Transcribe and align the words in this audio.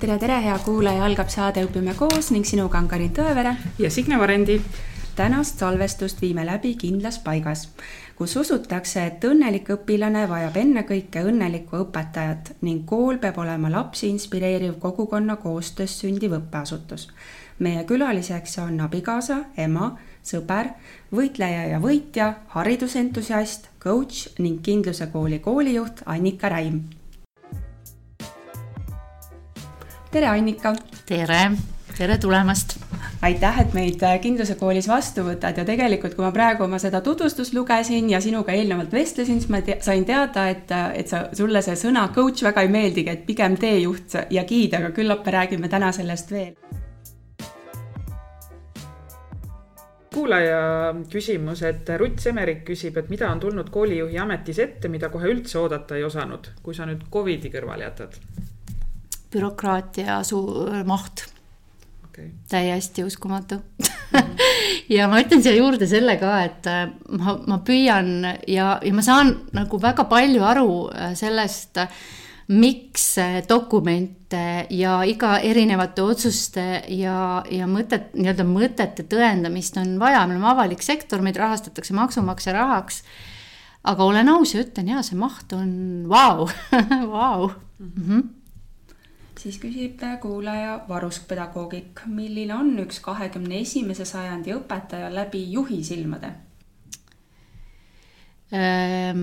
tere, 0.00 0.16
tere, 0.16 0.38
hea 0.40 0.54
kuulaja, 0.64 1.02
algab 1.04 1.28
saade 1.28 1.60
Õpime 1.66 1.92
koos 1.98 2.30
ning 2.32 2.46
sinuga 2.48 2.78
on 2.80 2.86
Karin 2.88 3.10
Tõevere 3.12 3.52
ja 3.78 3.90
Signe 3.92 4.16
Varendi. 4.18 4.60
tänast 5.16 5.58
salvestust 5.58 6.20
viime 6.22 6.46
läbi 6.46 6.70
kindlas 6.74 7.18
paigas, 7.18 7.66
kus 8.16 8.36
usutakse, 8.36 9.02
et 9.04 9.24
õnnelik 9.24 9.68
õpilane 9.74 10.22
vajab 10.28 10.56
ennekõike 10.56 11.24
õnnelikku 11.28 11.76
õpetajat 11.82 12.52
ning 12.62 12.86
kool 12.88 13.18
peab 13.18 13.38
olema 13.38 13.68
lapsi 13.70 14.08
inspireeriv 14.08 14.78
kogukonna 14.78 15.36
koostöös 15.36 15.98
sündiv 16.00 16.32
õppeasutus. 16.38 17.08
meie 17.58 17.84
külaliseks 17.84 18.58
on 18.58 18.80
abikaasa, 18.80 19.36
ema, 19.56 19.98
sõber, 20.24 20.70
võitleja 21.12 21.66
ja 21.66 21.80
võitja, 21.80 22.34
haridusentusiast, 22.46 23.68
coach 23.78 24.38
ning 24.38 24.62
Kindluse 24.62 25.06
kooli 25.06 25.38
koolijuht 25.38 26.02
Annika 26.06 26.48
Räim 26.48 26.99
tere, 30.10 30.26
Annika. 30.26 30.74
tere, 31.06 31.50
tere 31.98 32.18
tulemast. 32.18 32.78
aitäh, 33.22 33.60
et 33.60 33.74
meid 33.76 34.02
äh, 34.02 34.16
Kindluse 34.20 34.56
koolis 34.58 34.88
vastu 34.88 35.22
võtad 35.22 35.58
ja 35.60 35.64
tegelikult, 35.68 36.16
kui 36.16 36.24
ma 36.24 36.32
praegu 36.34 36.64
oma 36.64 36.80
seda 36.82 37.02
tutvustust 37.04 37.54
lugesin 37.54 38.10
ja 38.10 38.20
sinuga 38.20 38.54
eelnevalt 38.56 38.92
vestlesin, 38.92 39.40
siis 39.40 39.50
ma 39.52 39.60
te 39.62 39.76
sain 39.84 40.04
teada, 40.08 40.48
et, 40.50 40.70
äh, 40.74 40.90
et 41.02 41.12
sa, 41.12 41.26
sulle 41.36 41.62
see 41.62 41.78
sõna 41.78 42.08
coach 42.14 42.42
väga 42.42 42.66
ei 42.66 42.72
meeldigi, 42.72 43.12
et 43.12 43.26
pigem 43.26 43.58
teejuht 43.60 44.18
ja 44.34 44.44
giid, 44.48 44.74
aga 44.74 44.90
küllap 44.96 45.26
me 45.26 45.36
räägime 45.38 45.70
täna 45.70 45.92
sellest 45.94 46.34
veel 46.34 46.54
kuulaja 50.10 50.90
küsimus, 51.12 51.62
et 51.62 51.86
Rutt 52.00 52.18
Semerik 52.18 52.64
küsib, 52.66 52.96
et 52.98 53.12
mida 53.12 53.28
on 53.30 53.38
tulnud 53.40 53.70
koolijuhi 53.70 54.18
ametis 54.18 54.58
ette, 54.58 54.90
mida 54.90 55.08
kohe 55.08 55.30
üldse 55.30 55.60
oodata 55.60 55.96
ei 55.96 56.02
osanud, 56.04 56.50
kui 56.64 56.74
sa 56.74 56.88
nüüd 56.88 57.06
Covidi 57.14 57.52
kõrvale 57.54 57.86
jätad? 57.86 58.18
Bürokraatia 59.32 60.22
suur 60.26 60.82
maht. 60.88 61.26
Okay.. 62.10 62.32
täiesti 62.50 63.04
uskumatu. 63.06 63.60
Ja 64.90 65.06
ma 65.06 65.20
ütlen 65.22 65.42
siia 65.42 65.54
juurde 65.54 65.86
selle 65.86 66.16
ka, 66.18 66.32
et 66.42 66.66
äh, 66.66 66.88
ma, 67.14 67.36
ma 67.46 67.60
püüan 67.66 68.24
ja, 68.50 68.72
ja 68.82 68.94
ma 68.94 69.04
saan 69.06 69.36
nagu 69.54 69.78
väga 69.82 70.08
palju 70.10 70.42
aru 70.46 70.72
äh, 70.90 71.12
sellest, 71.18 71.78
miks 72.50 73.04
dokumente 73.46 74.66
ja 74.74 74.96
iga 75.06 75.36
erinevate 75.46 76.02
otsuste 76.02 76.64
ja, 76.90 77.44
ja 77.46 77.68
mõtet, 77.70 78.10
nii-öelda 78.18 78.46
mõtete 78.48 79.06
tõendamist 79.10 79.78
on 79.78 79.94
vaja, 80.02 80.24
me 80.26 80.34
oleme 80.34 80.50
avalik 80.50 80.82
sektor, 80.82 81.22
meid 81.22 81.38
rahastatakse 81.38 81.94
maksumaksja 81.94 82.56
rahaks. 82.56 83.04
aga 83.86 84.04
olen 84.04 84.28
aus 84.34 84.54
ja 84.54 84.64
ütlen 84.64 84.90
ja 84.90 85.06
see 85.06 85.18
maht 85.18 85.54
on 85.54 85.70
vau, 86.10 86.48
vau. 87.14 87.52
Siis 89.40 89.56
küsib 89.56 90.02
kuulaja 90.20 90.82
varuskpedagoogik, 90.88 92.02
milline 92.12 92.52
on 92.52 92.74
üks 92.82 92.98
kahekümne 93.00 93.62
esimese 93.64 94.04
sajandi 94.04 94.52
õpetaja 94.52 95.08
läbi 95.14 95.40
juhi 95.54 95.78
silmade? 95.84 96.28
Ehm, 98.52 99.22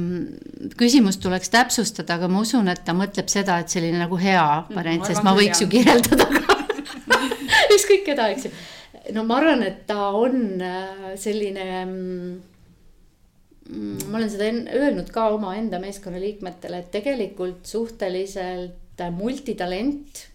küsimust 0.80 1.22
tuleks 1.22 1.52
täpsustada, 1.54 2.16
aga 2.16 2.30
ma 2.32 2.42
usun, 2.42 2.72
et 2.72 2.82
ta 2.88 2.96
mõtleb 2.98 3.30
seda, 3.30 3.60
et 3.62 3.70
selline 3.70 4.00
nagu 4.00 4.18
hea 4.18 4.46
variant 4.72 5.06
sest 5.06 5.22
ma 5.28 5.36
võiks 5.38 5.62
hea. 5.62 5.68
ju 5.68 5.72
kirjeldada 5.76 6.26
ka 6.32 6.58
ükskõik 7.76 8.08
keda, 8.08 8.32
eks 8.34 8.48
ju. 8.48 8.54
no 9.14 9.26
ma 9.28 9.38
arvan, 9.42 9.62
et 9.68 9.84
ta 9.92 10.10
on 10.18 10.64
äh, 10.64 11.14
selline 11.20 11.68
mm, 11.84 12.34
ma 14.08 14.18
olen 14.18 14.34
seda 14.34 14.50
öelnud 14.80 15.14
ka 15.14 15.30
omaenda 15.36 15.78
meeskonna 15.84 16.24
liikmetele, 16.24 16.82
et 16.82 16.92
tegelikult 16.96 17.68
suhteliselt 17.70 18.87
multitalent, 19.14 20.28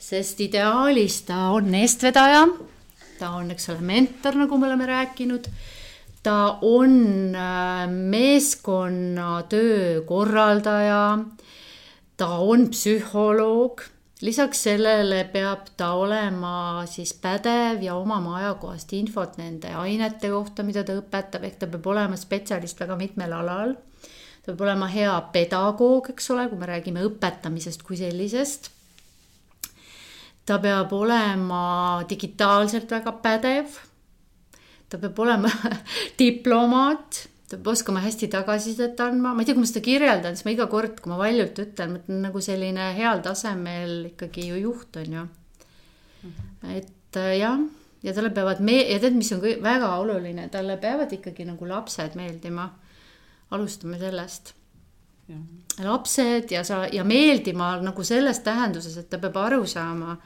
sest 0.00 0.40
ideaalis 0.40 1.22
ta 1.28 1.50
on 1.56 1.74
eestvedaja, 1.74 2.46
ta 3.18 3.30
on, 3.36 3.50
eks 3.54 3.68
ole, 3.72 3.80
mentor, 3.84 4.34
nagu 4.40 4.58
me 4.58 4.66
oleme 4.70 4.86
rääkinud, 4.88 5.44
ta 6.22 6.58
on 6.62 7.34
äh, 7.36 7.88
meeskonnatöö 7.90 10.02
korraldaja, 10.08 11.18
ta 12.16 12.28
on 12.28 12.68
psühholoog 12.70 13.80
lisaks 14.20 14.64
sellele 14.66 15.22
peab 15.32 15.70
ta 15.76 15.92
olema 15.96 16.84
siis 16.88 17.12
pädev 17.16 17.82
ja 17.82 17.94
omama 17.96 18.36
ajakohast 18.40 18.92
infot 18.92 19.38
nende 19.40 19.72
ainete 19.72 20.28
kohta, 20.32 20.64
mida 20.66 20.84
ta 20.84 20.98
õpetab, 21.00 21.46
ehk 21.48 21.60
ta 21.60 21.68
peab 21.70 21.86
olema 21.92 22.18
spetsialist 22.20 22.80
väga 22.80 22.98
mitmel 23.00 23.32
alal 23.36 23.74
peab 24.50 24.66
olema 24.66 24.88
hea 24.90 25.14
pedagoog, 25.34 26.10
eks 26.12 26.30
ole, 26.34 26.46
kui 26.50 26.58
me 26.58 26.68
räägime 26.68 27.04
õpetamisest 27.06 27.84
kui 27.86 27.98
sellisest. 28.00 28.70
ta 30.46 30.58
peab 30.58 30.92
olema 30.92 32.02
digitaalselt 32.10 32.90
väga 32.90 33.12
pädev. 33.22 33.80
ta 34.88 34.98
peab 34.98 35.18
olema 35.18 35.50
diplomaat, 36.20 37.24
ta 37.48 37.56
peab 37.56 37.72
oskama 37.74 38.02
hästi 38.02 38.28
tagasisidet 38.32 39.00
andma, 39.00 39.34
ma 39.34 39.42
ei 39.42 39.48
tea, 39.48 39.54
kui 39.54 39.64
ma 39.64 39.70
seda 39.70 39.84
kirjeldan, 39.86 40.36
siis 40.36 40.48
ma 40.48 40.56
iga 40.56 40.66
kord, 40.70 41.00
kui 41.00 41.12
ma 41.12 41.20
valjult 41.20 41.58
ütlen, 41.62 41.96
mõtlen 41.96 42.24
nagu 42.26 42.42
selline 42.42 42.92
heal 42.98 43.22
tasemel 43.22 44.12
ikkagi 44.14 44.48
ju 44.50 44.64
juht 44.66 44.96
on 45.02 45.18
ju. 45.18 45.26
et 46.76 47.16
äh, 47.16 47.36
jah, 47.38 47.62
ja 48.02 48.12
talle 48.16 48.34
peavad 48.34 48.60
me- 48.60 48.84
ja 48.90 48.98
tead, 48.98 49.16
mis 49.16 49.32
on 49.32 49.40
väga 49.40 49.96
oluline, 50.02 50.48
talle 50.50 50.76
peavad 50.82 51.12
ikkagi 51.12 51.46
nagu 51.48 51.68
lapsed 51.68 52.18
meeldima 52.18 52.68
alustame 53.50 53.98
sellest. 53.98 54.54
lapsed 55.78 56.50
ja 56.50 56.64
sa 56.66 56.84
ja 56.90 57.04
meeldima 57.06 57.76
nagu 57.80 58.04
selles 58.04 58.40
tähenduses, 58.42 58.96
et 58.98 59.10
ta 59.10 59.18
peab 59.22 59.36
aru 59.38 59.66
saama, 59.66 60.16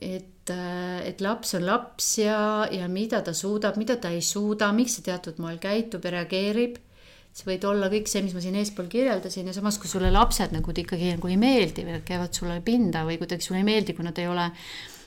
et, 0.00 0.50
et 0.52 1.20
laps 1.24 1.54
on 1.56 1.64
laps 1.64 2.18
ja, 2.18 2.66
ja 2.70 2.88
mida 2.92 3.22
ta 3.24 3.32
suudab, 3.32 3.78
mida 3.80 3.96
ta 3.96 4.10
ei 4.12 4.20
suuda, 4.20 4.68
miks 4.76 4.98
ta 4.98 5.06
teatud 5.10 5.40
moel 5.40 5.56
käitub 5.62 6.04
ja 6.04 6.18
reageerib 6.18 6.76
see 7.36 7.50
võid 7.50 7.64
olla 7.68 7.88
kõik 7.92 8.08
see, 8.08 8.22
mis 8.24 8.34
ma 8.36 8.40
siin 8.40 8.56
eespool 8.56 8.86
kirjeldasin 8.92 9.50
ja 9.50 9.54
samas, 9.56 9.76
kui 9.80 9.90
sulle 9.90 10.08
lapsed 10.12 10.54
nagu 10.56 10.72
ikkagi 10.72 11.12
nagu 11.16 11.28
ei 11.28 11.36
meeldi 11.40 11.84
või 11.84 11.98
käivad 12.06 12.36
sulle 12.36 12.60
pinda 12.64 13.04
või 13.08 13.18
kuidagi 13.20 13.44
sulle 13.44 13.60
ei 13.60 13.68
meeldi, 13.68 13.96
kui 13.96 14.06
nad 14.06 14.16
ei 14.22 14.28
ole 14.30 14.46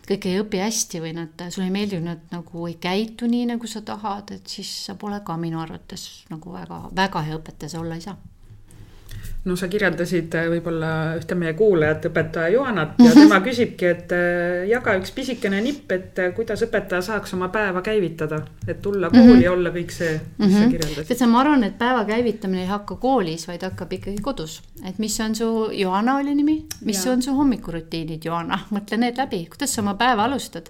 kõik 0.10 0.26
ei 0.26 0.40
õpi 0.42 0.64
hästi 0.64 1.04
või 1.04 1.14
nad, 1.18 1.46
sulle 1.54 1.68
ei 1.68 1.76
meeldi, 1.76 2.00
nad 2.02 2.34
nagu 2.34 2.66
ei 2.68 2.80
käitu 2.82 3.30
nii, 3.30 3.46
nagu 3.52 3.70
sa 3.70 3.84
tahad, 3.86 4.34
et 4.34 4.50
siis 4.50 4.72
sa 4.88 4.98
pole 5.00 5.22
ka 5.26 5.38
minu 5.38 5.62
arvates 5.62 6.10
nagu 6.34 6.54
väga, 6.56 6.88
väga 6.98 7.26
hea 7.28 7.38
õpetaja 7.38 7.76
sa 7.76 7.84
olla 7.84 8.00
ei 8.00 8.06
saa 8.08 8.18
no 9.48 9.56
sa 9.56 9.70
kirjeldasid 9.72 10.36
äh, 10.36 10.48
võib-olla 10.52 10.90
ühte 11.20 11.36
meie 11.40 11.54
kuulajat, 11.58 12.10
õpetaja 12.10 12.52
Johanat 12.54 13.00
ja 13.00 13.12
tema 13.16 13.40
küsibki, 13.48 13.88
et 13.88 14.14
äh, 14.16 14.66
jaga 14.70 14.96
üks 15.00 15.14
pisikene 15.16 15.62
nipp, 15.64 15.92
et 15.96 16.20
äh, 16.20 16.34
kuidas 16.36 16.64
õpetaja 16.68 17.02
saaks 17.06 17.36
oma 17.38 17.48
päeva 17.54 17.84
käivitada, 17.86 18.42
et 18.68 18.82
tulla 18.84 19.10
kooli 19.10 19.24
mm 19.24 19.36
-hmm. 19.38 19.44
ja 19.46 19.52
olla 19.52 19.72
kõik 19.76 19.94
see, 19.96 20.14
mis 20.14 20.38
mm 20.38 20.46
-hmm. 20.46 20.54
sa 20.54 20.60
mhm. 20.66 20.72
kirjeldasid. 20.72 21.08
tead 21.08 21.20
sa, 21.20 21.28
ma 21.28 21.40
arvan, 21.42 21.64
et 21.64 21.78
päeva 21.78 22.06
käivitamine 22.06 22.62
ei 22.62 22.68
hakka 22.68 22.96
koolis, 22.96 23.48
vaid 23.48 23.64
hakkab 23.64 23.94
ikkagi 23.94 24.18
kodus, 24.22 24.62
et 24.86 25.00
mis 25.00 25.20
on 25.20 25.36
su, 25.36 25.70
Johanna 25.72 26.18
oli 26.18 26.36
nimi, 26.36 26.66
mis 26.82 27.06
ja. 27.06 27.12
on 27.12 27.22
su 27.22 27.36
hommikurutiinid, 27.36 28.26
Johanna, 28.26 28.60
mõtle 28.72 28.98
need 28.98 29.18
läbi, 29.18 29.46
kuidas 29.46 29.76
sa 29.76 29.82
oma 29.82 29.94
päeva 29.94 30.24
alustad 30.24 30.70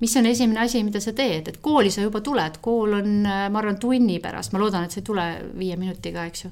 mis 0.00 0.16
on 0.16 0.26
esimene 0.26 0.60
asi, 0.60 0.84
mida 0.84 1.00
sa 1.00 1.12
teed, 1.12 1.48
et 1.48 1.56
kooli 1.60 1.90
sa 1.90 2.00
juba 2.00 2.20
tuled, 2.20 2.58
kool 2.60 2.92
on, 2.92 3.22
ma 3.50 3.58
arvan, 3.58 3.78
tunni 3.78 4.20
pärast, 4.20 4.52
ma 4.52 4.58
loodan, 4.58 4.84
et 4.84 4.90
sa 4.90 5.00
ei 5.00 5.04
tule 5.04 5.24
viie 5.58 5.76
minutiga, 5.76 6.24
eks 6.24 6.44
ju 6.44 6.50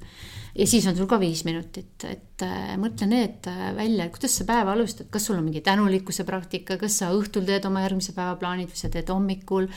ja 0.58 0.66
siis 0.66 0.86
on 0.88 0.96
sul 0.96 1.08
ka 1.10 1.18
viis 1.20 1.42
minutit, 1.46 2.04
et 2.08 2.44
äh, 2.44 2.74
mõtle 2.80 3.08
need 3.10 3.48
äh, 3.50 3.70
välja, 3.76 4.08
kuidas 4.12 4.36
sa 4.38 4.46
päeva 4.48 4.72
alustad, 4.76 5.08
kas 5.12 5.28
sul 5.28 5.38
on 5.38 5.44
mingi 5.46 5.62
tänulikkuse 5.64 6.24
praktika, 6.28 6.78
kas 6.80 7.00
sa 7.02 7.10
õhtul 7.16 7.46
teed 7.48 7.66
oma 7.68 7.82
järgmise 7.84 8.14
päeva 8.16 8.36
plaanid 8.40 8.70
või 8.72 8.80
sa 8.80 8.90
teed 8.92 9.10
hommikul. 9.12 9.68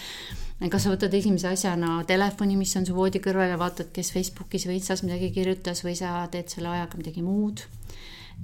kas 0.60 0.84
sa 0.84 0.92
võtad 0.92 1.14
esimese 1.16 1.48
asjana 1.52 2.00
telefoni, 2.08 2.58
mis 2.60 2.76
on 2.80 2.88
su 2.88 2.96
voodi 2.96 3.22
kõrval 3.24 3.54
ja 3.54 3.60
vaatad, 3.60 3.92
kes 3.96 4.12
Facebookis 4.16 4.68
või 4.68 4.80
Instas 4.80 5.04
midagi 5.04 5.32
kirjutas 5.36 5.84
või 5.84 5.96
sa 6.00 6.28
teed 6.32 6.52
selle 6.52 6.72
ajaga 6.74 7.00
midagi 7.00 7.24
muud? 7.24 7.64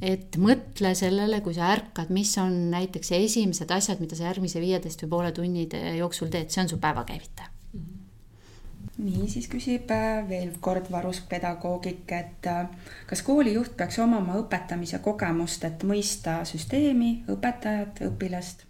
Et 0.04 0.36
mõtle 0.36 0.92
sellele, 0.96 1.40
kui 1.44 1.56
sa 1.56 1.70
ärkad, 1.72 2.10
mis 2.12 2.34
on 2.42 2.56
näiteks 2.72 3.14
esimesed 3.16 3.72
asjad, 3.72 4.02
mida 4.04 4.16
sa 4.16 4.28
järgmise 4.28 4.60
viieteist 4.64 5.06
või 5.06 5.14
poole 5.14 5.32
tunnide 5.36 5.86
jooksul 6.02 6.32
teed, 6.32 6.52
see 6.52 6.66
on 6.66 6.74
su 6.74 6.82
päeva 6.84 7.08
käivitaja 7.08 7.52
nii, 8.98 9.26
siis 9.30 9.48
küsib 9.52 9.90
äh, 9.94 10.22
veel 10.30 10.54
kord 10.64 10.88
varuskpedagoogik, 10.92 12.06
et 12.16 12.48
äh, 12.50 12.70
kas 13.10 13.24
koolijuht 13.26 13.76
peaks 13.78 14.00
omama 14.04 14.38
õpetamise 14.42 15.02
kogemust, 15.04 15.66
et 15.68 15.84
mõista 15.88 16.40
süsteemi, 16.48 17.18
õpetajat, 17.32 18.06
õpilast? 18.10 18.64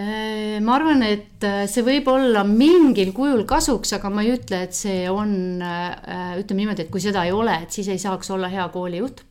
Äh, 0.00 0.58
ma 0.64 0.76
arvan, 0.78 1.02
et 1.04 1.44
see 1.68 1.84
võib 1.84 2.08
olla 2.08 2.44
mingil 2.48 3.12
kujul 3.16 3.42
kasuks, 3.48 3.92
aga 3.98 4.10
ma 4.12 4.24
ei 4.24 4.32
ütle, 4.38 4.62
et 4.68 4.76
see 4.76 5.04
on, 5.10 5.34
ütleme 5.60 6.62
niimoodi, 6.62 6.86
et 6.86 6.92
kui 6.92 7.02
seda 7.04 7.26
ei 7.28 7.34
ole, 7.36 7.58
et 7.66 7.74
siis 7.74 7.90
ei 7.92 8.00
saaks 8.00 8.30
olla 8.32 8.48
hea 8.52 8.68
koolijuht. 8.72 9.24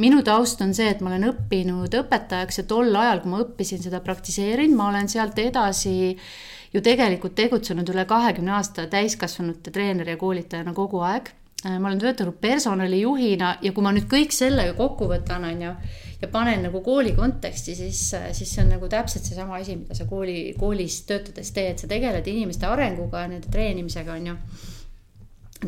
minu 0.00 0.22
taust 0.24 0.62
on 0.64 0.72
see, 0.74 0.88
et 0.88 1.02
ma 1.04 1.12
olen 1.12 1.28
õppinud 1.28 1.94
õpetajaks 2.02 2.62
ja 2.62 2.64
tol 2.66 2.88
ajal, 2.96 3.20
kui 3.20 3.34
ma 3.34 3.42
õppisin, 3.44 3.82
seda 3.84 4.00
praktiseerin, 4.00 4.74
ma 4.74 4.88
olen 4.88 5.12
sealt 5.12 5.38
edasi 5.38 5.94
äh, 6.16 6.32
ju 6.72 6.82
tegelikult 6.84 7.34
tegutsenud 7.38 7.88
üle 7.92 8.04
kahekümne 8.08 8.56
aasta 8.58 8.86
täiskasvanute 8.90 9.72
treeneri 9.74 10.16
ja 10.16 10.20
koolitajana 10.20 10.74
kogu 10.74 11.02
aeg. 11.06 11.32
Äh, 11.66 11.76
ma 11.78 11.90
olen 11.90 12.00
töötanud 12.00 12.38
personalijuhina 12.40 13.56
ja 13.62 13.72
kui 13.76 13.84
ma 13.84 13.92
nüüd 13.92 14.08
kõik 14.10 14.32
selle 14.32 14.70
kokku 14.78 15.10
võtan, 15.10 15.44
on 15.44 15.64
ju, 15.66 15.74
ja 16.22 16.28
panen 16.32 16.64
nagu 16.64 16.80
kooli 16.84 17.12
konteksti, 17.16 17.74
siis, 17.76 18.02
siis 18.36 18.54
see 18.54 18.64
on 18.64 18.74
nagu 18.76 18.88
täpselt 18.88 19.28
seesama 19.28 19.58
asi, 19.60 19.76
mida 19.82 19.96
sa 19.98 20.08
kooli, 20.08 20.54
koolis 20.58 21.02
töötades 21.08 21.52
teed, 21.56 21.82
sa 21.82 21.90
tegeled 21.90 22.26
inimeste 22.32 22.68
arenguga, 22.68 23.26
nende 23.28 23.52
treenimisega, 23.52 24.16
on 24.16 24.32
ju 24.32 24.38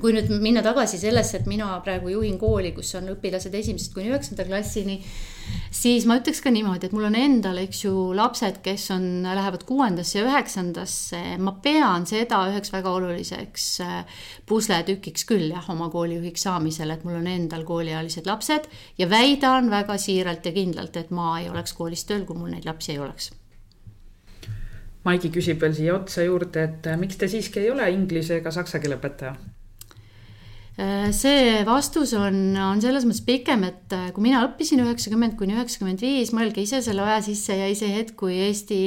kui 0.01 0.15
nüüd 0.15 0.31
minna 0.41 0.63
tagasi 0.65 0.97
sellesse, 1.01 1.43
et 1.43 1.49
mina 1.51 1.75
praegu 1.85 2.09
juhin 2.15 2.39
kooli, 2.41 2.71
kus 2.73 2.95
on 2.97 3.11
õpilased 3.13 3.53
esimesest 3.59 3.93
kuni 3.93 4.09
üheksanda 4.09 4.47
klassini, 4.49 4.97
siis 5.75 6.07
ma 6.09 6.17
ütleks 6.21 6.41
ka 6.45 6.53
niimoodi, 6.55 6.89
et 6.89 6.95
mul 6.97 7.11
on 7.11 7.19
endal, 7.19 7.61
eks 7.61 7.83
ju, 7.85 7.93
lapsed, 8.17 8.63
kes 8.65 8.87
on, 8.95 9.05
lähevad 9.27 9.67
kuuendasse 9.69 10.19
ja 10.19 10.25
üheksandasse, 10.31 11.21
ma 11.45 11.53
pean 11.65 12.09
seda 12.09 12.41
üheks 12.49 12.73
väga 12.73 12.95
oluliseks 12.97 13.69
äh, 13.85 14.25
pusletükiks 14.49 15.29
küll 15.29 15.51
jah, 15.53 15.69
oma 15.75 15.91
koolijuhiks 15.93 16.49
saamisel, 16.49 16.97
et 16.97 17.05
mul 17.05 17.21
on 17.21 17.29
endal 17.29 17.69
kooliealised 17.69 18.29
lapsed 18.31 18.73
ja 18.99 19.11
väidan 19.13 19.69
väga 19.73 20.01
siiralt 20.01 20.49
ja 20.49 20.57
kindlalt, 20.57 20.97
et 20.97 21.13
ma 21.13 21.37
ei 21.43 21.53
oleks 21.53 21.77
koolis 21.77 22.09
tööl, 22.09 22.25
kui 22.25 22.39
mul 22.39 22.55
neid 22.57 22.69
lapsi 22.69 22.97
ei 22.97 23.03
oleks 23.05 23.33
Maigi 25.03 25.33
küsib 25.35 25.59
veel 25.59 25.73
siia 25.75 25.97
otsa 25.97 26.23
juurde, 26.23 26.63
et 26.63 26.87
äh, 26.87 26.97
miks 26.97 27.19
te 27.19 27.27
siiski 27.29 27.65
ei 27.65 27.73
ole 27.73 27.89
inglise 27.91 28.39
ega 28.39 28.53
saksa 28.55 28.79
keele 28.79 29.01
õpetaja? 29.01 29.35
Äh, 30.81 31.11
see 31.13 31.61
vastus 31.69 32.15
on, 32.17 32.55
on 32.57 32.79
selles 32.81 33.05
mõttes 33.05 33.21
pikem, 33.27 33.67
et 33.69 33.93
äh, 33.93 34.07
kui 34.17 34.25
mina 34.25 34.41
õppisin 34.47 34.81
üheksakümmend 34.81 35.37
kuni 35.37 35.53
üheksakümmend 35.53 36.01
viis, 36.01 36.33
mõelge 36.33 36.65
ise 36.65 36.81
selle 36.81 37.05
aja 37.05 37.19
sisse 37.27 37.59
jäi 37.59 37.75
see 37.77 37.91
hetk, 37.93 38.15
kui 38.23 38.39
Eesti, 38.47 38.79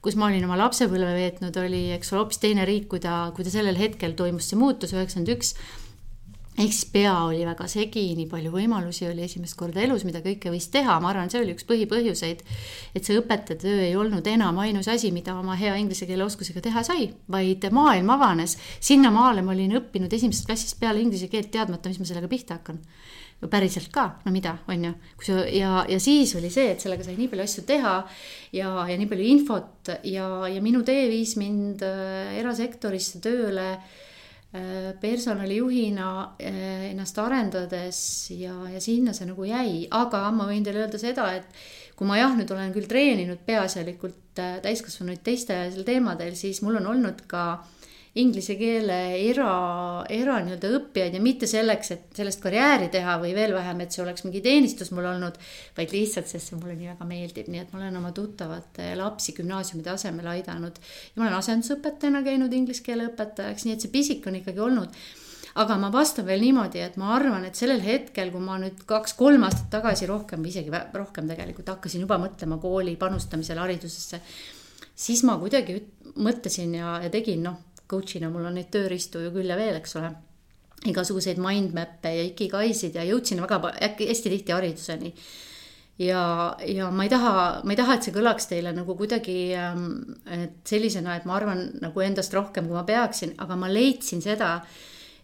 kus 0.00 0.16
ma 0.16 0.30
olin 0.30 0.46
oma 0.48 0.56
lapsepõlve 0.62 1.12
veetnud, 1.18 1.60
oli, 1.60 1.82
eks 1.98 2.14
ole, 2.14 2.22
hoopis 2.22 2.40
teine 2.40 2.64
riik, 2.64 2.88
kui 2.88 3.04
ta, 3.04 3.26
kui 3.36 3.44
ta 3.44 3.52
sellel 3.52 3.76
hetkel 3.76 4.16
toimus. 4.16 4.48
See 4.48 4.60
muutus, 4.60 4.96
üheksakümmend 4.96 5.34
üks 5.36 5.52
siis 6.68 6.84
pea 6.92 7.12
oli 7.24 7.44
väga 7.46 7.66
segi, 7.70 8.02
nii 8.18 8.26
palju 8.30 8.50
võimalusi 8.52 9.06
oli 9.08 9.24
esimest 9.24 9.56
korda 9.58 9.82
elus, 9.84 10.04
mida 10.06 10.20
kõike 10.24 10.52
võis 10.52 10.66
teha, 10.72 10.98
ma 11.02 11.12
arvan, 11.12 11.30
see 11.32 11.40
oli 11.42 11.54
üks 11.56 11.66
põhipõhjuseid, 11.68 12.42
et 12.96 13.06
see 13.06 13.18
õpetaja 13.20 13.60
töö 13.62 13.78
ei 13.86 13.94
olnud 13.98 14.26
enam 14.30 14.58
ainus 14.62 14.90
asi, 14.92 15.12
mida 15.14 15.36
oma 15.38 15.56
hea 15.60 15.76
inglise 15.80 16.08
keele 16.08 16.26
oskusega 16.26 16.62
teha 16.64 16.82
sai, 16.86 17.08
vaid 17.30 17.64
maailm 17.72 18.12
avanes. 18.16 18.58
sinnamaale 18.80 19.44
ma 19.46 19.54
olin 19.54 19.78
õppinud 19.80 20.12
esimesest 20.12 20.50
klassist 20.50 20.80
peale 20.80 21.00
inglise 21.00 21.30
keelt, 21.32 21.50
teadmata, 21.54 21.88
mis 21.88 22.02
ma 22.02 22.08
sellega 22.10 22.28
pihta 22.30 22.60
hakkan. 22.60 22.82
Päriselt 23.40 23.88
ka, 23.88 24.18
no 24.26 24.34
mida, 24.34 24.58
on 24.68 24.82
ju, 24.84 24.90
kui 25.16 25.24
sa 25.24 25.38
ja, 25.48 25.86
ja 25.88 25.96
siis 25.96 26.34
oli 26.36 26.50
see, 26.52 26.74
et 26.74 26.82
sellega 26.84 27.06
sai 27.06 27.14
nii 27.16 27.30
palju 27.32 27.46
asju 27.46 27.64
teha 27.64 27.94
ja, 28.52 28.74
ja 28.84 28.98
nii 29.00 29.08
palju 29.08 29.30
infot 29.32 29.92
ja, 30.04 30.26
ja 30.44 30.60
minu 30.60 30.82
tee 30.84 31.06
viis 31.08 31.38
mind 31.40 31.80
äh, 31.80 32.36
erasektorisse 32.42 33.22
tööle 33.24 33.70
Äh, 33.70 34.09
personalijuhina 35.00 36.06
äh, 36.42 36.88
ennast 36.90 37.18
arendades 37.22 38.00
ja, 38.34 38.54
ja 38.72 38.80
sinna 38.82 39.14
see 39.14 39.28
nagu 39.28 39.46
jäi, 39.46 39.84
aga 39.94 40.24
ma 40.34 40.48
võin 40.48 40.64
teile 40.66 40.82
öelda 40.82 40.98
seda, 40.98 41.28
et 41.38 41.46
kui 41.94 42.08
ma 42.08 42.18
jah, 42.18 42.34
nüüd 42.34 42.50
olen 42.50 42.72
küll 42.74 42.88
treeninud 42.90 43.44
peaasjalikult 43.46 44.42
äh, 44.42 44.56
täiskasvanuid 44.64 45.22
teistel 45.22 45.84
teemadel, 45.86 46.34
siis 46.38 46.64
mul 46.66 46.80
on 46.80 46.90
olnud 46.96 47.22
ka 47.30 47.44
äh, 47.52 47.79
inglise 48.18 48.56
keele 48.58 48.96
era, 49.22 49.50
era 50.10 50.40
nii-öelda 50.42 50.70
õppijaid 50.80 51.14
ja 51.14 51.20
mitte 51.22 51.46
selleks, 51.46 51.92
et 51.94 52.18
sellest 52.18 52.42
karjääri 52.42 52.88
teha 52.90 53.14
või 53.22 53.30
veel 53.36 53.54
vähem, 53.54 53.84
et 53.84 53.94
see 53.94 54.02
oleks 54.02 54.24
mingi 54.26 54.42
teenistus 54.42 54.90
mul 54.90 55.06
olnud, 55.12 55.38
vaid 55.76 55.94
lihtsalt, 55.94 56.26
sest 56.26 56.50
see 56.50 56.58
mulle 56.58 56.74
nii 56.74 56.90
väga 56.90 57.06
meeldib, 57.06 57.50
nii 57.52 57.62
et 57.62 57.70
ma 57.70 57.84
olen 57.84 58.00
oma 58.02 58.10
tuttavate 58.16 58.90
lapsi 58.98 59.36
gümnaasiumi 59.38 59.86
tasemel 59.86 60.26
aidanud. 60.34 60.82
ja 60.82 61.22
ma 61.22 61.28
olen 61.28 61.38
asendusõpetajana 61.38 62.24
käinud 62.26 62.52
inglise 62.52 62.82
keele 62.86 63.06
õpetajaks, 63.12 63.66
nii 63.66 63.78
et 63.78 63.86
see 63.86 63.94
pisik 63.94 64.26
on 64.26 64.42
ikkagi 64.42 64.64
olnud 64.66 65.02
aga 65.60 65.76
ma 65.78 65.90
vastan 65.94 66.26
veel 66.26 66.42
niimoodi, 66.44 66.82
et 66.82 66.96
ma 67.00 67.14
arvan, 67.16 67.44
et 67.46 67.58
sellel 67.58 67.82
hetkel, 67.82 68.30
kui 68.34 68.42
ma 68.42 68.58
nüüd 68.62 68.84
kaks-kolm 68.90 69.46
aastat 69.46 69.70
tagasi 69.72 70.06
rohkem 70.10 70.44
isegi 70.46 70.70
rohkem 70.94 71.30
tegelikult 71.30 71.72
hakkasin 71.74 72.06
juba 72.06 72.18
mõtlema 72.22 72.60
kooli 72.62 72.94
panustamisele 73.00 73.62
haridusesse, 73.62 74.20
siis 74.94 75.24
ma 75.26 75.36
kuidagi 75.40 75.80
mõtlesin 76.20 76.74
ja, 76.78 76.98
ja 77.04 77.10
tegin 77.12 77.42
noh, 77.46 77.58
coach'ina 77.90 78.30
mul 78.32 78.48
on 78.48 78.58
neid 78.58 78.70
tööriistu 78.72 79.24
ju 79.24 79.32
küll 79.34 79.50
ja 79.50 79.58
veel, 79.58 79.78
eks 79.80 79.96
ole. 80.00 80.12
igasuguseid 80.88 81.36
mindmap'e 81.36 82.10
ja 82.16 82.22
ikigaisid 82.30 82.94
ja 82.96 83.02
jõudsin 83.04 83.42
väga 83.42 83.74
äkki 83.90 84.06
hästi 84.08 84.30
tihti 84.32 84.54
hariduseni. 84.56 85.12
ja, 85.98 86.22
ja 86.66 86.90
ma 86.90 87.04
ei 87.04 87.12
taha, 87.12 87.34
ma 87.64 87.74
ei 87.74 87.80
taha, 87.80 87.96
et 87.96 88.06
see 88.06 88.14
kõlaks 88.14 88.48
teile 88.48 88.72
nagu 88.76 88.96
kuidagi, 88.96 89.38
ähm, 89.58 89.90
et 90.26 90.62
sellisena, 90.64 91.16
et 91.16 91.28
ma 91.28 91.36
arvan 91.36 91.66
nagu 91.82 92.00
endast 92.00 92.34
rohkem, 92.34 92.70
kui 92.70 92.78
ma 92.78 92.86
peaksin, 92.88 93.34
aga 93.38 93.58
ma 93.60 93.68
leidsin 93.68 94.22
seda, 94.24 94.54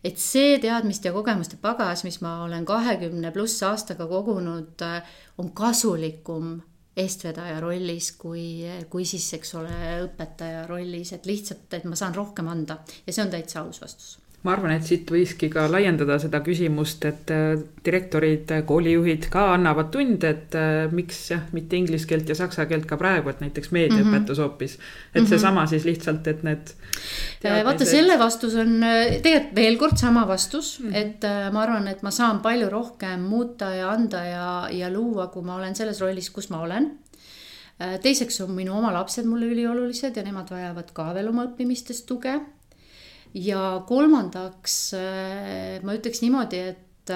et 0.04 0.20
see 0.20 0.58
teadmiste 0.62 1.08
ja 1.08 1.16
kogemuste 1.16 1.56
pagas, 1.62 2.04
mis 2.04 2.20
ma 2.20 2.42
olen 2.44 2.66
kahekümne 2.68 3.32
pluss 3.32 3.62
aastaga 3.64 4.06
kogunud, 4.10 4.76
äh, 4.84 5.16
on 5.38 5.54
kasulikum 5.56 6.58
eestvedaja 6.96 7.60
rollis 7.60 8.12
kui, 8.16 8.64
kui 8.90 9.04
siis, 9.08 9.26
eks 9.36 9.54
ole, 9.60 9.80
õpetaja 10.06 10.66
rollis, 10.70 11.12
et 11.12 11.26
lihtsalt, 11.28 11.68
et 11.76 11.84
ma 11.84 11.98
saan 11.98 12.16
rohkem 12.16 12.48
anda. 12.48 12.80
Ja 13.06 13.12
see 13.12 13.26
on 13.26 13.34
täitsa 13.34 13.62
aus 13.64 13.82
vastus 13.84 14.14
ma 14.46 14.54
arvan, 14.54 14.76
et 14.76 14.86
siit 14.86 15.10
võikski 15.10 15.50
ka 15.52 15.66
laiendada 15.70 16.18
seda 16.22 16.40
küsimust, 16.46 17.04
et 17.08 17.32
äh, 17.34 17.56
direktorid, 17.86 18.52
koolijuhid 18.66 19.28
ka 19.32 19.48
annavad 19.54 19.90
tunde, 19.94 20.30
et 20.30 20.56
äh, 20.58 20.86
miks 20.94 21.24
jah, 21.32 21.44
mitte 21.56 21.78
inglise 21.78 22.06
keelt 22.10 22.30
ja 22.30 22.38
saksa 22.38 22.68
keelt 22.70 22.86
ka 22.86 22.98
praegu, 23.00 23.32
et 23.32 23.42
näiteks 23.42 23.72
meediaõpetus 23.74 24.38
mm 24.38 24.42
-hmm. 24.42 24.48
hoopis. 24.48 24.78
et 24.78 24.80
mm 24.80 25.24
-hmm. 25.24 25.28
seesama 25.28 25.66
siis 25.66 25.84
lihtsalt, 25.84 26.26
et 26.26 26.42
need 26.42 26.74
vaata, 27.42 27.84
selle 27.84 28.18
vastus 28.18 28.54
on 28.54 28.80
tegelikult 29.22 29.56
veel 29.56 29.78
kord 29.80 29.98
sama 30.00 30.26
vastus 30.28 30.80
mm, 30.80 30.90
-hmm. 30.90 30.96
et 30.96 31.24
äh, 31.24 31.52
ma 31.52 31.62
arvan, 31.62 31.88
et 31.88 32.02
ma 32.02 32.10
saan 32.10 32.40
palju 32.40 32.68
rohkem 32.70 33.20
muuta 33.20 33.70
ja 33.74 33.90
anda 33.90 34.24
ja, 34.24 34.68
ja 34.72 34.90
luua, 34.90 35.26
kui 35.26 35.42
ma 35.42 35.56
olen 35.56 35.74
selles 35.74 36.00
rollis, 36.00 36.30
kus 36.30 36.50
ma 36.50 36.60
olen 36.60 36.90
äh, 37.80 37.98
teiseks 38.02 38.40
on 38.40 38.50
minu 38.50 38.76
oma 38.78 38.92
lapsed 38.92 39.24
mulle 39.24 39.46
üliolulised 39.46 40.16
ja 40.16 40.22
nemad 40.22 40.50
vajavad 40.50 40.92
ka 40.92 41.12
veel 41.14 41.28
oma 41.28 41.46
õppimistes 41.48 42.04
tuge. 42.06 42.40
Ja 43.36 43.82
kolmandaks 43.88 44.76
äh, 44.96 45.82
ma 45.84 45.96
ütleks 45.96 46.22
niimoodi, 46.24 46.60
et, 46.72 47.12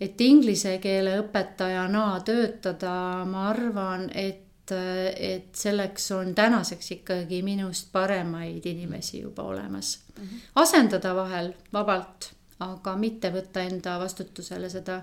et 0.00 0.24
inglise 0.26 0.76
keele 0.82 1.20
õpetajana 1.22 2.08
töötada, 2.26 2.96
ma 3.28 3.48
arvan, 3.52 4.10
et 4.14 4.42
et 4.66 5.54
selleks 5.54 6.08
on 6.10 6.32
tänaseks 6.34 6.88
ikkagi 6.96 7.38
minust 7.46 7.92
paremaid 7.92 8.64
inimesi 8.66 9.20
juba 9.20 9.44
olemas 9.46 9.92
mm. 10.18 10.24
-hmm. 10.24 10.40
asendada 10.58 11.14
vahel 11.14 11.52
vabalt, 11.72 12.32
aga 12.58 12.96
mitte 12.96 13.30
võtta 13.30 13.62
enda 13.62 13.94
vastutusele 14.00 14.70
seda 14.70 15.02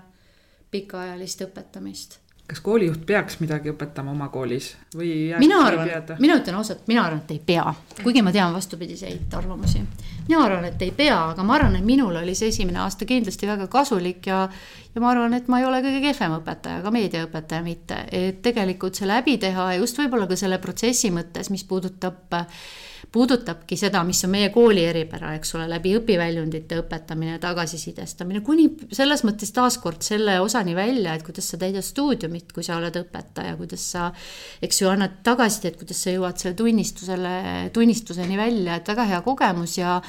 pikaajalist 0.70 1.46
õpetamist 1.46 2.18
kas 2.46 2.60
koolijuht 2.60 3.06
peaks 3.08 3.38
midagi 3.40 3.70
õpetama 3.72 4.12
oma 4.12 4.28
koolis 4.28 4.74
või? 4.92 5.32
mina 5.40 5.62
arvan, 5.64 5.88
mina 6.20 6.36
ütlen 6.36 6.58
ausalt, 6.58 6.82
mina 6.90 7.06
arvan, 7.06 7.22
et 7.24 7.32
ei 7.32 7.40
pea, 7.40 7.64
kuigi 8.02 8.20
ma 8.22 8.32
tean 8.34 8.52
vastupidiseid 8.52 9.32
arvamusi. 9.38 9.80
mina 10.28 10.42
arvan, 10.44 10.66
et 10.68 10.82
ei 10.84 10.92
pea, 10.92 11.16
aga 11.32 11.46
ma 11.46 11.56
arvan, 11.56 11.78
et 11.80 11.86
minul 11.88 12.20
oli 12.20 12.36
see 12.36 12.52
esimene 12.52 12.82
aasta 12.84 13.08
kindlasti 13.08 13.48
väga 13.48 13.68
kasulik 13.72 14.28
ja, 14.28 14.42
ja 14.94 15.00
ma 15.00 15.14
arvan, 15.14 15.38
et 15.38 15.48
ma 15.48 15.62
ei 15.62 15.68
ole 15.70 15.80
kõige 15.86 16.04
kehvem 16.04 16.36
õpetaja, 16.42 16.84
ka 16.84 16.92
meediaõpetaja 16.92 17.64
mitte, 17.64 18.02
et 18.12 18.42
tegelikult 18.44 19.00
see 19.00 19.08
läbi 19.08 19.38
teha 19.40 19.70
just 19.78 20.00
võib-olla 20.02 20.28
ka 20.28 20.36
selle 20.36 20.60
protsessi 20.60 21.14
mõttes, 21.14 21.48
mis 21.54 21.64
puudutab 21.64 22.36
äh, 22.36 22.64
puudutabki 23.14 23.76
seda, 23.78 24.02
mis 24.06 24.24
on 24.26 24.32
meie 24.34 24.50
kooli 24.54 24.82
eripära, 24.88 25.34
eks 25.38 25.54
ole, 25.54 25.68
läbi 25.70 25.92
õpiväljundite 26.00 26.80
õpetamine, 26.82 27.38
tagasisidestamine, 27.42 28.42
kuni 28.46 28.66
selles 28.94 29.22
mõttes 29.26 29.54
taaskord 29.54 30.02
selle 30.02 30.40
osani 30.42 30.74
välja, 30.74 31.14
et 31.14 31.22
kuidas 31.26 31.52
sa 31.52 31.60
täidad 31.60 31.86
stuudiumit, 31.86 32.50
kui 32.54 32.66
sa 32.66 32.80
oled 32.80 32.98
õpetaja, 33.04 33.54
kuidas 33.60 33.86
sa, 33.94 34.08
eks 34.64 34.82
ju, 34.82 34.90
annad 34.90 35.20
tagasisidet, 35.26 35.78
kuidas 35.80 36.02
sa 36.02 36.14
jõuad 36.14 36.42
selle 36.42 36.58
tunnistusele, 36.58 37.34
tunnistuseni 37.76 38.38
välja, 38.40 38.80
et 38.80 38.94
väga 38.94 39.06
hea 39.12 39.22
kogemus 39.26 39.78
ja 39.78 40.00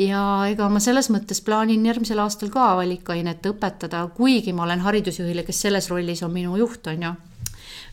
ja 0.00 0.20
ega 0.48 0.70
ma 0.72 0.80
selles 0.80 1.10
mõttes 1.12 1.42
plaanin 1.44 1.84
järgmisel 1.84 2.22
aastal 2.22 2.48
ka 2.50 2.70
valikainet 2.78 3.44
õpetada, 3.50 4.06
kuigi 4.16 4.54
ma 4.56 4.64
olen 4.64 4.80
haridusjuhile, 4.80 5.44
kes 5.44 5.66
selles 5.66 5.90
rollis 5.92 6.24
on 6.24 6.32
minu 6.32 6.56
juht, 6.56 6.88
on 6.88 7.06
ju 7.06 7.12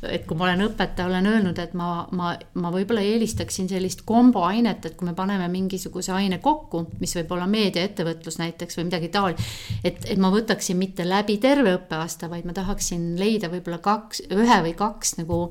et 0.08 0.25
kui 0.27 0.38
ma 0.39 0.46
olen 0.48 0.63
õpetaja, 0.70 1.08
olen 1.10 1.27
öelnud, 1.27 1.60
et 1.60 1.74
ma, 1.77 1.89
ma, 2.15 2.32
ma 2.62 2.72
võib-olla 2.72 3.01
eelistaksin 3.03 3.68
sellist 3.70 4.06
komboainet, 4.08 4.86
et 4.86 4.96
kui 5.00 5.10
me 5.10 5.15
paneme 5.18 5.50
mingisuguse 5.51 6.13
aine 6.15 6.39
kokku, 6.44 6.86
mis 7.01 7.15
võib 7.18 7.34
olla 7.36 7.48
meediaettevõtlus 7.51 8.39
näiteks 8.39 8.79
või 8.79 8.88
midagi 8.88 9.12
taolist, 9.13 9.44
et, 9.84 10.00
et 10.08 10.22
ma 10.22 10.32
võtaksin 10.34 10.79
mitte 10.79 11.08
läbi 11.08 11.38
terve 11.44 11.75
õppeaasta, 11.75 12.29
vaid 12.32 12.48
ma 12.48 12.56
tahaksin 12.56 13.12
leida 13.20 13.51
võib-olla 13.51 13.82
kaks, 13.84 14.24
ühe 14.32 14.60
või 14.70 14.75
kaks 14.79 15.18
nagu 15.20 15.41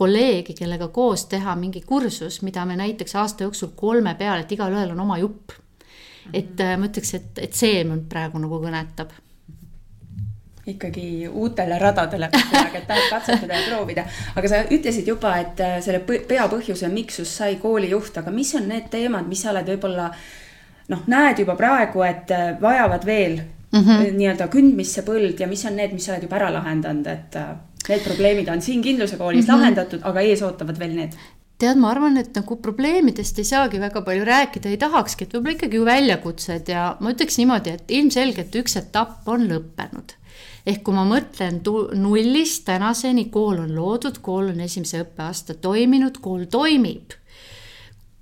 kolleegi, 0.00 0.54
kellega 0.56 0.88
koos 0.94 1.26
teha 1.28 1.56
mingi 1.60 1.82
kursus, 1.86 2.40
mida 2.46 2.64
me 2.68 2.78
näiteks 2.80 3.16
aasta 3.20 3.44
jooksul 3.44 3.74
kolme 3.76 4.14
peale, 4.14 4.46
et 4.46 4.54
igalühel 4.54 4.94
on 4.94 5.02
oma 5.06 5.18
jupp. 5.20 5.56
et 6.32 6.60
äh, 6.60 6.76
ma 6.78 6.86
ütleks, 6.86 7.14
et, 7.16 7.38
et 7.42 7.56
see 7.56 7.82
mind 7.84 8.06
praegu 8.12 8.38
nagu 8.38 8.60
kõnetab 8.62 9.10
ikkagi 10.66 11.28
uutele 11.28 11.78
radadele 11.78 12.28
kuidagi, 12.32 12.76
et 12.76 12.86
tahad 12.86 13.08
katsetada 13.10 13.54
ja 13.54 13.68
proovida. 13.68 14.04
aga 14.36 14.48
sa 14.48 14.60
ütlesid 14.70 15.08
juba, 15.08 15.36
et 15.40 15.60
äh, 15.64 15.78
selle 15.84 16.02
peapõhjuse, 16.04 16.90
miks 16.92 17.22
just 17.22 17.38
sai 17.40 17.56
koolijuht, 17.62 18.18
aga 18.20 18.30
mis 18.34 18.52
on 18.58 18.68
need 18.68 18.90
teemad, 18.92 19.28
mis 19.28 19.42
sa 19.44 19.54
oled 19.54 19.72
võib-olla 19.72 20.10
noh, 20.92 21.02
näed 21.06 21.40
juba 21.44 21.56
praegu, 21.56 22.04
et 22.04 22.30
äh, 22.36 22.52
vajavad 22.60 23.06
veel 23.06 23.40
mm 23.40 23.80
-hmm. 23.80 24.14
nii-öelda 24.20 24.48
kündmisse 24.52 25.04
põld 25.06 25.40
ja 25.40 25.48
mis 25.48 25.64
on 25.64 25.76
need, 25.76 25.96
mis 25.96 26.04
sa 26.04 26.14
oled 26.14 26.28
juba 26.28 26.36
ära 26.36 26.52
lahendanud, 26.52 27.06
et 27.06 27.42
need 27.88 28.04
probleemid 28.04 28.48
on 28.48 28.62
siin 28.62 28.82
Kindluse 28.82 29.16
koolis 29.16 29.46
mm 29.46 29.54
-hmm. 29.54 29.58
lahendatud, 29.58 30.00
aga 30.02 30.20
ees 30.20 30.42
ootavad 30.42 30.78
veel 30.78 30.96
need 30.96 31.16
tead, 31.60 31.76
ma 31.76 31.90
arvan, 31.90 32.16
et 32.16 32.34
nagu 32.34 32.56
probleemidest 32.56 33.38
ei 33.38 33.44
saagi 33.44 33.80
väga 33.80 34.00
palju 34.02 34.24
rääkida, 34.24 34.68
ei 34.68 34.76
tahakski, 34.76 35.24
et 35.24 35.34
võib-olla 35.34 35.56
ikkagi 35.56 35.76
ju 35.76 35.84
väljakutsed 35.84 36.68
ja 36.68 36.96
ma 37.00 37.12
ütleks 37.12 37.36
niimoodi, 37.38 37.70
et 37.70 37.90
ilmselgelt 37.90 38.56
üks 38.62 38.76
etapp 38.80 39.28
on 39.28 39.44
lõppenud 39.50 40.19
ehk 40.66 40.82
kui 40.84 40.96
ma 40.96 41.04
mõtlen 41.08 41.60
nullist 41.98 42.66
tänaseni, 42.68 43.28
kool 43.32 43.62
on 43.64 43.72
loodud, 43.76 44.20
kool 44.24 44.52
on 44.52 44.60
esimese 44.64 45.02
õppeaasta 45.04 45.56
toiminud, 45.62 46.20
kool 46.20 46.46
toimib. 46.50 47.16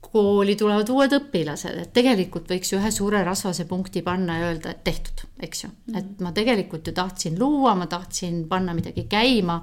kooli 0.09 0.55
tulevad 0.57 0.89
uued 0.89 1.13
õpilased, 1.13 1.83
et 1.83 1.91
tegelikult 1.93 2.47
võiks 2.49 2.71
ju 2.73 2.79
ühe 2.79 2.89
suure 2.91 3.19
rasvase 3.27 3.67
punkti 3.69 4.01
panna 4.03 4.39
ja 4.39 4.47
öelda, 4.49 4.71
et 4.73 4.81
tehtud, 4.85 5.27
eks 5.45 5.65
ju. 5.65 5.69
Mhm. 5.69 5.99
et 5.99 6.21
ma 6.25 6.33
tegelikult 6.33 6.87
ju 6.87 6.95
tahtsin 6.97 7.39
luua, 7.39 7.75
ma 7.75 7.87
tahtsin 7.87 8.47
panna 8.49 8.75
midagi 8.75 9.05
käima, 9.05 9.63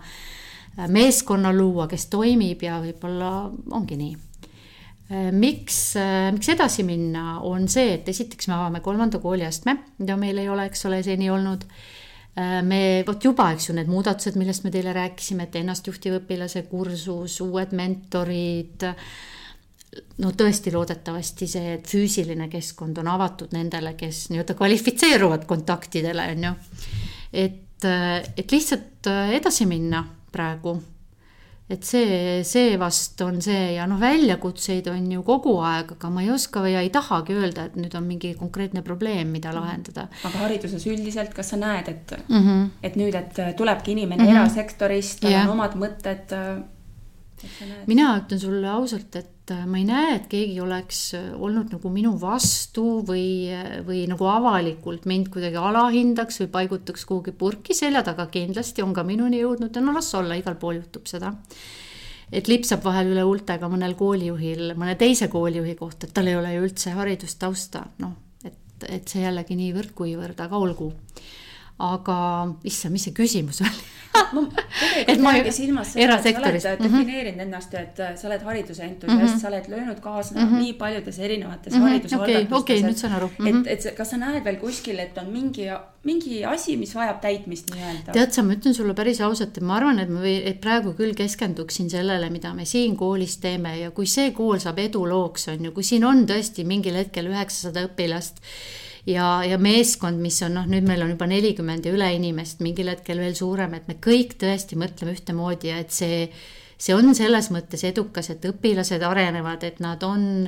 meeskonna 0.88 1.54
luua, 1.54 1.88
kes 1.88 2.06
toimib 2.06 2.62
ja 2.62 2.78
võib-olla 2.80 3.50
ongi 3.72 3.98
nii 3.98 4.16
miks, 5.32 5.96
miks 6.34 6.50
edasi 6.50 6.84
minna, 6.84 7.40
on 7.40 7.68
see, 7.68 7.94
et 7.94 8.08
esiteks 8.10 8.48
me 8.48 8.54
avame 8.54 8.80
kolmanda 8.82 9.20
kooliastme, 9.20 9.78
mida 9.98 10.18
meil 10.18 10.38
ei 10.38 10.50
ole, 10.50 10.66
eks 10.66 10.86
ole, 10.86 11.04
seni 11.04 11.30
olnud 11.30 11.66
Äh, 11.66 12.05
me, 12.36 13.04
vot 13.08 13.24
juba, 13.24 13.50
eks 13.56 13.70
ju, 13.70 13.76
need 13.78 13.92
muudatused, 13.92 14.36
millest 14.40 14.66
me 14.66 14.72
teile 14.74 14.94
rääkisime, 14.96 15.48
et 15.48 15.56
ennastjuhtiva 15.60 16.20
õpilase 16.22 16.66
kursus, 16.68 17.38
uued 17.46 17.76
mentorid, 17.78 18.84
no 20.20 20.32
tõesti 20.36 20.74
loodetavasti 20.76 21.48
see 21.48 21.78
füüsiline 21.88 22.50
keskkond 22.52 23.00
on 23.00 23.12
avatud 23.14 23.56
nendele, 23.56 23.96
kes 24.00 24.26
nii-öelda 24.34 24.58
kvalifitseeruvad 24.60 25.46
kontaktidele, 25.48 26.28
on 26.36 26.50
ju. 26.50 26.58
et, 27.46 27.88
et 28.36 28.52
lihtsalt 28.52 29.12
edasi 29.38 29.68
minna 29.70 30.04
praegu 30.36 30.76
et 31.70 31.84
see, 31.84 32.44
see 32.46 32.76
vast 32.78 33.22
on 33.26 33.40
see 33.42 33.74
ja 33.76 33.88
noh, 33.90 33.98
väljakutseid 34.02 34.86
on 34.92 35.08
ju 35.12 35.24
kogu 35.26 35.56
aeg, 35.66 35.96
aga 35.96 36.12
ma 36.14 36.22
ei 36.22 36.30
oska 36.34 36.62
või 36.62 36.76
ei 36.78 36.92
tahagi 36.94 37.34
öelda, 37.34 37.66
et 37.70 37.80
nüüd 37.80 37.96
on 37.98 38.06
mingi 38.06 38.36
konkreetne 38.38 38.84
probleem, 38.86 39.32
mida 39.34 39.50
mhm. 39.50 39.60
lahendada. 39.60 40.08
aga 40.30 40.44
hariduses 40.46 40.86
üldiselt, 40.92 41.34
kas 41.34 41.54
sa 41.54 41.62
näed, 41.62 41.90
et 41.90 42.16
mm, 42.28 42.42
-hmm. 42.42 42.70
et 42.84 42.96
nüüd, 43.02 43.18
et 43.18 43.42
tulebki 43.58 43.96
inimene 43.98 44.24
mm 44.24 44.30
-hmm. 44.30 44.42
erasektorist, 44.42 45.20
tal 45.22 45.32
yeah. 45.32 45.50
on 45.50 45.58
omad 45.58 45.78
mõtted 45.80 46.38
mina 47.88 48.18
ütlen 48.20 48.40
sulle 48.40 48.70
ausalt, 48.70 49.16
et 49.16 49.35
ma 49.52 49.78
ei 49.78 49.86
näe, 49.86 50.16
et 50.18 50.28
keegi 50.32 50.58
oleks 50.64 51.00
äh, 51.18 51.26
olnud 51.38 51.74
nagu 51.76 51.90
minu 51.94 52.16
vastu 52.22 53.02
või, 53.06 53.52
äh, 53.54 53.80
või 53.86 54.04
nagu 54.10 54.26
avalikult 54.30 55.06
mind 55.10 55.30
kuidagi 55.34 55.60
alahindaks 55.62 56.42
või 56.42 56.52
paigutaks 56.56 57.06
kuhugi 57.06 57.34
purki, 57.38 57.76
selja 57.78 58.02
taga. 58.06 58.26
Kindlasti 58.34 58.86
on 58.86 58.94
ka 58.96 59.06
minuni 59.06 59.44
jõudnud 59.44 59.76
ja 59.76 59.84
no 59.86 59.94
las 59.96 60.10
olla, 60.18 60.38
igal 60.40 60.58
pool 60.62 60.80
juhtub 60.80 61.10
seda. 61.12 61.34
et 62.34 62.48
lipsab 62.50 62.82
vahel 62.84 63.12
üle 63.14 63.22
huultega 63.22 63.70
mõnel 63.70 63.94
koolijuhil, 63.96 64.74
mõne 64.76 64.96
teise 64.98 65.28
koolijuhi 65.30 65.76
kohta, 65.78 66.08
et 66.08 66.14
tal 66.14 66.28
ei 66.28 66.36
ole 66.36 66.56
ju 66.56 66.64
üldse 66.66 66.96
haridustausta, 66.98 67.84
noh, 68.02 68.16
et, 68.44 68.88
et 68.90 69.08
see 69.08 69.22
jällegi 69.22 69.56
niivõrd-kuivõrd, 69.60 70.42
aga 70.42 70.58
olgu. 70.58 70.90
Aga 71.86 72.18
issand, 72.66 72.96
mis 72.96 73.06
see 73.06 73.14
küsimus 73.14 73.62
oli 73.62 73.86
tegelikult 74.16 75.24
ma 75.26 75.34
jäingi 75.36 75.54
silmas 75.56 75.94
seda, 75.94 76.18
et 76.18 76.24
sa 76.24 76.42
oled 76.42 76.80
-hmm. 76.80 76.84
defineerinud 76.84 77.42
ennast, 77.46 77.74
et 77.74 78.00
äh, 78.00 78.16
sa 78.20 78.28
oled 78.28 78.44
hariduse 78.48 78.84
entusiast 78.84 79.22
mm, 79.22 79.28
-hmm. 79.28 79.42
sa 79.42 79.48
oled 79.48 79.70
löönud 79.74 80.00
kaasa 80.00 80.36
mm 80.36 80.42
-hmm. 80.42 80.62
nii 80.62 80.74
paljudes 80.74 81.20
erinevates 81.20 81.74
mm 81.74 81.80
-hmm. 81.80 81.84
haridusalgatustes 81.88 82.46
okay,. 82.46 82.60
okei 82.60 82.80
okay,, 82.80 82.90
nüüd 82.90 82.98
saan 82.98 83.14
aru 83.14 83.30
mm. 83.38 83.46
-hmm. 83.46 83.68
et, 83.68 83.86
et 83.86 83.96
kas 83.98 84.10
sa 84.10 84.18
näed 84.18 84.44
veel 84.44 84.56
kuskil, 84.56 85.00
et 85.00 85.18
on 85.18 85.28
mingi, 85.34 85.68
mingi 86.04 86.46
asi, 86.46 86.78
mis 86.78 86.96
vajab 86.96 87.22
täitmist 87.22 87.72
nii-öelda? 87.74 88.12
tead 88.12 88.32
sa, 88.32 88.44
ma 88.44 88.54
ütlen 88.54 88.74
sulle 88.74 88.94
päris 88.94 89.22
ausalt, 89.22 89.58
et 89.58 89.64
ma 89.64 89.76
arvan, 89.76 90.00
et 90.00 90.10
ma 90.10 90.22
või, 90.22 90.38
et 90.46 90.62
praegu 90.62 90.94
küll 90.94 91.14
keskenduksin 91.14 91.90
sellele, 91.90 92.30
mida 92.30 92.54
me 92.54 92.66
siin 92.66 92.96
koolis 92.96 93.38
teeme 93.38 93.78
ja 93.80 93.92
kui 93.92 94.06
see 94.06 94.32
kool 94.32 94.60
saab 94.60 94.80
edulooks, 94.80 95.48
on 95.48 95.66
ju, 95.66 95.72
kui 95.72 95.84
siin 95.84 96.06
on 96.06 96.26
tõesti 96.26 96.66
mingil 96.66 96.96
hetkel 96.96 97.28
üheksasada 97.34 97.88
õpilast 97.90 98.42
ja, 99.10 99.30
ja 99.46 99.58
meeskond, 99.62 100.20
mis 100.22 100.42
on 100.46 100.58
noh, 100.60 100.68
nüüd 100.70 100.88
meil 100.88 101.04
on 101.06 101.14
juba 101.14 101.28
nelikümmend 101.30 101.86
ja 101.86 101.94
üle 101.96 102.10
inimest, 102.16 102.62
mingil 102.66 102.90
hetkel 102.92 103.22
veel 103.22 103.36
suurem, 103.38 103.76
et 103.78 103.90
me 103.90 103.98
kõik 104.02 104.38
tõesti 104.42 104.80
mõtleme 104.80 105.16
ühtemoodi 105.16 105.72
ja 105.72 105.82
et 105.84 105.94
see 105.96 106.26
see 106.78 106.96
on 106.96 107.14
selles 107.16 107.50
mõttes 107.54 107.86
edukas, 107.88 108.30
et 108.34 108.46
õpilased 108.50 109.04
arenevad, 109.06 109.64
et 109.68 109.80
nad 109.84 110.02
on, 110.04 110.46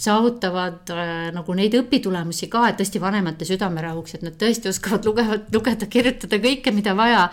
saavutavad 0.00 0.90
äh, 0.94 1.12
nagu 1.34 1.54
neid 1.58 1.76
õpitulemusi 1.78 2.50
ka, 2.50 2.64
et 2.68 2.80
tõesti 2.80 3.02
vanemate 3.02 3.46
südamerahuks, 3.48 4.18
et 4.18 4.26
nad 4.26 4.36
tõesti 4.40 4.72
oskavad 4.72 5.06
lugevad, 5.08 5.46
lugeda, 5.54 5.86
kirjutada 5.90 6.40
kõike, 6.42 6.74
mida 6.74 6.96
vaja. 6.98 7.28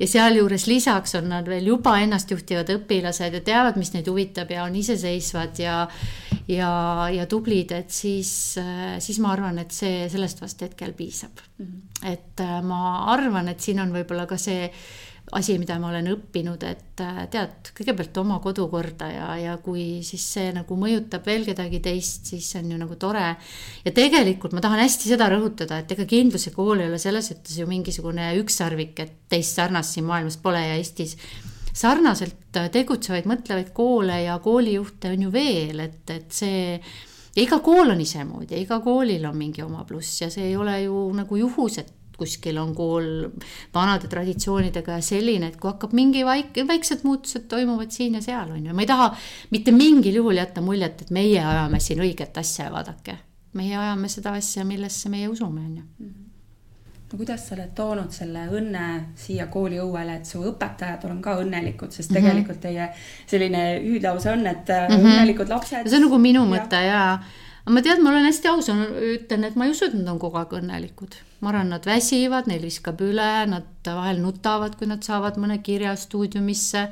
ja 0.00 0.08
sealjuures 0.08 0.66
lisaks 0.70 1.14
on 1.20 1.30
nad 1.34 1.48
veel 1.48 1.68
juba 1.72 1.98
ennastjuhtivad 2.00 2.72
õpilased 2.78 3.38
ja 3.38 3.44
teavad, 3.44 3.78
mis 3.80 3.92
neid 3.94 4.08
huvitab 4.08 4.50
ja 4.50 4.64
on 4.64 4.76
iseseisvad 4.80 5.60
ja 5.60 5.84
ja, 6.50 6.70
ja 7.12 7.26
tublid, 7.30 7.72
et 7.76 7.92
siis, 7.94 8.32
äh, 8.60 8.96
siis 9.02 9.20
ma 9.22 9.34
arvan, 9.34 9.60
et 9.62 9.74
see, 9.74 10.08
sellest 10.12 10.42
vast 10.42 10.64
hetkel 10.64 10.94
piisab 10.98 11.42
mm. 11.58 11.66
-hmm. 11.66 12.12
et 12.12 12.40
äh, 12.40 12.56
ma 12.62 13.04
arvan, 13.12 13.48
et 13.48 13.60
siin 13.60 13.80
on 13.80 13.92
võib-olla 13.94 14.26
ka 14.26 14.38
see 14.40 14.70
asi, 15.36 15.56
mida 15.62 15.76
ma 15.78 15.90
olen 15.90 16.08
õppinud, 16.10 16.64
et 16.66 17.02
äh, 17.04 17.20
tead, 17.30 17.70
kõigepealt 17.76 18.16
oma 18.22 18.38
kodukorda 18.42 19.10
ja, 19.12 19.28
ja 19.38 19.56
kui 19.62 20.00
siis 20.06 20.24
see 20.34 20.48
nagu 20.54 20.78
mõjutab 20.78 21.26
veel 21.26 21.44
kedagi 21.46 21.82
teist, 21.84 22.26
siis 22.32 22.48
see 22.50 22.62
on 22.64 22.72
ju 22.74 22.80
nagu 22.80 22.96
tore. 23.00 23.28
ja 23.84 23.92
tegelikult 23.94 24.56
ma 24.56 24.64
tahan 24.64 24.82
hästi 24.82 25.12
seda 25.12 25.30
rõhutada, 25.30 25.80
et 25.82 25.94
ega 25.94 26.08
kindluse 26.10 26.54
kool 26.56 26.82
ei 26.82 26.90
ole 26.90 26.98
selles 27.02 27.30
mõttes 27.34 27.60
ju 27.60 27.68
mingisugune 27.70 28.32
ükssarvik, 28.40 28.98
et 29.04 29.14
teist 29.30 29.60
sarnast 29.60 29.94
siin 29.94 30.08
maailmas 30.08 30.40
pole 30.42 30.64
ja 30.66 30.74
Eestis 30.80 31.16
sarnaselt 31.76 32.58
tegutsevaid, 32.74 33.28
mõtlevaid 33.30 33.70
koole 33.74 34.24
ja 34.24 34.34
koolijuhte 34.42 35.14
on 35.14 35.28
ju 35.28 35.32
veel, 35.32 35.86
et, 35.86 36.02
et 36.10 36.34
see 36.34 36.74
ja 37.36 37.44
iga 37.44 37.60
kool 37.62 37.94
on 37.94 38.00
isemoodi 38.02 38.56
ja 38.56 38.60
iga 38.60 38.80
koolil 38.82 39.24
on 39.28 39.38
mingi 39.38 39.62
oma 39.62 39.84
pluss 39.86 40.24
ja 40.24 40.30
see 40.32 40.50
ei 40.50 40.56
ole 40.58 40.80
ju 40.82 41.04
nagu 41.14 41.38
juhus, 41.38 41.78
et 41.78 41.92
kuskil 42.20 42.60
on 42.62 42.74
kool 42.76 43.10
vanade 43.74 44.10
traditsioonidega 44.12 44.98
ja 44.98 45.04
selline, 45.04 45.50
et 45.50 45.58
kui 45.60 45.72
hakkab 45.72 45.96
mingi 45.96 46.24
vaik-, 46.26 46.62
väiksed 46.68 47.04
muutused 47.08 47.48
toimuvad 47.50 47.92
siin 47.94 48.18
ja 48.18 48.24
seal, 48.24 48.54
on 48.54 48.70
ju, 48.70 48.76
ma 48.76 48.86
ei 48.86 48.90
taha 48.90 49.10
mitte 49.54 49.74
mingil 49.76 50.20
juhul 50.22 50.40
jätta 50.40 50.64
muljet, 50.64 51.06
et 51.06 51.14
meie 51.14 51.42
ajame 51.42 51.82
siin 51.82 52.02
õiget 52.04 52.40
asja 52.40 52.68
ja 52.68 52.74
vaadake, 52.74 53.18
meie 53.58 53.76
ajame 53.76 54.12
seda 54.12 54.36
asja, 54.38 54.66
millesse 54.68 55.12
meie 55.12 55.30
usume, 55.32 55.64
on 55.66 55.78
ju 55.80 56.10
no 57.10 57.18
kuidas 57.18 57.48
sa 57.48 57.56
oled 57.56 57.72
toonud 57.74 58.14
selle 58.14 58.44
õnne 58.54 58.86
siia 59.18 59.48
kooliõuele, 59.50 60.20
et 60.20 60.28
su 60.28 60.42
õpetajad 60.46 61.08
on 61.10 61.18
ka 61.22 61.36
õnnelikud, 61.42 61.90
sest 61.90 62.10
mm 62.10 62.16
-hmm. 62.16 62.22
tegelikult 62.22 62.60
teie 62.60 62.88
selline 63.26 63.62
hüüdlause 63.82 64.32
on, 64.32 64.46
et 64.46 64.68
mm 64.68 64.94
-hmm. 64.94 65.06
õnnelikud 65.06 65.48
lapsed. 65.48 65.88
see 65.88 65.96
on 65.96 66.06
nagu 66.06 66.18
minu 66.18 66.44
ja... 66.44 66.50
mõte 66.54 66.82
ja 66.86 67.02
aga 67.64 67.74
ma 67.76 67.82
tean, 67.84 68.02
ma 68.04 68.12
olen 68.12 68.28
hästi 68.28 68.50
aus, 68.52 68.68
ütlen, 68.70 69.46
et 69.48 69.56
ma 69.56 69.66
ei 69.66 69.74
usu, 69.74 69.88
et 69.88 69.96
nad 69.98 70.12
on 70.14 70.20
kogu 70.22 70.40
aeg 70.40 70.54
õnnelikud. 70.60 71.16
ma 71.40 71.52
arvan, 71.52 71.72
nad 71.72 71.86
väsivad, 71.88 72.50
neil 72.50 72.62
viskab 72.66 73.00
üle, 73.04 73.30
nad 73.48 73.86
vahel 73.86 74.20
nutavad, 74.20 74.76
kui 74.76 74.88
nad 74.90 75.04
saavad 75.06 75.40
mõne 75.40 75.60
kirja 75.64 75.94
stuudiumisse, 75.96 76.88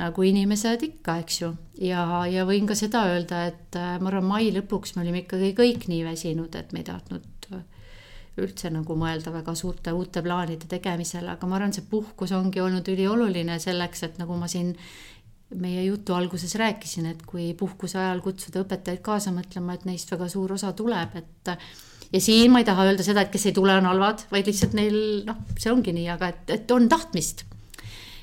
nagu 0.00 0.24
inimesed 0.24 0.82
ikka, 0.86 1.18
eks 1.24 1.40
ju. 1.42 1.52
ja, 1.84 2.24
ja 2.30 2.46
võin 2.48 2.68
ka 2.68 2.76
seda 2.78 3.06
öelda, 3.12 3.46
et 3.52 3.76
äh, 3.76 3.96
ma 4.00 4.12
arvan, 4.12 4.28
mai 4.32 4.50
lõpuks 4.54 4.96
me 4.96 5.04
olime 5.04 5.24
ikkagi 5.24 5.52
kõik 5.56 5.88
nii 5.92 6.04
väsinud, 6.08 6.54
et 6.56 6.72
me 6.72 6.84
ei 6.84 6.88
tahtnud 6.88 7.32
üldse 8.42 8.70
nagu 8.72 8.96
mõelda 8.98 9.32
väga 9.32 9.54
suurte 9.56 9.92
uute 9.96 10.22
plaanide 10.24 10.68
tegemisele, 10.68 11.30
aga 11.32 11.48
ma 11.48 11.56
arvan, 11.58 11.72
see 11.72 11.86
puhkus 11.88 12.34
ongi 12.36 12.60
olnud 12.60 12.88
ülioluline 12.92 13.58
selleks, 13.62 14.04
et 14.04 14.18
nagu 14.20 14.36
ma 14.36 14.48
siin 14.50 14.74
meie 15.54 15.84
jutu 15.86 16.14
alguses 16.14 16.54
rääkisin, 16.58 17.06
et 17.12 17.22
kui 17.26 17.52
puhkuse 17.58 17.98
ajal 18.00 18.22
kutsuda 18.24 18.64
õpetajaid 18.64 19.02
kaasa 19.04 19.32
mõtlema, 19.34 19.76
et 19.76 19.84
neist 19.86 20.10
väga 20.10 20.28
suur 20.32 20.56
osa 20.56 20.72
tuleb, 20.76 21.14
et 21.20 21.52
ja 22.12 22.22
siin 22.22 22.50
ma 22.52 22.62
ei 22.62 22.66
taha 22.66 22.88
öelda 22.88 23.06
seda, 23.06 23.22
et 23.22 23.30
kes 23.30 23.46
ei 23.50 23.54
tule, 23.54 23.76
on 23.78 23.86
halvad, 23.86 24.26
vaid 24.32 24.50
lihtsalt 24.50 24.74
neil 24.78 24.98
noh, 25.26 25.42
see 25.58 25.70
ongi 25.72 25.94
nii, 25.94 26.08
aga 26.16 26.32
et, 26.34 26.54
et 26.58 26.74
on 26.74 26.88
tahtmist. 26.90 27.44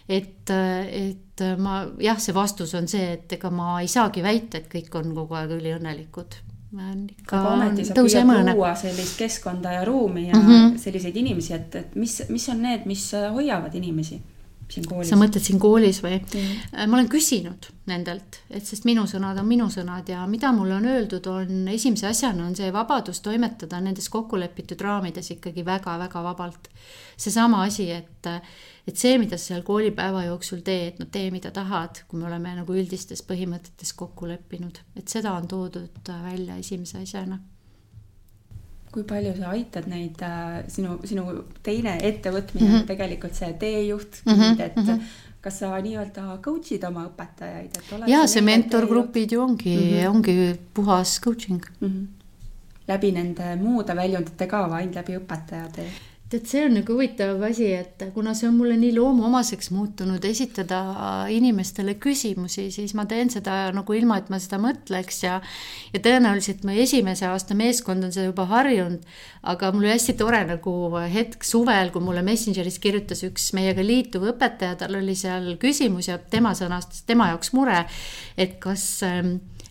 et, 0.09 0.51
et 0.51 1.43
ma 1.63 1.85
jah, 2.03 2.19
see 2.19 2.35
vastus 2.35 2.73
on 2.75 2.89
see, 2.91 3.13
et 3.15 3.37
ega 3.39 3.51
ma 3.51 3.77
ei 3.81 3.87
saagi 3.87 4.23
väita, 4.23 4.59
et 4.59 4.67
kõik 4.71 4.91
on 4.99 5.15
kogu 5.15 5.39
aeg 5.39 5.55
üliõnnelikud 5.55 6.41
aga 6.73 7.41
ometi 7.53 7.85
sa 7.85 7.95
püüad 7.97 8.49
luua 8.49 8.73
sellist 8.77 9.17
keskkonda 9.19 9.75
ja 9.75 9.85
ruumi 9.85 10.27
ja 10.27 10.35
mm 10.35 10.47
-hmm. 10.47 10.77
selliseid 10.77 11.15
inimesi, 11.15 11.53
et, 11.53 11.75
et 11.75 11.95
mis, 11.95 12.23
mis 12.29 12.49
on 12.49 12.61
need, 12.61 12.85
mis 12.85 13.11
hoiavad 13.33 13.75
inimesi. 13.75 14.21
Sa 14.71 15.17
mõtled 15.19 15.43
siin 15.43 15.59
koolis 15.61 15.99
või 16.03 16.17
mm.? 16.19 16.87
ma 16.87 16.97
olen 16.97 17.09
küsinud 17.11 17.69
nendelt, 17.89 18.39
et 18.49 18.65
sest 18.65 18.87
minu 18.87 19.03
sõnad 19.09 19.37
on 19.41 19.47
minu 19.47 19.67
sõnad 19.71 20.07
ja 20.09 20.23
mida 20.29 20.53
mulle 20.55 20.77
on 20.77 20.87
öeldud, 20.87 21.27
on 21.27 21.67
esimese 21.73 22.07
asjana 22.09 22.45
on 22.47 22.55
see 22.55 22.71
vabadus 22.73 23.19
toimetada 23.25 23.81
nendes 23.83 24.07
kokkulepitud 24.13 24.81
raamides 24.81 25.33
ikkagi 25.35 25.65
väga-väga 25.67 26.23
vabalt. 26.23 26.69
seesama 27.17 27.63
asi, 27.67 27.89
et, 27.91 28.29
et 28.87 28.97
see, 28.97 29.17
mida 29.19 29.37
sa 29.37 29.53
seal 29.53 29.65
koolipäeva 29.67 30.25
jooksul 30.29 30.63
teed, 30.65 30.99
no 30.99 31.09
tee, 31.11 31.29
mida 31.31 31.51
tahad, 31.51 32.05
kui 32.07 32.19
me 32.19 32.29
oleme 32.31 32.55
nagu 32.61 32.73
üldistes 32.73 33.23
põhimõtetes 33.27 33.93
kokku 33.99 34.31
leppinud, 34.31 34.79
et 34.95 35.07
seda 35.07 35.35
on 35.35 35.47
toodud 35.47 36.13
välja 36.23 36.57
esimese 36.63 37.03
asjana 37.03 37.41
kui 38.93 39.03
palju 39.09 39.33
sa 39.39 39.51
aitad 39.55 39.89
neid 39.91 40.21
äh,, 40.25 40.63
sinu, 40.71 40.97
sinu 41.07 41.25
teine 41.65 41.97
ettevõtmine 41.97 42.65
mm 42.67 42.71
-hmm. 42.71 42.81
on 42.81 42.89
tegelikult 42.89 43.35
see 43.35 43.53
teejuht 43.59 44.21
mm, 44.25 44.33
-hmm. 44.33 44.61
et 44.61 44.75
mm 44.75 44.83
-hmm. 44.83 45.13
kas 45.41 45.59
sa 45.59 45.79
nii-öelda 45.81 46.37
coach'id 46.45 46.83
oma 46.87 47.05
õpetajaid, 47.09 47.77
et 47.79 47.93
oled 47.97 48.09
ja 48.09 48.27
see 48.27 48.41
mentorgrupid 48.41 49.31
ju 49.31 49.41
ongi 49.41 49.77
mm, 49.77 49.91
-hmm. 49.91 50.09
ongi 50.09 50.59
puhas 50.73 51.19
coaching 51.19 51.61
mm. 51.81 51.89
-hmm. 51.89 52.07
läbi 52.87 53.11
nende 53.11 53.55
muude 53.55 53.95
väljundite 53.95 54.47
ka 54.47 54.65
ainult 54.65 54.95
läbi 54.95 55.17
õpetaja 55.17 55.71
tee? 55.75 55.89
Tead, 56.33 56.47
see 56.49 56.63
on 56.65 56.73
nagu 56.79 56.95
huvitav 56.95 57.41
asi, 57.45 57.67
et 57.77 58.01
kuna 58.15 58.33
see 58.37 58.47
on 58.49 58.55
mulle 58.57 58.75
nii 58.79 58.93
loomuomaseks 58.97 59.69
muutunud 59.73 60.23
esitada 60.25 60.79
inimestele 61.33 61.95
küsimusi, 62.01 62.67
siis 62.73 62.95
ma 62.97 63.05
teen 63.09 63.31
seda 63.33 63.67
nagu 63.75 63.95
ilma, 63.97 64.17
et 64.19 64.31
ma 64.33 64.39
seda 64.41 64.59
mõtleks 64.61 65.23
ja 65.25 65.39
ja 65.93 66.01
tõenäoliselt 66.03 66.65
mu 66.65 66.75
esimese 66.83 67.27
aasta 67.29 67.57
meeskond 67.57 68.07
on 68.07 68.13
seda 68.15 68.27
juba 68.31 68.47
harjunud, 68.49 69.03
aga 69.53 69.71
mul 69.75 69.85
oli 69.85 69.93
hästi 69.93 70.17
tore 70.19 70.41
nagu 70.49 70.75
hetk 71.13 71.45
suvel, 71.47 71.93
kui 71.93 72.03
mulle 72.03 72.25
Messengeris 72.25 72.79
kirjutas 72.83 73.23
üks 73.27 73.51
meiega 73.57 73.85
liituv 73.85 74.25
õpetaja, 74.33 74.77
tal 74.81 74.97
oli 74.99 75.15
seal 75.19 75.53
küsimus 75.61 76.09
ja 76.09 76.17
tema 76.17 76.55
sõnastas 76.57 77.05
tema 77.07 77.29
jaoks 77.33 77.53
mure, 77.53 77.83
et 78.37 78.57
kas 78.63 78.87
äh, 79.05 79.21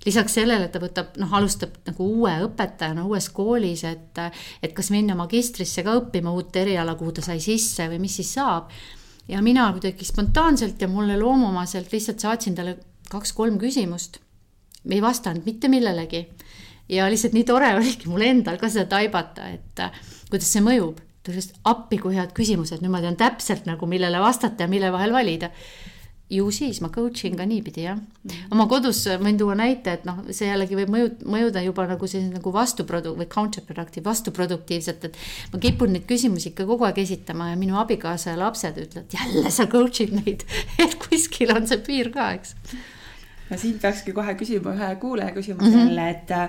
lisaks 0.06 0.36
sellele, 0.38 0.66
et 0.66 0.72
ta 0.74 0.80
võtab, 0.82 1.14
noh, 1.20 1.34
alustab 1.38 1.76
nagu 1.86 2.06
uue 2.16 2.32
õpetajana 2.46 3.04
uues 3.06 3.28
koolis, 3.34 3.84
et, 3.88 4.18
et 4.62 4.74
kas 4.74 4.90
minna 4.94 5.16
magistrisse 5.18 5.84
ka 5.86 5.94
õppima 6.00 6.32
uut 6.34 6.56
eriala, 6.58 6.96
kuhu 6.98 7.14
ta 7.16 7.24
sai 7.24 7.40
sisse 7.42 7.86
või 7.90 8.02
mis 8.02 8.18
siis 8.20 8.32
saab. 8.38 8.72
ja 9.28 9.42
mina 9.42 9.68
kuidagi 9.72 10.04
spontaanselt 10.04 10.80
ja 10.82 10.88
mulle 10.88 11.16
loomuomaselt 11.18 11.92
lihtsalt 11.92 12.20
saatsin 12.20 12.54
talle 12.54 12.76
kaks-kolm 13.10 13.58
küsimust. 13.58 14.18
ei 14.90 15.02
vastanud 15.02 15.46
mitte 15.46 15.68
millelegi. 15.68 16.26
ja 16.88 17.08
lihtsalt 17.10 17.32
nii 17.32 17.44
tore 17.44 17.74
oligi 17.78 18.08
mul 18.08 18.26
endal 18.26 18.58
ka 18.58 18.68
seda 18.68 18.86
taibata, 18.96 19.48
et 19.48 19.86
kuidas 20.30 20.52
see 20.52 20.62
mõjub. 20.64 20.98
ta 21.22 21.30
ütles, 21.30 21.52
appi 21.64 21.98
kui 22.02 22.16
head 22.18 22.34
küsimused, 22.34 22.82
nüüd 22.82 22.90
ma 22.90 23.00
tean 23.00 23.16
täpselt 23.16 23.66
nagu, 23.70 23.86
millele 23.86 24.18
vastata 24.18 24.64
ja 24.64 24.68
mille 24.68 24.90
vahel 24.92 25.12
valida 25.14 25.52
ju 26.32 26.50
siis 26.54 26.80
ma 26.80 26.88
coach 26.92 27.26
in 27.28 27.36
ka 27.36 27.46
niipidi 27.48 27.84
jah. 27.84 27.98
oma 28.54 28.66
kodus 28.70 29.02
võin 29.20 29.38
tuua 29.38 29.56
näite, 29.58 29.96
et 29.98 30.06
noh, 30.08 30.22
see 30.30 30.48
jällegi 30.48 30.78
võib 30.78 30.92
mõju, 30.94 31.10
mõjuda 31.34 31.64
juba 31.64 31.86
nagu 31.90 32.08
selline 32.08 32.38
nagu 32.38 32.54
vastuprodu- 32.54 33.14
või 33.18 33.28
counterproductive, 33.32 34.04
vastuproduktiivselt, 34.06 35.04
et 35.10 35.18
ma 35.52 35.60
kipun 35.62 35.92
neid 35.96 36.06
küsimusi 36.08 36.52
ikka 36.52 36.66
kogu 36.68 36.88
aeg 36.88 37.02
esitama 37.04 37.50
ja 37.52 37.58
minu 37.60 37.76
abikaasa 37.82 38.32
ja 38.32 38.40
lapsed 38.40 38.80
ütlevad 38.86 39.18
jälle 39.18 39.52
sa 39.52 39.68
coach'id 39.70 40.14
neid, 40.22 40.46
et 40.84 40.96
kuskil 41.06 41.52
on 41.54 41.68
see 41.68 41.82
piir 41.84 42.12
ka, 42.14 42.32
eks. 42.38 42.56
no 43.50 43.60
siin 43.60 43.76
peakski 43.82 44.16
kohe 44.16 44.36
küsima 44.40 44.76
ühe 44.76 44.94
kuulaja 45.02 45.34
küsimuse 45.36 45.68
mm 45.68 45.76
-hmm. 45.76 45.88
jälle, 45.88 46.10
et 46.10 46.32
Äh, 46.32 46.48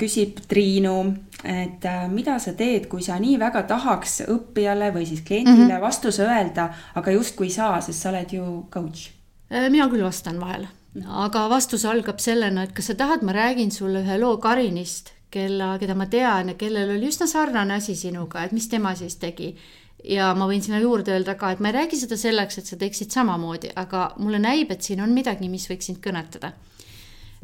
küsib 0.00 0.40
Triinu, 0.48 0.96
et 1.44 1.84
äh, 1.88 2.08
mida 2.12 2.38
sa 2.42 2.52
teed, 2.56 2.88
kui 2.90 3.02
sa 3.04 3.18
nii 3.20 3.38
väga 3.40 3.62
tahaks 3.68 4.20
õppijale 4.28 4.90
või 4.94 5.06
siis 5.08 5.22
kliendile 5.26 5.64
mm 5.64 5.70
-hmm. 5.70 5.80
vastuse 5.80 6.26
öelda, 6.26 6.68
aga 6.94 7.10
justkui 7.16 7.46
ei 7.46 7.54
saa, 7.54 7.80
sest 7.80 8.02
sa 8.02 8.10
oled 8.10 8.32
ju 8.32 8.66
coach? 8.72 9.10
Äh, 9.52 9.70
mina 9.70 9.88
küll 9.88 10.04
vastan 10.04 10.40
vahel, 10.40 10.66
aga 11.06 11.48
vastus 11.48 11.84
algab 11.84 12.18
sellena, 12.18 12.62
et 12.62 12.72
kas 12.72 12.86
sa 12.86 12.94
tahad, 12.94 13.22
ma 13.22 13.32
räägin 13.32 13.70
sulle 13.70 14.02
ühe 14.02 14.18
loo 14.20 14.36
Karinist, 14.36 15.12
kella, 15.30 15.78
keda 15.78 15.94
ma 15.94 16.06
tean 16.06 16.48
ja 16.48 16.54
kellel 16.54 16.90
oli 16.96 17.06
üsna 17.06 17.26
sarnane 17.26 17.74
asi 17.74 17.94
sinuga, 17.96 18.44
et 18.44 18.52
mis 18.52 18.68
tema 18.68 18.94
siis 18.94 19.16
tegi 19.16 19.56
ja 20.04 20.34
ma 20.34 20.46
võin 20.46 20.62
sinna 20.62 20.78
juurde 20.78 21.12
öelda 21.12 21.34
ka, 21.34 21.50
et 21.50 21.60
ma 21.60 21.68
ei 21.68 21.74
räägi 21.74 21.96
seda 21.96 22.16
selleks, 22.16 22.58
et 22.58 22.66
sa 22.66 22.76
teeksid 22.76 23.10
samamoodi, 23.10 23.70
aga 23.76 24.14
mulle 24.18 24.38
näib, 24.38 24.70
et 24.70 24.82
siin 24.82 25.00
on 25.00 25.12
midagi, 25.12 25.48
mis 25.48 25.70
võiks 25.70 25.86
sind 25.86 25.98
kõnetada 25.98 26.52
Äh, 26.52 26.69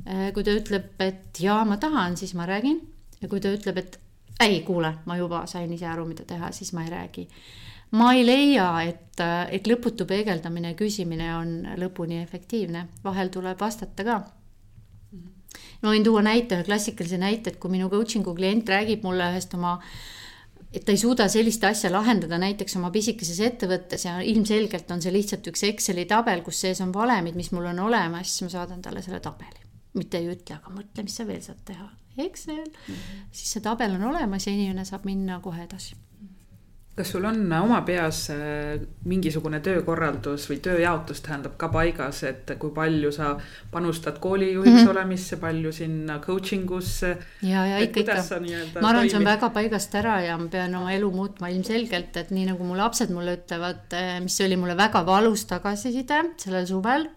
kui 0.06 0.44
ta 0.46 0.54
ütleb, 0.54 0.92
et 1.02 1.40
jaa, 1.42 1.64
ma 1.66 1.80
tahan, 1.82 2.16
siis 2.16 2.34
ma 2.38 2.46
räägin 2.46 2.78
ja 3.20 3.28
kui 3.28 3.40
ta 3.42 3.50
ütleb, 3.52 3.80
et 3.80 3.98
ei, 4.40 4.60
kuule, 4.66 4.92
ma 5.08 5.16
juba 5.16 5.44
sain 5.50 5.72
ise 5.72 5.88
aru, 5.88 6.06
mida 6.08 6.26
teha, 6.28 6.52
siis 6.52 6.72
ma 6.76 6.84
ei 6.84 6.92
räägi. 6.92 7.28
ma 7.96 8.12
ei 8.12 8.26
leia, 8.26 8.66
et, 8.82 9.20
et 9.50 9.68
lõputu 9.70 10.04
peegeldamine 10.06 10.72
ja 10.72 10.78
küsimine 10.78 11.28
on 11.36 11.52
lõpuni 11.78 12.18
efektiivne, 12.22 12.88
vahel 13.04 13.30
tuleb 13.32 13.60
vastata 13.60 14.04
ka. 14.04 14.18
ma 15.82 15.94
võin 15.94 16.04
tuua 16.04 16.22
näite, 16.22 16.58
ühe 16.58 16.66
klassikalise 16.66 17.18
näite, 17.18 17.50
et 17.50 17.58
kui 17.62 17.72
minu 17.72 17.88
coaching'u 17.88 18.34
klient 18.34 18.68
räägib 18.68 19.06
mulle 19.06 19.30
ühest 19.32 19.54
oma 19.54 19.78
et 20.74 20.84
ta 20.84 20.92
ei 20.92 20.98
suuda 21.00 21.28
sellist 21.32 21.64
asja 21.64 21.88
lahendada 21.92 22.36
näiteks 22.42 22.76
oma 22.76 22.90
pisikeses 22.92 23.38
ettevõttes 23.40 24.04
ja 24.04 24.18
ilmselgelt 24.20 24.90
on 24.90 25.00
see 25.00 25.14
lihtsalt 25.14 25.46
üks 25.48 25.64
Exceli 25.70 26.04
tabel, 26.10 26.42
kus 26.44 26.60
sees 26.66 26.82
on 26.84 26.92
valemid, 26.92 27.38
mis 27.38 27.52
mul 27.54 27.70
on 27.72 27.86
olemas, 27.86 28.28
siis 28.28 28.44
ma 28.44 28.58
saadan 28.58 28.82
talle 28.84 29.00
selle 29.06 29.22
tabeli 29.24 29.65
mitte 29.96 30.20
ei 30.20 30.30
ütle, 30.32 30.58
aga 30.58 30.72
mõtle, 30.74 31.06
mis 31.06 31.16
sa 31.16 31.26
veel 31.28 31.42
saad 31.44 31.62
teha. 31.64 31.88
Excel 32.16 32.62
mm, 32.64 32.94
-hmm. 32.94 33.24
siis 33.30 33.52
see 33.52 33.60
tabel 33.60 33.98
on 33.98 34.04
olemas 34.08 34.46
ja 34.46 34.52
inimene 34.52 34.84
saab 34.88 35.04
minna 35.04 35.40
kohe 35.44 35.64
edasi 35.64 35.96
kas 36.96 37.10
sul 37.12 37.24
on 37.28 37.52
oma 37.52 37.82
peas 37.84 38.22
äh, 38.32 38.78
mingisugune 39.04 39.58
töökorraldus 39.64 40.46
või 40.48 40.62
tööjaotus 40.64 41.20
tähendab 41.26 41.58
ka 41.60 41.68
paigas, 41.72 42.22
et 42.24 42.54
kui 42.60 42.72
palju 42.76 43.10
sa 43.12 43.34
panustad 43.72 44.16
koolijuhiks 44.22 44.72
mm 44.72 44.78
-hmm. 44.80 44.92
olemisse, 44.94 45.36
palju 45.36 45.72
sinna 45.72 46.18
coaching 46.24 46.70
usse? 46.70 47.16
ja, 47.42 47.66
ja 47.66 47.78
ikka, 47.84 48.00
ikka. 48.00 48.80
ma 48.80 48.88
arvan, 48.88 49.10
see 49.10 49.18
on 49.18 49.28
väga 49.28 49.50
paigast 49.50 49.94
ära 49.94 50.20
ja 50.24 50.38
ma 50.38 50.48
pean 50.48 50.74
oma 50.74 50.92
elu 50.92 51.10
muutma 51.10 51.48
ilmselgelt, 51.48 52.16
et 52.16 52.30
nii 52.30 52.46
nagu 52.52 52.64
mu 52.64 52.76
lapsed 52.76 53.12
mulle 53.12 53.36
ütlevad, 53.36 53.92
äh, 53.92 54.16
mis 54.22 54.40
oli 54.40 54.56
mulle 54.56 54.76
väga 54.76 55.06
valus 55.06 55.44
tagasiside 55.44 56.22
sellel 56.36 56.66
suvel 56.66 57.10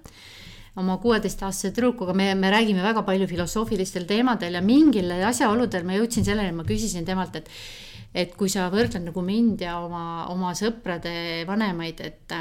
oma 0.77 0.97
kuueteistaastase 1.01 1.73
tüdrukuga, 1.73 2.13
me, 2.13 2.31
me 2.35 2.51
räägime 2.53 2.83
väga 2.85 3.03
palju 3.07 3.27
filosoofilistel 3.27 4.05
teemadel 4.09 4.59
ja 4.59 4.61
mingil 4.65 5.11
asjaoludel 5.17 5.87
ma 5.87 5.97
jõudsin 5.97 6.27
selleni, 6.27 6.53
ma 6.55 6.67
küsisin 6.67 7.07
temalt, 7.07 7.39
et 7.39 7.49
et 8.15 8.31
kui 8.37 8.49
sa 8.49 8.67
võrdled 8.73 9.03
nagu 9.05 9.21
mind 9.21 9.61
ja 9.61 9.75
oma, 9.83 10.03
oma 10.33 10.53
sõprade 10.57 11.43
vanemaid, 11.45 11.99
et, 12.01 12.33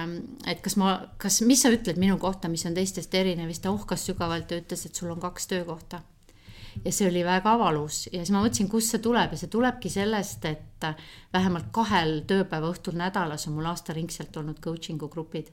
et 0.48 0.62
kas 0.64 0.78
ma, 0.80 0.94
kas, 1.20 1.42
mis 1.44 1.60
sa 1.60 1.72
ütled 1.72 2.00
minu 2.00 2.16
kohta, 2.20 2.48
mis 2.48 2.64
on 2.68 2.76
teistest 2.76 3.12
erinev, 3.18 3.50
siis 3.52 3.64
ta 3.64 3.72
ohkas 3.74 4.06
sügavalt 4.08 4.52
ja 4.52 4.62
ütles, 4.62 4.86
et 4.86 4.96
sul 4.96 5.12
on 5.12 5.20
kaks 5.20 5.50
töökohta. 5.52 6.00
ja 6.84 6.92
see 6.94 7.08
oli 7.10 7.24
väga 7.26 7.56
valus. 7.58 8.06
Ja 8.06 8.22
siis 8.22 8.32
ma 8.32 8.40
mõtlesin, 8.40 8.68
kust 8.70 8.94
see 8.94 9.04
tuleb. 9.04 9.32
Ja 9.34 9.40
see 9.40 9.52
tulebki 9.52 9.90
sellest, 9.92 10.44
et 10.48 10.88
vähemalt 11.34 11.68
kahel 11.74 12.22
tööpäeva 12.28 12.72
õhtul 12.72 12.96
nädalas 12.96 13.48
on 13.48 13.58
mul 13.58 13.68
aastaringselt 13.68 14.36
olnud 14.40 14.62
coaching'u 14.64 15.10
grupid 15.12 15.52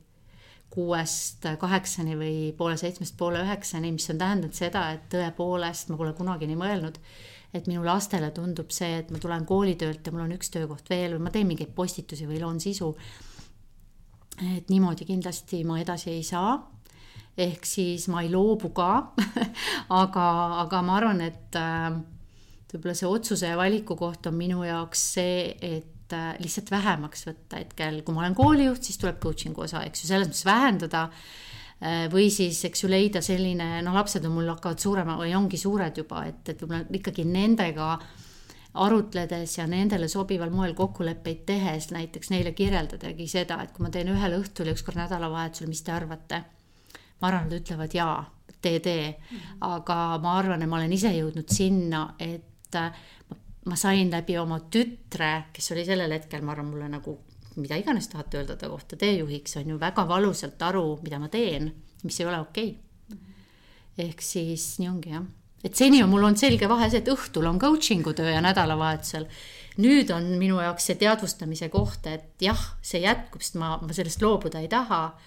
kuuest 0.73 1.45
kaheksani 1.59 2.17
või 2.19 2.35
poole 2.57 2.75
seitsmest 2.79 3.15
poole 3.17 3.43
üheksani, 3.45 3.93
mis 3.95 4.09
on 4.11 4.19
tähendanud 4.19 4.57
seda, 4.57 4.89
et 4.95 5.07
tõepoolest 5.13 5.91
ma 5.91 5.99
pole 5.99 6.11
kunagi 6.17 6.49
nii 6.49 6.59
mõelnud, 6.59 6.99
et 7.55 7.69
minu 7.71 7.85
lastele 7.85 8.31
tundub 8.35 8.73
see, 8.75 8.99
et 8.99 9.11
ma 9.13 9.21
tulen 9.21 9.45
koolitöölt 9.47 10.05
ja 10.05 10.13
mul 10.13 10.25
on 10.25 10.35
üks 10.35 10.51
töökoht 10.51 10.89
veel 10.91 11.15
või 11.15 11.27
ma 11.27 11.31
teen 11.31 11.47
mingeid 11.47 11.71
postitusi 11.75 12.27
või 12.27 12.41
loon 12.43 12.59
sisu. 12.59 12.91
et 14.57 14.69
niimoodi 14.69 15.05
kindlasti 15.07 15.63
ma 15.63 15.79
edasi 15.79 16.11
ei 16.11 16.23
saa. 16.23 16.57
ehk 17.37 17.65
siis 17.65 18.07
ma 18.07 18.21
ei 18.23 18.29
loobu 18.31 18.69
ka 18.75 19.13
aga, 20.01 20.27
aga 20.65 20.81
ma 20.81 20.97
arvan, 20.97 21.21
et 21.21 21.55
äh, 21.55 21.95
võib-olla 22.73 22.95
see 22.95 23.07
otsuse 23.07 23.47
ja 23.47 23.57
valiku 23.57 23.95
koht 23.95 24.27
on 24.27 24.35
minu 24.35 24.63
jaoks 24.63 25.13
see, 25.13 25.55
et 25.61 25.94
lihtsalt 26.13 26.69
vähemaks 26.71 27.25
võtta 27.25 27.59
hetkel, 27.61 28.01
kui 28.05 28.13
ma 28.15 28.21
olen 28.25 28.35
koolijuht, 28.37 28.83
siis 28.85 28.99
tuleb 29.01 29.17
coaching'u 29.23 29.65
osa, 29.65 29.81
eks 29.87 30.03
ju, 30.03 30.09
selles 30.11 30.29
mõttes 30.29 30.45
vähendada. 30.45 31.07
Äh, 31.81 32.05
või 32.11 32.29
siis, 32.31 32.61
eks 32.67 32.85
ju, 32.85 32.89
leida 32.91 33.21
selline, 33.25 33.81
noh, 33.83 33.95
lapsed 33.97 34.23
on 34.27 34.35
mul 34.37 34.51
hakkavad 34.53 34.79
suurema 34.79 35.17
või 35.19 35.33
ongi 35.35 35.59
suured 35.59 35.97
juba, 35.97 36.23
et, 36.29 36.43
et 36.53 36.61
võib-olla 36.61 36.85
ikkagi 36.99 37.25
nendega 37.27 37.89
arutledes 38.85 39.57
ja 39.57 39.65
nendele 39.71 40.07
sobival 40.11 40.51
moel 40.51 40.73
kokkuleppeid 40.75 41.45
tehes 41.47 41.89
näiteks 41.95 42.31
neile 42.33 42.51
kirjeldadagi 42.55 43.27
seda, 43.31 43.61
et 43.63 43.71
kui 43.75 43.85
ma 43.85 43.91
teen 43.91 44.11
ühel 44.11 44.37
õhtul 44.39 44.69
ja 44.69 44.75
ükskord 44.75 44.99
nädalavahetusel, 44.99 45.71
mis 45.71 45.83
te 45.85 45.95
arvate? 45.95 46.43
ma 47.21 47.29
arvan, 47.29 47.45
nad 47.47 47.55
ütlevad 47.55 47.93
jaa, 47.95 48.17
tee, 48.59 48.79
tee, 48.83 49.13
mhm. 49.15 49.59
aga 49.63 49.99
ma 50.21 50.33
arvan, 50.39 50.63
et 50.63 50.69
ma 50.69 50.81
olen 50.81 50.95
ise 50.95 51.13
jõudnud 51.15 51.51
sinna, 51.51 52.09
et 52.19 52.75
äh, 52.75 53.05
ma 53.65 53.77
sain 53.79 54.11
läbi 54.13 54.37
oma 54.37 54.59
tütre, 54.71 55.47
kes 55.53 55.71
oli 55.73 55.85
sellel 55.87 56.11
hetkel, 56.13 56.43
ma 56.45 56.53
arvan, 56.53 56.69
mulle 56.73 56.89
nagu 56.91 57.15
mida 57.55 57.77
iganes 57.79 58.09
tahate 58.11 58.39
öelda 58.41 58.57
ta 58.59 58.69
kohta, 58.69 58.97
teejuhiks 58.99 59.57
on 59.61 59.69
ju 59.73 59.79
väga 59.79 60.05
valusalt 60.07 60.61
aru, 60.61 60.99
mida 61.03 61.19
ma 61.19 61.29
teen, 61.31 61.71
mis 62.03 62.19
ei 62.19 62.27
ole 62.27 62.39
okei 62.43 62.69
okay.. 62.75 63.19
ehk 64.07 64.21
siis 64.21 64.75
nii 64.81 64.89
ongi 64.91 65.13
jah, 65.13 65.25
et 65.63 65.79
seni 65.79 66.01
on 66.03 66.11
mul 66.11 66.27
olnud 66.27 66.41
selge 66.41 66.69
vahe 66.69 66.89
see, 66.91 67.01
et 67.01 67.11
õhtul 67.13 67.47
on 67.49 67.59
coaching'u 67.61 68.13
töö 68.17 68.33
ja 68.33 68.43
nädalavahetusel. 68.43 69.27
nüüd 69.81 70.11
on 70.15 70.27
minu 70.39 70.59
jaoks 70.61 70.91
see 70.91 70.99
teadvustamise 70.99 71.71
koht, 71.73 72.07
et 72.11 72.43
jah, 72.43 72.61
see 72.81 73.01
jätkub, 73.03 73.43
sest 73.43 73.59
ma, 73.61 73.75
ma 73.81 73.95
sellest 73.95 74.21
loobuda 74.23 74.61
ei 74.63 74.69
taha. 74.71 75.17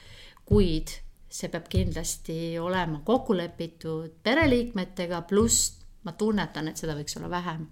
kuid 0.48 0.94
see 1.28 1.50
peab 1.52 1.66
kindlasti 1.68 2.58
olema 2.60 3.02
kokku 3.04 3.36
lepitud 3.36 4.14
pereliikmetega, 4.24 5.22
pluss 5.28 5.74
ma 6.04 6.12
tunnetan, 6.16 6.68
et 6.68 6.80
seda 6.80 6.96
võiks 6.96 7.18
olla 7.18 7.28
vähem 7.32 7.66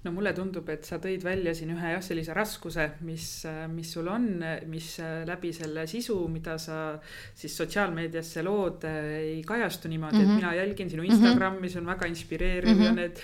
no 0.00 0.12
mulle 0.16 0.32
tundub, 0.32 0.68
et 0.72 0.86
sa 0.88 0.96
tõid 0.96 1.20
välja 1.24 1.52
siin 1.56 1.74
ühe 1.74 1.90
jah, 1.92 2.00
sellise 2.00 2.32
raskuse, 2.36 2.86
mis, 3.04 3.24
mis 3.68 3.90
sul 3.92 4.06
on, 4.08 4.28
mis 4.72 4.86
läbi 5.28 5.50
selle 5.52 5.84
sisu, 5.90 6.16
mida 6.32 6.54
sa 6.60 6.94
siis 7.36 7.52
sotsiaalmeediasse 7.60 8.44
lood, 8.46 8.86
ei 8.88 9.42
kajastu 9.44 9.90
niimoodi 9.92 10.16
mm, 10.16 10.20
-hmm. 10.20 10.24
et 10.24 10.28
mhm. 10.28 10.40
mina 10.40 10.54
jälgin 10.54 10.90
sinu 10.90 11.02
Instagrami 11.02 11.58
mm, 11.58 11.64
-hmm. 11.64 11.72
see 11.72 11.80
on 11.80 11.86
väga 11.86 12.06
inspireeriv 12.06 12.70
mm 12.70 12.80
-hmm. 12.80 12.84
ja 12.84 12.92
need 12.92 13.16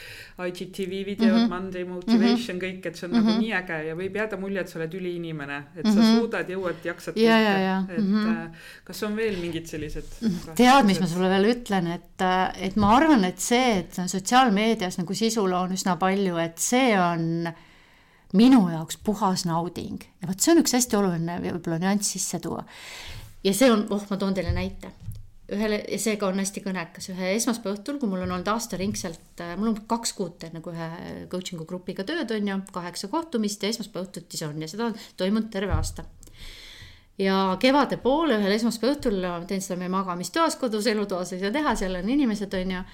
IGTV 0.48 1.06
videod 1.06 1.32
mm, 1.32 1.46
-hmm. 1.46 1.48
Monday 1.48 1.84
Motivation 1.84 2.56
mm, 2.56 2.60
-hmm. 2.60 2.64
kõik, 2.64 2.86
et 2.86 2.96
see 2.96 3.08
on 3.08 3.12
mm 3.12 3.20
-hmm. 3.20 3.24
nagu 3.24 3.30
mhm. 3.30 3.40
nii 3.40 3.52
äge 3.52 3.86
ja 3.88 3.94
võib 3.94 4.16
jääda 4.16 4.36
mulje, 4.36 4.60
et 4.60 4.68
sa 4.68 4.78
oled 4.78 4.94
üliinimene, 4.94 5.62
et 5.76 5.86
sa 5.86 6.00
mhm. 6.00 6.16
suudad, 6.16 6.48
jõuad, 6.48 6.84
jaksad 6.84 7.16
ja, 7.16 7.38
kõike, 7.38 7.96
et 7.96 8.04
mm 8.04 8.24
-hmm. 8.24 8.50
kas 8.84 9.02
on 9.02 9.16
veel 9.16 9.40
mingid 9.40 9.66
sellised? 9.66 10.04
tead, 10.54 10.84
mis 10.84 11.00
ma 11.00 11.06
sulle 11.06 11.28
veel 11.28 11.50
ütlen, 11.54 11.86
et, 11.86 12.22
et 12.60 12.76
ma 12.76 12.96
arvan, 12.96 13.24
et 13.24 13.38
see, 13.38 13.78
et 13.78 14.00
sotsiaalmeedias 14.06 14.98
nagu 14.98 15.14
sisu 15.14 15.46
loon 15.50 15.72
üsna 15.72 15.96
palju, 15.96 16.36
et 16.36 16.65
see 16.70 16.92
on 16.98 17.48
minu 18.36 18.66
jaoks 18.70 18.98
puhas 19.04 19.46
nauding 19.46 20.02
ja 20.20 20.28
vot 20.28 20.42
see 20.42 20.54
on 20.54 20.62
üks 20.62 20.74
hästi 20.76 20.98
oluline 20.98 21.38
võib-olla 21.44 21.78
nüanss 21.82 22.14
sisse 22.16 22.40
tuua. 22.42 22.64
ja 23.44 23.54
see 23.54 23.70
on, 23.72 23.86
oh, 23.94 24.06
ma 24.10 24.18
toon 24.20 24.34
teile 24.34 24.52
näite. 24.56 24.92
ühele, 25.52 25.78
ja 25.86 25.98
seega 26.02 26.26
on 26.26 26.40
hästi 26.42 26.62
kõnekas, 26.64 27.06
ühe 27.12 27.30
esmaspäeva 27.36 27.76
õhtul, 27.76 28.00
kui 28.02 28.10
mul 28.10 28.24
on 28.24 28.32
olnud 28.34 28.48
aastaringselt, 28.50 29.38
äh, 29.44 29.54
mul 29.58 29.70
on 29.70 29.80
kaks 29.86 30.12
kuud 30.18 30.40
teen 30.42 30.56
nagu 30.58 30.72
ühe 30.74 30.88
coaching'u 31.30 31.68
grupiga 31.68 32.04
tööd, 32.04 32.32
on 32.34 32.50
ju, 32.50 32.60
kaheksa 32.74 33.10
kohtumist 33.12 33.62
ja 33.62 33.70
esmaspäeva 33.70 34.08
õhtuti 34.08 34.40
see 34.40 34.48
on 34.48 34.62
ja 34.62 34.70
seda 34.70 34.90
on 34.90 34.98
toimunud 35.16 35.52
terve 35.54 35.76
aasta 35.76 36.04
ja 37.22 37.56
kevade 37.62 38.00
poole 38.02 38.40
ühel 38.40 38.56
esmaspäeva 38.58 38.96
õhtul 38.96 39.22
teen 39.46 39.62
seda 39.62 39.78
meie 39.80 39.92
magamistoas 39.94 40.58
kodus, 40.58 40.90
elutoas 40.90 41.32
ei 41.32 41.44
saa 41.44 41.54
teha, 41.54 41.76
seal 41.78 42.02
on 42.02 42.10
inimesed, 42.16 42.58
on 42.58 42.74
ju 42.74 42.80
ja 42.80 42.88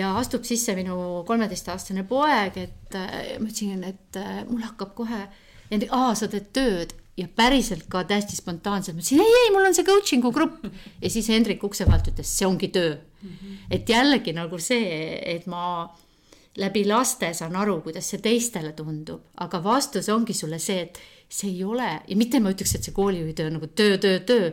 astub 0.00 0.46
sisse 0.48 0.74
minu 0.78 0.96
kolmeteistaastane 1.28 2.06
poeg, 2.08 2.56
et 2.56 2.96
äh, 2.96 3.36
ma 3.38 3.48
ütlesin, 3.50 3.84
et 3.84 4.20
äh, 4.20 4.42
mul 4.48 4.64
hakkab 4.64 4.94
kohe, 4.96 5.22
aa, 5.90 6.12
sa 6.16 6.28
teed 6.32 6.48
tööd 6.56 6.94
ja 7.18 7.28
päriselt 7.28 7.84
ka 7.92 8.04
täiesti 8.08 8.38
spontaanselt, 8.38 8.96
ma 8.96 9.04
ütlesin 9.04 9.20
ei, 9.20 9.34
ei, 9.42 9.50
mul 9.52 9.68
on 9.68 9.76
see 9.76 9.84
coaching'u 9.84 10.32
grupp. 10.32 10.64
ja 11.02 11.10
siis 11.12 11.28
Hendrik 11.28 11.64
ukse 11.64 11.84
pealt 11.88 12.08
ütles, 12.08 12.30
see 12.38 12.48
ongi 12.48 12.70
töö 12.72 12.94
mm. 12.94 13.28
-hmm. 13.28 13.58
et 13.70 13.88
jällegi 13.88 14.32
nagu 14.32 14.58
see, 14.58 15.18
et 15.34 15.46
ma 15.46 15.90
läbi 16.56 16.84
laste 16.88 17.32
saan 17.34 17.56
aru, 17.56 17.80
kuidas 17.84 18.08
see 18.10 18.20
teistele 18.20 18.72
tundub, 18.76 19.28
aga 19.36 19.64
vastus 19.64 20.08
ongi 20.08 20.32
sulle 20.36 20.58
see, 20.58 20.80
et 20.80 21.00
see 21.28 21.50
ei 21.50 21.64
ole 21.64 21.90
ja 22.08 22.16
mitte 22.16 22.40
ma 22.40 22.52
ütleks, 22.52 22.74
et 22.76 22.84
see 22.84 22.96
koolijuhi 22.96 23.34
töö 23.36 23.50
nagu 23.50 23.66
töö, 23.66 23.98
töö, 23.98 24.18
töö 24.20 24.52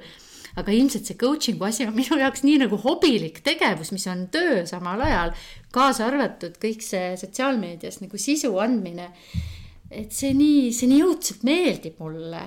aga 0.57 0.73
ilmselt 0.73 1.09
see 1.09 1.17
coaching'u 1.19 1.65
asi 1.67 1.87
on 1.87 1.95
minu 1.99 2.19
jaoks 2.19 2.45
nii 2.45 2.59
nagu 2.63 2.79
hobilik 2.83 3.41
tegevus, 3.45 3.93
mis 3.95 4.07
on 4.11 4.27
töö 4.33 4.63
samal 4.69 5.01
ajal, 5.05 5.33
kaasa 5.75 6.07
arvatud 6.09 6.57
kõik 6.61 6.85
see 6.85 7.15
sotsiaalmeedias 7.19 8.01
nagu 8.03 8.21
sisu 8.21 8.55
andmine. 8.61 9.11
et 9.89 10.13
see 10.13 10.35
nii, 10.37 10.69
see 10.75 10.89
nii 10.89 11.03
õudselt 11.05 11.45
meeldib 11.47 11.99
mulle. 11.99 12.41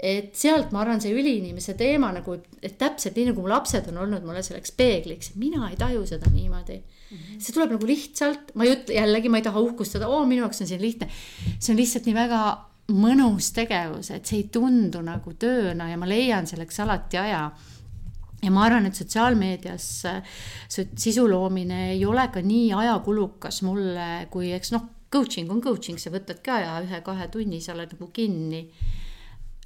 et 0.00 0.32
sealt 0.32 0.70
ma 0.72 0.80
arvan, 0.80 1.00
see 1.02 1.12
üliinimese 1.12 1.74
teema 1.76 2.08
nagu, 2.16 2.38
et 2.62 2.78
täpselt 2.80 3.18
nii 3.18 3.30
nagu 3.30 3.42
mu 3.44 3.50
lapsed 3.52 3.90
on 3.90 3.98
olnud 4.06 4.24
mulle 4.24 4.40
selleks 4.42 4.72
peegliks, 4.72 5.34
mina 5.36 5.68
ei 5.68 5.76
taju 5.76 6.06
seda 6.08 6.30
niimoodi 6.32 6.78
mm. 6.78 7.16
-hmm. 7.18 7.36
see 7.38 7.52
tuleb 7.52 7.74
nagu 7.76 7.86
lihtsalt, 7.86 8.54
ma 8.54 8.64
ei 8.64 8.74
ütle 8.78 8.96
jällegi, 8.96 9.28
ma 9.28 9.42
ei 9.42 9.44
taha 9.44 9.60
uhkustada, 9.60 10.08
oo, 10.08 10.24
minu 10.26 10.46
jaoks 10.46 10.64
on 10.64 10.70
see 10.72 10.80
lihtne. 10.80 11.10
see 11.58 11.74
on 11.74 11.80
lihtsalt 11.82 12.08
nii 12.08 12.16
väga 12.16 12.40
mõnus 12.90 13.52
tegevus, 13.56 14.10
et 14.14 14.26
see 14.26 14.42
ei 14.42 14.48
tundu 14.52 15.02
nagu 15.04 15.34
tööna 15.38 15.90
ja 15.90 15.98
ma 16.00 16.08
leian 16.10 16.48
selleks 16.50 16.80
alati 16.84 17.20
aja. 17.20 17.44
Ja 18.40 18.50
ma 18.54 18.64
arvan, 18.64 18.86
et 18.88 18.96
sotsiaalmeedias 18.96 19.86
sisu 20.70 21.26
loomine 21.28 21.90
ei 21.92 22.04
ole 22.08 22.24
ka 22.32 22.40
nii 22.40 22.70
ajakulukas 22.72 23.60
mulle, 23.66 24.08
kui 24.32 24.54
eks 24.56 24.72
noh, 24.72 24.86
coaching 25.12 25.50
on 25.52 25.60
coaching, 25.60 25.98
sa 26.00 26.12
võtadki 26.14 26.54
aja 26.54 26.78
ühe-kahe 26.84 27.28
tunni, 27.32 27.60
sa 27.60 27.74
oled 27.74 27.92
nagu 27.96 28.08
kinni 28.16 28.62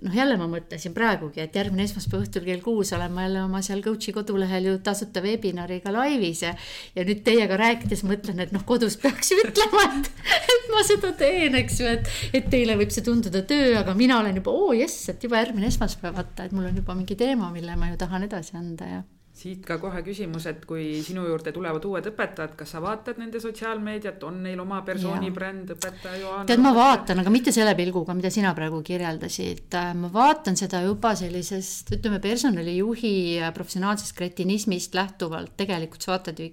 noh, 0.02 0.14
jälle 0.14 0.37
ma 0.40 0.48
mõtlesin 0.50 0.94
praegugi, 0.96 1.42
et 1.44 1.54
järgmine 1.54 1.87
esmaspäeva 1.87 2.24
õhtul 2.24 2.44
kell 2.48 2.62
kuus 2.64 2.92
olen 2.96 3.12
ma 3.14 3.26
jälle 3.26 3.44
oma 3.44 3.62
seal 3.64 3.83
coach'i 3.85 4.14
kodulehel 4.16 4.68
ju 4.68 4.74
tasuta 4.85 5.22
webinariga 5.24 5.92
laivis 5.94 6.42
ja. 6.42 6.54
ja 6.96 7.07
nüüd 7.07 7.22
teiega 7.26 7.59
rääkides 7.61 8.04
mõtlen, 8.09 8.42
et 8.42 8.54
noh, 8.54 8.64
kodus 8.66 8.98
peaks 9.00 9.33
ju 9.33 9.40
ütlema, 9.44 9.87
et, 10.00 10.11
et 10.57 10.68
ma 10.74 10.85
seda 10.87 11.14
teen, 11.18 11.59
eks 11.62 11.80
ju, 11.80 11.90
et. 11.98 12.14
et 12.35 12.50
teile 12.50 12.78
võib 12.80 12.92
see 12.94 13.07
tunduda 13.07 13.44
töö, 13.48 13.74
aga 13.80 13.94
mina 13.98 14.18
olen 14.20 14.42
juba, 14.42 14.54
oo 14.54 14.72
jess, 14.76 15.09
et 15.14 15.22
juba 15.24 15.40
järgmine 15.42 15.70
esmaspäev, 15.70 16.16
vaata, 16.18 16.48
et 16.48 16.57
mul 16.57 16.68
on 16.70 16.83
juba 16.83 16.96
mingi 16.98 17.18
teema, 17.18 17.52
mille 17.54 17.78
ma 17.78 17.92
ju 17.92 18.00
tahan 18.00 18.26
edasi 18.26 18.59
anda 18.59 18.90
ja 18.96 19.02
siit 19.44 19.64
ka 19.68 19.76
kohe 19.83 20.00
küsimus, 20.07 20.46
et 20.48 20.64
kui 20.68 21.02
sinu 21.04 21.26
juurde 21.28 21.52
tulevad 21.52 21.85
uued 21.85 22.09
õpetajad, 22.09 22.54
kas 22.57 22.74
sa 22.74 22.80
vaatad 22.85 23.20
nende 23.20 23.40
sotsiaalmeediat, 23.42 24.22
on 24.24 24.40
neil 24.46 24.61
oma 24.62 24.80
persoonibränd, 24.87 25.74
õpetaja 25.76 26.20
Johanna? 26.22 26.48
tead, 26.48 26.64
ma 26.64 26.72
vaatan, 26.76 27.20
aga 27.20 27.33
mitte 27.35 27.52
selle 27.54 27.76
pilguga, 27.78 28.16
mida 28.16 28.33
sina 28.33 28.54
praegu 28.57 28.80
kirjeldasid. 28.87 29.78
ma 30.00 30.12
vaatan 30.12 30.57
seda 30.61 30.80
juba 30.87 31.14
sellisest, 31.18 31.92
ütleme, 31.98 32.20
personalijuhi 32.24 33.14
professionaalsest 33.54 34.16
kretinismist 34.16 34.96
lähtuvalt, 34.96 35.57
tegelikult 35.61 36.07
sa 36.07 36.16
vaatad 36.16 36.40
ju 36.40 36.52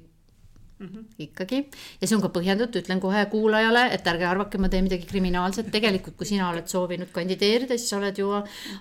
Mm 0.82 0.88
-hmm. 0.88 1.04
ikkagi 1.20 1.58
ja 2.02 2.08
see 2.08 2.16
on 2.18 2.22
ka 2.22 2.30
põhjendatud, 2.34 2.82
ütlen 2.82 3.00
kohe 3.00 3.26
kuulajale, 3.30 3.84
et 3.94 4.08
ärge 4.08 4.26
arvake, 4.26 4.58
ma 4.58 4.70
teen 4.70 4.84
midagi 4.84 5.06
kriminaalset, 5.06 5.68
tegelikult 5.72 6.16
kui 6.18 6.26
sina 6.26 6.48
oled 6.50 6.66
soovinud 6.68 7.12
kandideerida, 7.14 7.78
siis 7.78 7.90
sa 7.90 7.98
oled 7.98 8.18
ju 8.18 8.32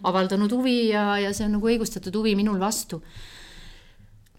avaldanud 0.03 0.53
huvi 0.53 0.88
ja, 0.88 1.18
ja 1.18 1.35
see 1.37 1.44
on 1.44 1.53
nagu 1.59 1.68
õigustatud 1.68 2.16
huvi 2.16 2.33
minul 2.40 2.57
vastu 2.61 3.03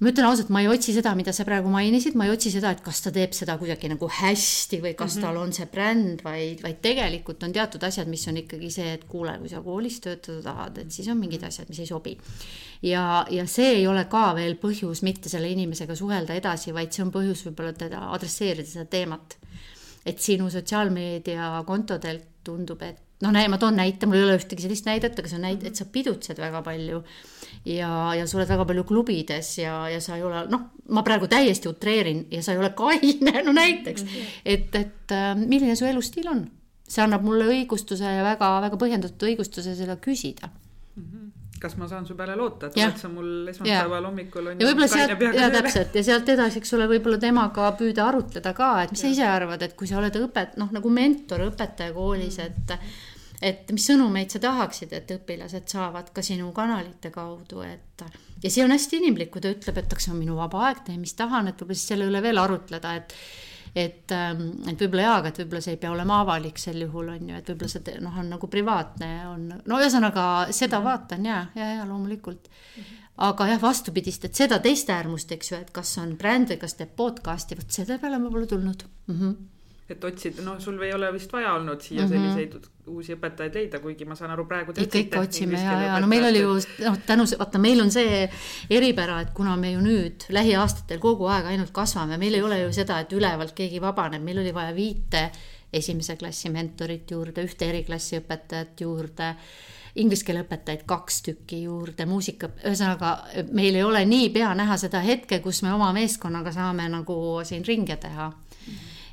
ma 0.02 0.10
ütlen 0.10 0.26
ausalt, 0.26 0.50
ma 0.50 0.64
ei 0.64 0.70
otsi 0.72 0.96
seda, 0.96 1.12
mida 1.18 1.34
sa 1.36 1.46
praegu 1.46 1.70
mainisid, 1.70 2.16
ma 2.18 2.26
ei 2.26 2.34
otsi 2.34 2.50
seda, 2.54 2.72
et 2.74 2.82
kas 2.82 3.04
ta 3.06 3.12
teeb 3.14 3.36
seda 3.38 3.54
kuidagi 3.62 3.92
nagu 3.92 4.08
hästi 4.10 4.80
või 4.82 4.94
kas 4.98 5.16
mm 5.16 5.20
-hmm. 5.20 5.26
tal 5.28 5.38
on 5.38 5.54
see 5.54 5.68
bränd, 5.70 6.24
vaid, 6.26 6.64
vaid 6.66 6.80
tegelikult 6.82 7.44
on 7.46 7.54
teatud 7.54 7.84
asjad, 7.86 8.10
mis 8.10 8.26
on 8.28 8.40
ikkagi 8.42 8.72
see, 8.74 8.94
et 8.98 9.06
kuule, 9.12 9.38
kui 9.40 9.50
sa 9.50 9.62
koolis 9.62 10.00
töötada 10.02 10.42
tahad, 10.48 10.82
et 10.82 10.92
siis 10.92 11.08
on 11.14 11.22
mingid 11.22 11.44
asjad, 11.46 11.70
mis 11.70 11.80
ei 11.80 11.86
sobi. 11.86 12.18
ja, 12.82 13.26
ja 13.30 13.46
see 13.46 13.70
ei 13.76 13.88
ole 13.88 14.06
ka 14.06 14.34
veel 14.36 14.58
põhjus 14.58 15.04
mitte 15.04 15.30
selle 15.30 15.50
inimesega 15.50 15.96
suhelda 15.96 16.34
edasi, 16.34 16.74
vaid 16.74 16.92
see 16.92 17.06
on 17.06 17.12
põhjus 17.12 17.46
võib-olla 17.46 17.74
teda 17.74 18.10
adresseerida 18.12 18.68
seda 18.68 18.86
teemat. 18.86 19.38
et 20.06 20.20
sinu 20.20 20.50
sotsiaalmeedia 20.50 21.64
kontodelt 21.66 22.26
tundub, 22.44 22.82
et 22.82 22.98
noh, 23.22 23.50
ma 23.50 23.58
toon 23.62 23.78
näite, 23.78 24.10
mul 24.10 24.18
ei 24.18 24.26
ole 24.26 24.38
ühtegi 24.40 24.66
sellist 24.66 24.88
näidet, 24.90 25.18
aga 25.18 25.30
see 25.30 25.38
on 25.38 25.46
näide, 25.46 25.70
et 25.70 25.80
sa 25.80 25.86
pidutsed 25.86 26.42
väga 26.42 26.64
palju. 26.66 27.04
Ja, 27.66 28.14
ja 28.18 28.28
sa 28.28 28.40
oled 28.40 28.50
väga 28.50 28.66
palju 28.70 28.86
klubides 28.90 29.52
ja, 29.62 29.76
ja 29.92 30.00
sa 30.02 30.18
ei 30.18 30.24
ole, 30.26 30.46
noh, 30.52 30.72
ma 30.94 31.04
praegu 31.06 31.30
täiesti 31.32 31.70
utreerin 31.70 32.26
ja 32.34 32.42
sa 32.44 32.56
ei 32.56 32.62
ole 32.62 32.72
kaine, 32.78 33.36
no 33.48 33.54
näiteks. 33.56 34.06
et, 34.46 34.74
et 34.76 35.16
äh, 35.16 35.36
milline 35.38 35.76
su 35.78 35.86
elustiil 35.90 36.32
on? 36.32 36.48
see 36.92 37.04
annab 37.06 37.24
mulle 37.24 37.46
õigustuse 37.48 38.04
ja 38.04 38.24
väga-väga 38.26 38.76
põhjendatud 38.80 39.30
õigustuse 39.30 39.78
seda 39.78 39.96
küsida 40.02 40.50
mm. 40.50 41.04
-hmm 41.04 41.30
kas 41.62 41.76
ma 41.78 41.86
saan 41.88 42.08
su 42.10 42.16
peale 42.18 42.34
loota, 42.36 42.72
et 42.72 42.78
oled 42.82 42.98
sa 42.98 43.10
mul 43.12 43.50
esmaspäeval 43.52 44.08
hommikul 44.08 44.48
on 44.50 44.62
ja 44.62 44.66
võib-olla 44.66 44.88
sealt, 44.90 45.22
ja 45.38 45.50
täpselt 45.54 45.98
ja 46.00 46.04
sealt 46.08 46.32
edasi, 46.34 46.58
eks 46.58 46.74
ole, 46.74 46.88
võib-olla 46.90 47.20
temaga 47.22 47.68
püüda 47.78 48.08
arutleda 48.10 48.54
ka, 48.58 48.72
et 48.82 48.96
mis 48.96 49.04
ja. 49.04 49.06
sa 49.06 49.12
ise 49.14 49.28
arvad, 49.30 49.62
et 49.68 49.76
kui 49.78 49.90
sa 49.90 50.00
oled 50.00 50.18
õpet-, 50.24 50.58
noh, 50.58 50.72
nagu 50.74 50.94
mentor, 50.94 51.46
õpetaja 51.52 51.94
koolis, 51.94 52.40
et 52.42 52.74
et 53.42 53.72
mis 53.74 53.86
sõnumeid 53.90 54.34
sa 54.34 54.42
tahaksid, 54.44 54.94
et 54.94 55.14
õpilased 55.18 55.70
saavad 55.72 56.12
ka 56.14 56.24
sinu 56.26 56.52
kanalite 56.56 57.12
kaudu, 57.14 57.64
et 57.66 58.04
ja 58.44 58.50
see 58.50 58.66
on 58.66 58.74
hästi 58.74 59.02
inimlik, 59.02 59.32
kui 59.34 59.44
ta 59.44 59.54
ütleb, 59.54 59.78
et 59.82 59.94
kas 59.94 60.08
see 60.08 60.14
on 60.14 60.20
minu 60.22 60.38
vaba 60.40 60.68
aeg, 60.68 60.84
teen 60.86 61.02
mis 61.02 61.16
tahan, 61.18 61.52
et 61.52 61.62
võib-olla 61.62 61.80
siis 61.80 61.94
selle 61.94 62.10
üle 62.10 62.22
veel 62.24 62.42
arutleda, 62.42 62.98
et 63.02 63.18
et, 63.72 64.12
ähm, 64.12 64.50
et 64.68 64.82
võib-olla 64.84 65.04
jaa, 65.06 65.18
aga 65.22 65.30
et 65.32 65.38
võib-olla 65.40 65.62
see 65.64 65.78
ei 65.78 65.80
pea 65.80 65.92
olema 65.94 66.18
avalik 66.26 66.58
sel 66.60 66.82
juhul 66.84 67.14
on 67.14 67.30
ju, 67.30 67.38
et 67.38 67.52
võib-olla 67.54 67.72
see 67.72 67.94
noh, 68.04 68.18
on 68.20 68.34
nagu 68.34 68.50
privaatne 68.52 69.12
on, 69.30 69.46
no 69.64 69.78
ühesõnaga 69.80 70.26
seda 70.52 70.82
mhm. 70.82 70.90
vaatan 70.90 71.30
ja, 71.30 71.46
ja, 71.56 71.70
ja 71.78 71.86
loomulikult 71.88 72.50
mm. 72.52 72.82
-hmm 72.82 72.98
aga 73.22 73.48
jah, 73.52 73.62
vastupidist, 73.62 74.26
et 74.26 74.36
seda 74.36 74.58
teist 74.64 74.90
äärmust, 74.90 75.32
eks 75.36 75.52
ju, 75.52 75.58
et 75.62 75.72
kas 75.76 75.92
on 76.02 76.16
bränd 76.18 76.50
või 76.50 76.58
kas 76.62 76.74
teeb 76.80 76.96
podcast'i, 76.98 77.58
vot 77.60 77.76
selle 77.76 78.00
peale 78.02 78.18
ma 78.18 78.32
pole 78.34 78.48
tulnud 78.50 78.86
mm. 79.08 79.18
-hmm 79.18 79.51
et 79.92 80.04
otsida, 80.08 80.44
noh, 80.46 80.60
sul 80.60 80.80
ei 80.82 80.94
ole 80.96 81.12
vist 81.14 81.34
vaja 81.34 81.54
olnud 81.58 81.82
siia 81.82 82.06
mm 82.06 82.08
-hmm. 82.08 82.36
selliseid 82.36 82.70
uusi 82.92 83.16
õpetajaid 83.16 83.56
leida, 83.56 83.80
kuigi 83.80 84.06
ma 84.06 84.16
saan 84.16 84.32
aru, 84.32 84.46
praegu 84.50 84.74
ikka, 84.76 84.98
ikka 84.98 85.20
otsime 85.20 85.62
ja, 85.62 85.78
ja 85.86 86.00
no 86.00 86.08
meil 86.08 86.26
oli 86.26 86.42
ju 86.42 86.54
noh, 86.86 86.98
tänu, 87.06 87.26
vaata, 87.40 87.60
meil 87.60 87.82
on 87.82 87.92
see 87.92 88.30
eripära, 88.70 89.22
et 89.22 89.34
kuna 89.34 89.56
me 89.58 89.72
ju 89.72 89.82
nüüd 89.86 90.28
lähiaastatel 90.30 91.00
kogu 91.00 91.28
aeg 91.32 91.52
ainult 91.54 91.72
kasvame, 91.72 92.18
meil 92.18 92.34
ei 92.34 92.42
ole 92.42 92.62
ju 92.62 92.72
seda, 92.74 93.00
et 93.00 93.14
ülevalt 93.14 93.54
keegi 93.58 93.82
vabaneb, 93.82 94.24
meil 94.24 94.40
oli 94.44 94.54
vaja 94.54 94.76
viite 94.76 95.30
esimese 95.74 96.16
klassi 96.16 96.50
mentorit 96.50 97.12
juurde, 97.12 97.44
ühte 97.44 97.70
eriklassi 97.70 98.20
õpetajat 98.20 98.82
juurde 98.82 99.36
inglise 100.00 100.26
keele 100.26 100.46
õpetajaid 100.46 100.86
kaks 100.88 101.22
tükki 101.26 101.64
juurde, 101.66 102.06
muusika, 102.08 102.50
ühesõnaga 102.64 103.12
meil 103.52 103.76
ei 103.76 103.84
ole 103.84 104.06
niipea 104.08 104.54
näha 104.56 104.78
seda 104.80 105.02
hetke, 105.04 105.42
kus 105.44 105.62
me 105.66 105.74
oma 105.74 105.92
meeskonnaga 105.96 106.54
saame 106.56 106.88
nagu 106.92 107.18
siin 107.48 107.66
ringe 107.68 107.98
teha 108.00 108.32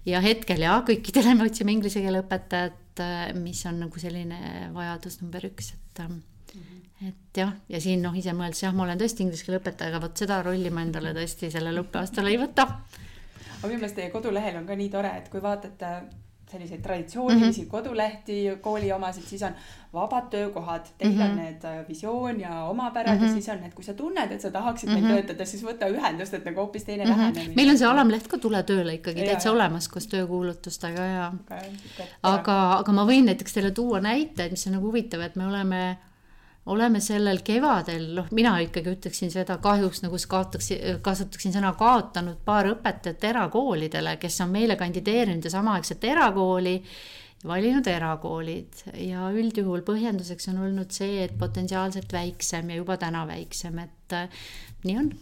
ja 0.09 0.21
hetkel 0.25 0.64
ja 0.64 0.79
kõikidele 0.87 1.35
me 1.37 1.49
otsime 1.49 1.75
inglise 1.75 2.03
keele 2.05 2.23
õpetajat, 2.25 3.03
äh, 3.05 3.16
mis 3.38 3.61
on 3.68 3.83
nagu 3.85 4.03
selline 4.03 4.68
vajadus 4.75 5.21
number 5.23 5.44
üks, 5.51 5.73
et 5.75 6.03
mm. 6.05 6.21
-hmm. 6.53 7.11
et 7.11 7.42
jah, 7.42 7.53
ja 7.68 7.81
siin 7.81 8.03
noh, 8.05 8.16
ise 8.16 8.35
mõeldes 8.37 8.62
jah, 8.64 8.75
ma 8.75 8.87
olen 8.87 9.01
tõesti 9.01 9.25
inglise 9.27 9.47
keele 9.47 9.61
õpetaja, 9.62 9.92
aga 9.92 10.07
vot 10.07 10.25
seda 10.25 10.40
rolli 10.42 10.71
ma 10.71 10.87
endale 10.87 11.14
tõesti 11.16 11.53
sellel 11.55 11.83
õppeaastal 11.85 12.31
ei 12.31 12.40
võta. 12.40 12.68
aga 13.59 13.68
minu 13.68 13.81
meelest 13.81 13.97
teie 14.01 14.11
kodulehel 14.14 14.57
on 14.62 14.66
ka 14.66 14.77
nii 14.79 14.90
tore, 14.90 15.12
et 15.18 15.29
kui 15.29 15.42
vaatate 15.42 15.92
selliseid 16.51 16.81
traditsioonilisi 16.83 17.61
mm 17.61 17.67
-hmm. 17.67 17.71
kodulehti, 17.71 18.37
kooli 18.61 18.93
omasid, 18.93 19.23
siis 19.23 19.43
on 19.43 19.53
vabad 19.93 20.31
töökohad, 20.31 20.87
teil 20.99 21.11
mm 21.11 21.19
-hmm. 21.19 21.31
on 21.31 21.37
need 21.37 21.65
äh, 21.65 21.89
visioon 21.89 22.41
ja 22.41 22.65
omapärad 22.65 23.15
mm 23.15 23.21
-hmm. 23.21 23.27
ja 23.27 23.33
siis 23.33 23.49
on 23.49 23.61
need, 23.61 23.75
kui 23.75 23.85
sa 23.85 23.95
tunned, 23.95 24.33
et 24.33 24.41
sa 24.41 24.51
tahaksid 24.51 24.89
mm 24.89 24.97
-hmm. 24.97 25.01
meil 25.01 25.15
töötada, 25.15 25.45
siis 25.45 25.65
võta 25.65 25.89
ühendust, 25.89 26.35
et 26.35 26.45
nagu 26.45 26.61
hoopis 26.61 26.85
teine 26.85 27.05
mm 27.05 27.11
-hmm. 27.11 27.17
lähenemine. 27.17 27.55
meil 27.55 27.71
on 27.71 27.79
see 27.79 27.89
alamleht 27.89 28.29
ka 28.29 28.39
Tule 28.39 28.63
tööle 28.63 28.95
ikkagi 28.95 29.21
ja, 29.21 29.27
täitsa 29.27 29.53
olemas 29.53 29.89
koos 29.89 30.07
töökuulutustega 30.07 31.01
ja 31.01 31.33
aga, 32.23 32.73
aga 32.79 32.93
ma 32.93 33.05
võin 33.05 33.25
näiteks 33.25 33.53
teile 33.53 33.71
tuua 33.71 34.01
näiteid, 34.01 34.51
mis 34.51 34.67
on 34.67 34.73
nagu 34.73 34.87
huvitav, 34.87 35.21
et 35.21 35.37
me 35.37 35.47
oleme 35.47 35.97
oleme 36.68 37.00
sellel 37.00 37.40
kevadel, 37.44 38.11
noh, 38.18 38.26
mina 38.37 38.57
ikkagi 38.64 38.92
ütleksin 38.96 39.33
seda 39.33 39.59
kahjuks 39.62 40.02
nagu 40.04 40.18
kaotaks, 40.28 40.72
kasutaksin 41.04 41.54
sõna 41.54 41.72
kaotanud 41.78 42.40
paar 42.44 42.68
õpetajat 42.74 43.24
erakoolidele, 43.31 44.16
kes 44.20 44.40
on 44.44 44.52
meile 44.52 44.76
kandideerinud 44.81 45.48
ja 45.48 45.54
samaaegselt 45.54 46.04
erakooli 46.04 46.76
valinud 47.46 47.87
erakoolid 47.87 48.83
ja 48.98 49.28
üldjuhul 49.35 49.85
põhjenduseks 49.87 50.50
on 50.52 50.62
olnud 50.66 50.94
see, 50.94 51.22
et 51.24 51.37
potentsiaalselt 51.38 52.12
väiksem 52.12 52.72
ja 52.72 52.81
juba 52.81 52.98
täna 52.98 53.24
väiksem, 53.28 53.78
et 53.85 54.16
äh, 54.16 54.40
nii 54.85 54.96
on. 54.98 55.12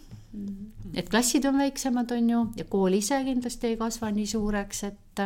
et 0.94 1.09
klassid 1.12 1.44
on 1.48 1.59
väiksemad, 1.61 2.12
on 2.16 2.30
ju, 2.30 2.42
ja 2.56 2.64
kool 2.68 2.96
ise 2.96 3.20
kindlasti 3.24 3.72
ei 3.72 3.80
kasva 3.80 4.11
nii 4.12 4.26
suureks, 4.32 4.82
et, 4.88 5.24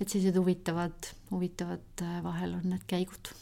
et 0.00 0.06
sellised 0.06 0.38
huvitavad, 0.38 1.10
huvitavad 1.32 2.06
äh, 2.06 2.20
vahel 2.24 2.56
on 2.60 2.70
need 2.74 2.86
käigud 2.90 3.34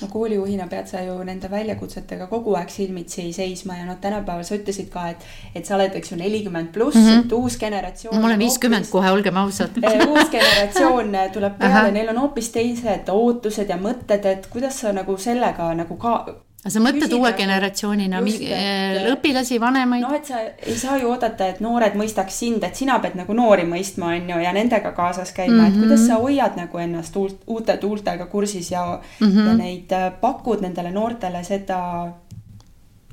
no 0.00 0.08
koolijuhina 0.12 0.66
pead 0.70 0.88
sa 0.90 1.02
ju 1.04 1.16
nende 1.24 1.50
väljakutsetega 1.50 2.26
kogu 2.30 2.54
aeg 2.58 2.70
silmitsi 2.72 3.28
seisma 3.32 3.78
ja 3.78 3.86
noh, 3.88 3.98
tänapäeval 4.00 4.44
sa 4.44 4.58
ütlesid 4.58 4.90
ka, 4.92 5.08
et, 5.14 5.26
et 5.54 5.66
sa 5.66 5.76
oled, 5.78 5.94
eks 5.98 6.12
ju, 6.12 6.20
nelikümmend 6.20 6.72
pluss 6.74 6.96
mm, 6.96 7.06
-hmm. 7.08 7.26
et 7.26 7.32
uus 7.32 7.58
generatsioon 7.58 8.20
ma 8.20 8.30
olen 8.30 8.44
viiskümmend 8.44 8.90
kohe, 8.90 9.10
olgem 9.10 9.36
ausad 9.36 9.78
eh, 9.82 10.06
uus 10.10 10.30
generatsioon 10.30 11.12
tuleb 11.32 11.58
peale, 11.58 11.92
neil 11.92 12.10
on 12.14 12.24
hoopis 12.24 12.50
teised 12.54 13.12
ootused 13.12 13.68
ja 13.68 13.78
mõtted, 13.80 14.26
et 14.32 14.50
kuidas 14.52 14.80
sa 14.80 14.92
nagu 14.92 15.16
sellega 15.16 15.72
nagu 15.74 15.96
ka 15.96 16.16
aga 16.66 16.72
sa 16.74 16.82
mõtled 16.82 17.12
uue 17.14 17.30
generatsioonina 17.38 18.20
et, 18.26 18.98
õpilasi, 19.12 19.60
vanemaid? 19.62 20.02
noh, 20.02 20.16
et 20.18 20.26
sa 20.26 20.42
ei 20.42 20.74
saa 20.78 20.98
ju 20.98 21.12
oodata, 21.12 21.46
et 21.54 21.62
noored 21.62 21.94
mõistaks 21.94 22.40
sind, 22.42 22.66
et 22.66 22.74
sina 22.74 22.98
pead 23.04 23.14
nagu 23.14 23.36
noori 23.38 23.62
mõistma, 23.70 24.10
on 24.16 24.32
ju, 24.34 24.42
ja 24.42 24.52
nendega 24.56 24.90
kaasas 24.96 25.30
käima 25.36 25.54
mm, 25.54 25.60
-hmm. 25.62 25.72
et 25.76 25.86
kuidas 25.86 26.06
sa 26.10 26.18
hoiad 26.18 26.58
nagu 26.58 26.82
ennast 26.82 27.16
uut, 27.16 27.38
uute 27.46 27.76
tuultega 27.76 28.26
kursis 28.26 28.70
ja 28.74 28.84
mm, 29.20 29.26
-hmm. 29.26 29.46
ja 29.46 29.54
neid 29.54 29.92
äh, 29.92 30.12
pakud 30.20 30.66
nendele 30.66 30.90
noortele 30.90 31.44
seda 31.44 31.78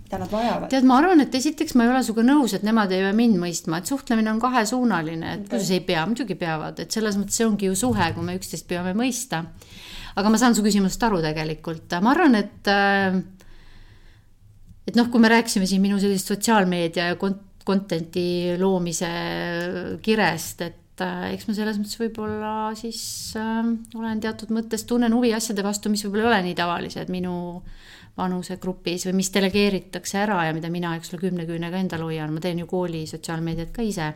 mida 0.03 0.17
nad 0.17 0.31
vajavad. 0.31 0.69
tead, 0.69 0.87
ma 0.87 0.97
arvan, 0.97 1.21
et 1.21 1.35
esiteks 1.35 1.75
ma 1.75 1.85
ei 1.85 1.91
ole 1.93 2.01
sinuga 2.05 2.25
nõus, 2.27 2.53
et 2.55 2.65
nemad 2.65 2.91
ei 2.91 3.03
pea 3.03 3.13
mind 3.17 3.39
mõistma, 3.41 3.79
et 3.79 3.89
suhtlemine 3.89 4.31
on 4.31 4.41
kahesuunaline, 4.41 5.33
et 5.37 5.47
kuidas 5.49 5.71
ei 5.73 5.83
pea, 5.85 6.05
muidugi 6.09 6.37
peavad, 6.39 6.79
et 6.83 6.91
selles 6.91 7.17
mõttes 7.19 7.39
see 7.39 7.47
ongi 7.47 7.69
ju 7.69 7.77
suhe, 7.79 8.09
kui 8.15 8.25
me 8.25 8.37
üksteist 8.37 8.67
püüame 8.69 8.93
mõista. 8.97 9.45
aga 10.15 10.29
ma 10.29 10.37
saan 10.37 10.53
su 10.53 10.61
küsimusest 10.61 11.03
aru 11.07 11.21
tegelikult, 11.23 11.95
ma 12.01 12.11
arvan, 12.13 12.35
et 12.37 12.69
äh, 12.69 13.17
et 14.87 14.97
noh, 14.99 15.09
kui 15.11 15.21
me 15.23 15.31
rääkisime 15.31 15.67
siin 15.69 15.83
minu 15.83 15.99
sellist 16.01 16.31
sotsiaalmeedia 16.31 17.11
ja 17.11 17.19
content'i 17.63 18.55
loomise 18.59 19.11
kirest, 20.03 20.63
et 20.65 21.03
äh, 21.03 21.29
eks 21.33 21.47
ma 21.47 21.55
selles 21.57 21.79
mõttes 21.79 21.99
võib-olla 22.01 22.53
siis 22.79 23.01
äh, 23.39 23.63
olen 23.95 24.23
teatud 24.23 24.51
mõttes, 24.55 24.85
tunnen 24.89 25.15
huvi 25.15 25.33
asjade 25.35 25.65
vastu, 25.65 25.91
mis 25.93 26.03
võib-olla 26.05 26.27
ei 26.27 26.31
ole 26.33 26.43
nii 26.49 26.59
tavalised 26.59 27.13
minu 27.13 27.37
vanusegrupis 28.17 29.07
või 29.07 29.17
mis 29.23 29.31
delegeeritakse 29.33 30.19
ära 30.21 30.43
ja 30.47 30.53
mida 30.53 30.69
mina, 30.69 30.93
eks 30.97 31.13
ole, 31.13 31.23
kümne 31.23 31.47
küünega 31.49 31.79
endal 31.79 32.03
hoian, 32.05 32.33
ma 32.35 32.43
teen 32.43 32.61
ju 32.61 32.69
kooli 32.69 33.07
sotsiaalmeediat 33.09 33.73
ka 33.73 33.85
ise 33.85 34.11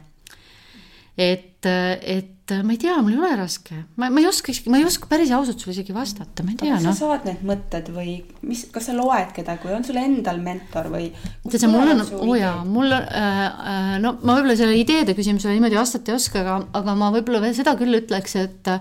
et, 1.18 1.66
et 1.66 2.54
ma 2.64 2.72
ei 2.72 2.80
tea, 2.80 2.96
mul 3.02 3.16
ei 3.16 3.20
ole 3.20 3.32
raske, 3.40 3.76
ma, 4.00 4.12
ma 4.14 4.22
ei 4.22 4.28
oska 4.30 4.54
ma 4.72 4.80
ei 4.80 4.86
oska 4.88 5.10
päris 5.10 5.32
ausalt 5.36 5.60
sulle 5.60 5.74
isegi 5.74 5.96
vastata, 5.96 6.46
ma 6.46 6.54
ei 6.54 6.60
tea. 6.62 6.76
kas 6.78 6.86
no. 6.86 6.94
sa 6.94 7.10
saad 7.10 7.26
need 7.28 7.42
mõtted 7.48 7.90
või 7.96 8.14
mis, 8.48 8.68
kas 8.72 8.88
sa 8.88 8.96
loed 8.96 9.34
kedagi 9.36 9.68
või 9.68 9.76
on 9.80 9.88
sul 9.88 10.00
endal 10.00 10.40
mentor 10.44 10.92
või? 10.94 11.10
tead 11.50 11.66
sa, 11.66 11.72
mul 11.72 11.92
on, 11.96 12.06
oo 12.22 12.38
jaa, 12.38 12.62
mul 12.68 12.94
äh, 12.94 13.10
äh, 13.10 13.92
no 14.04 14.16
ma 14.22 14.38
võib-olla 14.38 14.56
selle 14.60 14.78
ideede 14.80 15.18
küsimusele 15.18 15.58
niimoodi 15.58 15.80
vastata 15.80 16.14
ei 16.14 16.22
oska, 16.22 16.46
aga, 16.46 16.62
aga 16.80 16.98
ma 17.02 17.12
võib-olla 17.18 17.44
veel 17.44 17.58
seda 17.58 17.76
küll 17.80 18.00
ütleks, 18.00 18.38
et 18.46 18.74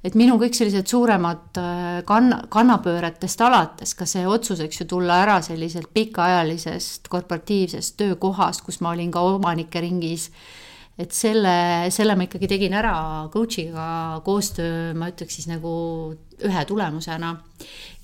et 0.00 0.14
minu 0.16 0.38
kõik 0.40 0.54
sellised 0.56 0.88
suuremad 0.88 1.58
äh, 1.60 1.98
kanna, 2.08 2.44
kannapööretest 2.52 3.42
alates, 3.44 3.96
ka 3.96 4.06
see 4.08 4.22
otsus, 4.28 4.62
eks 4.64 4.84
ju, 4.84 4.86
tulla 4.94 5.18
ära 5.26 5.40
selliselt 5.44 5.90
pikaajalisest 5.96 7.10
korporatiivsest 7.12 7.98
töökohast, 8.00 8.64
kus 8.64 8.80
ma 8.84 8.94
olin 8.94 9.10
ka 9.12 9.24
omanike 9.34 9.82
ringis 9.84 10.30
et 11.00 11.14
selle, 11.16 11.52
selle 11.94 12.16
ma 12.18 12.26
ikkagi 12.26 12.48
tegin 12.50 12.74
ära 12.76 12.94
coach'iga 13.32 14.20
koostöö, 14.24 14.92
ma 14.98 15.08
ütleks 15.12 15.38
siis 15.38 15.48
nagu 15.48 15.72
ühe 16.44 16.64
tulemusena. 16.68 17.36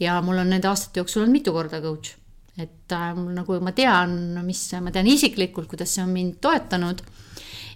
ja 0.00 0.20
mul 0.24 0.40
on 0.40 0.50
nende 0.52 0.68
aastate 0.70 1.02
jooksul 1.02 1.24
olnud 1.24 1.36
mitu 1.36 1.52
korda 1.52 1.80
coach, 1.84 2.14
et 2.56 2.92
äh, 2.92 3.12
mul 3.16 3.34
nagu 3.36 3.60
ma 3.64 3.72
tean, 3.76 4.16
mis, 4.46 4.62
ma 4.80 4.92
tean 4.94 5.08
isiklikult, 5.12 5.68
kuidas 5.68 5.92
see 5.94 6.04
on 6.04 6.12
mind 6.14 6.38
toetanud. 6.40 7.02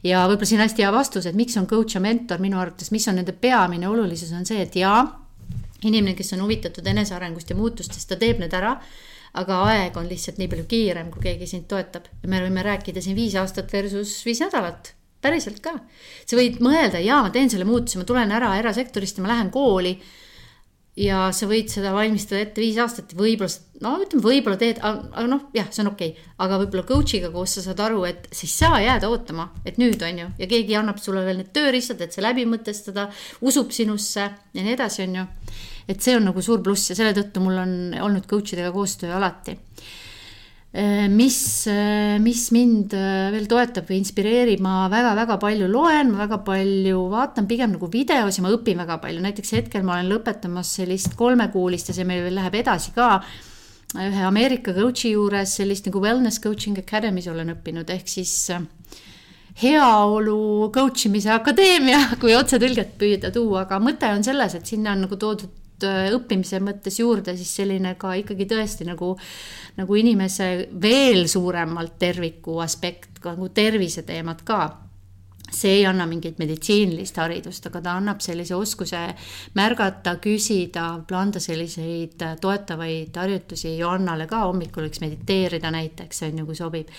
ja 0.06 0.24
võib-olla 0.28 0.52
siin 0.52 0.64
hästi 0.64 0.86
hea 0.86 0.92
vastus, 0.94 1.28
et 1.28 1.36
miks 1.36 1.58
on 1.60 1.68
coach 1.68 1.98
ja 1.98 2.04
mentor 2.04 2.40
minu 2.40 2.60
arvates, 2.60 2.92
mis 2.94 3.08
on 3.08 3.20
nende 3.20 3.36
peamine 3.36 3.88
olulisus, 3.88 4.32
on 4.36 4.48
see, 4.48 4.62
et 4.64 4.76
jaa, 4.80 5.02
inimene, 5.84 6.16
kes 6.16 6.32
on 6.36 6.46
huvitatud 6.46 6.86
enesearengust 6.86 7.52
ja 7.52 7.58
muutustest, 7.58 8.08
ta 8.08 8.16
teeb 8.20 8.40
need 8.40 8.56
ära 8.56 8.78
aga 9.40 9.60
aeg 9.70 9.98
on 10.00 10.08
lihtsalt 10.10 10.40
nii 10.40 10.48
palju 10.50 10.64
kiirem, 10.70 11.12
kui 11.12 11.28
keegi 11.28 11.46
sind 11.46 11.68
toetab. 11.70 12.08
me 12.26 12.40
võime 12.42 12.64
rääkida 12.66 13.04
siin 13.04 13.14
viis 13.18 13.36
aastat 13.38 13.70
versus 13.72 14.16
viis 14.26 14.40
nädalat 14.42 14.94
päriselt 15.22 15.60
ka. 15.64 15.76
sa 16.26 16.38
võid 16.38 16.58
mõelda, 16.64 17.02
jaa, 17.02 17.22
ma 17.26 17.34
teen 17.34 17.52
selle 17.52 17.68
muutuse, 17.68 18.00
ma 18.00 18.08
tulen 18.08 18.32
ära 18.34 18.54
erasektorist 18.60 19.18
ja 19.18 19.24
ma 19.24 19.34
lähen 19.34 19.52
kooli. 19.54 19.94
ja 21.00 21.28
sa 21.32 21.46
võid 21.48 21.70
seda 21.70 21.92
valmistada 21.94 22.40
ette 22.42 22.60
viis 22.60 22.76
aastat, 22.82 23.12
võib-olla, 23.16 23.52
no 23.84 23.92
ütleme, 24.02 24.24
võib-olla 24.24 24.58
teed, 24.60 24.80
aga 24.82 25.22
noh, 25.30 25.46
jah, 25.56 25.68
see 25.70 25.84
on 25.84 25.92
okei 25.92 26.10
okay.. 26.12 26.32
aga 26.44 26.58
võib-olla 26.60 26.84
coach'iga 26.88 27.30
koos 27.32 27.54
sa 27.56 27.64
saad 27.64 27.80
aru, 27.84 28.02
et 28.08 28.26
sa 28.32 28.44
ei 28.44 28.52
saa 28.52 28.80
jääda 28.84 29.08
ootama, 29.12 29.46
et 29.64 29.78
nüüd 29.80 30.02
on 30.04 30.24
ju, 30.24 30.28
ja 30.42 30.50
keegi 30.50 30.76
annab 30.76 31.00
sulle 31.00 31.22
veel 31.24 31.40
need 31.40 31.54
tööriistad, 31.56 32.02
et 32.04 32.16
see 32.16 32.24
läbi 32.24 32.44
mõtestada, 32.48 33.06
usub 33.46 33.72
sinusse 33.76 34.26
ja 34.26 34.66
nii 34.66 34.76
edasi, 34.76 35.06
on 35.06 35.22
ju. 35.22 35.26
et 35.88 36.02
see 36.02 36.18
on 36.18 36.26
nagu 36.32 36.42
suur 36.44 36.60
pluss 36.64 36.90
ja 36.90 36.98
selle 36.98 37.14
tõttu 37.16 37.44
mul 37.44 37.62
on 37.62 37.74
olnud 38.10 38.28
coach 38.28 38.58
idega 38.58 38.74
koostöö 38.74 39.14
alati 39.16 39.56
mis, 41.10 41.66
äh, 41.66 42.18
mis 42.22 42.44
mind 42.54 42.92
äh, 42.94 43.30
veel 43.34 43.48
toetab 43.50 43.88
või 43.88 43.98
inspireerib, 43.98 44.60
ma 44.62 44.84
väga-väga 44.92 45.34
palju 45.42 45.66
loen, 45.66 46.12
ma 46.12 46.22
väga 46.22 46.38
palju 46.46 47.00
vaatan 47.10 47.48
pigem 47.50 47.74
nagu 47.74 47.88
videos 47.90 48.38
ja 48.38 48.44
ma 48.44 48.52
õpin 48.54 48.78
väga 48.78 49.00
palju, 49.02 49.22
näiteks 49.24 49.54
hetkel 49.58 49.82
ma 49.82 49.96
olen 49.96 50.12
lõpetamas 50.12 50.76
sellist 50.78 51.16
kolmekuulist 51.18 51.90
ja 51.90 51.96
see 51.96 52.06
meil 52.06 52.22
veel 52.28 52.38
läheb 52.38 52.60
edasi 52.62 52.94
ka. 52.94 53.16
ühe 53.98 54.22
Ameerika 54.22 54.70
coach'i 54.70 55.16
juures 55.16 55.56
sellist 55.58 55.88
nagu 55.88 55.98
Wellness 55.98 56.38
Coaching 56.38 56.78
Academy's 56.78 57.26
olen 57.26 57.50
õppinud, 57.56 57.90
ehk 57.90 58.06
siis 58.06 58.52
heaolu 59.58 60.70
coach 60.70 61.08
imise 61.08 61.32
akadeemia, 61.34 61.98
kui 62.22 62.36
otsetõlget 62.36 62.94
püüda 63.00 63.32
tuua, 63.34 63.64
aga 63.66 63.80
mõte 63.82 64.06
on 64.14 64.22
selles, 64.22 64.54
et 64.54 64.70
sinna 64.70 64.94
on 64.94 65.08
nagu 65.08 65.18
toodud 65.18 65.59
õppimise 65.86 66.60
mõttes 66.64 67.00
juurde 67.00 67.36
siis 67.36 67.54
selline 67.60 67.94
ka 68.00 68.14
ikkagi 68.20 68.46
tõesti 68.50 68.88
nagu 68.88 69.14
nagu 69.80 69.96
inimese 69.96 70.68
veel 70.82 71.26
suuremalt 71.30 71.98
terviku 71.98 72.58
aspekt, 72.64 73.22
nagu 73.24 73.48
terviseteemad 73.54 74.44
ka 74.44 74.62
see 75.50 75.80
ei 75.80 75.86
anna 75.86 76.06
mingit 76.06 76.38
meditsiinilist 76.38 77.16
haridust, 77.18 77.66
aga 77.66 77.82
ta 77.82 77.94
annab 77.98 78.22
sellise 78.22 78.54
oskuse 78.54 79.00
märgata, 79.58 80.16
küsida, 80.22 80.86
anda 81.18 81.42
selliseid 81.42 82.22
toetavaid 82.40 83.16
harjutusi 83.18 83.76
Johannale 83.78 84.28
ka 84.30 84.44
hommikul 84.46 84.86
võiks 84.86 85.02
mediteerida 85.02 85.72
näiteks, 85.74 86.22
on 86.28 86.42
ju, 86.42 86.46
kui 86.46 86.58
sobib. 86.58 86.94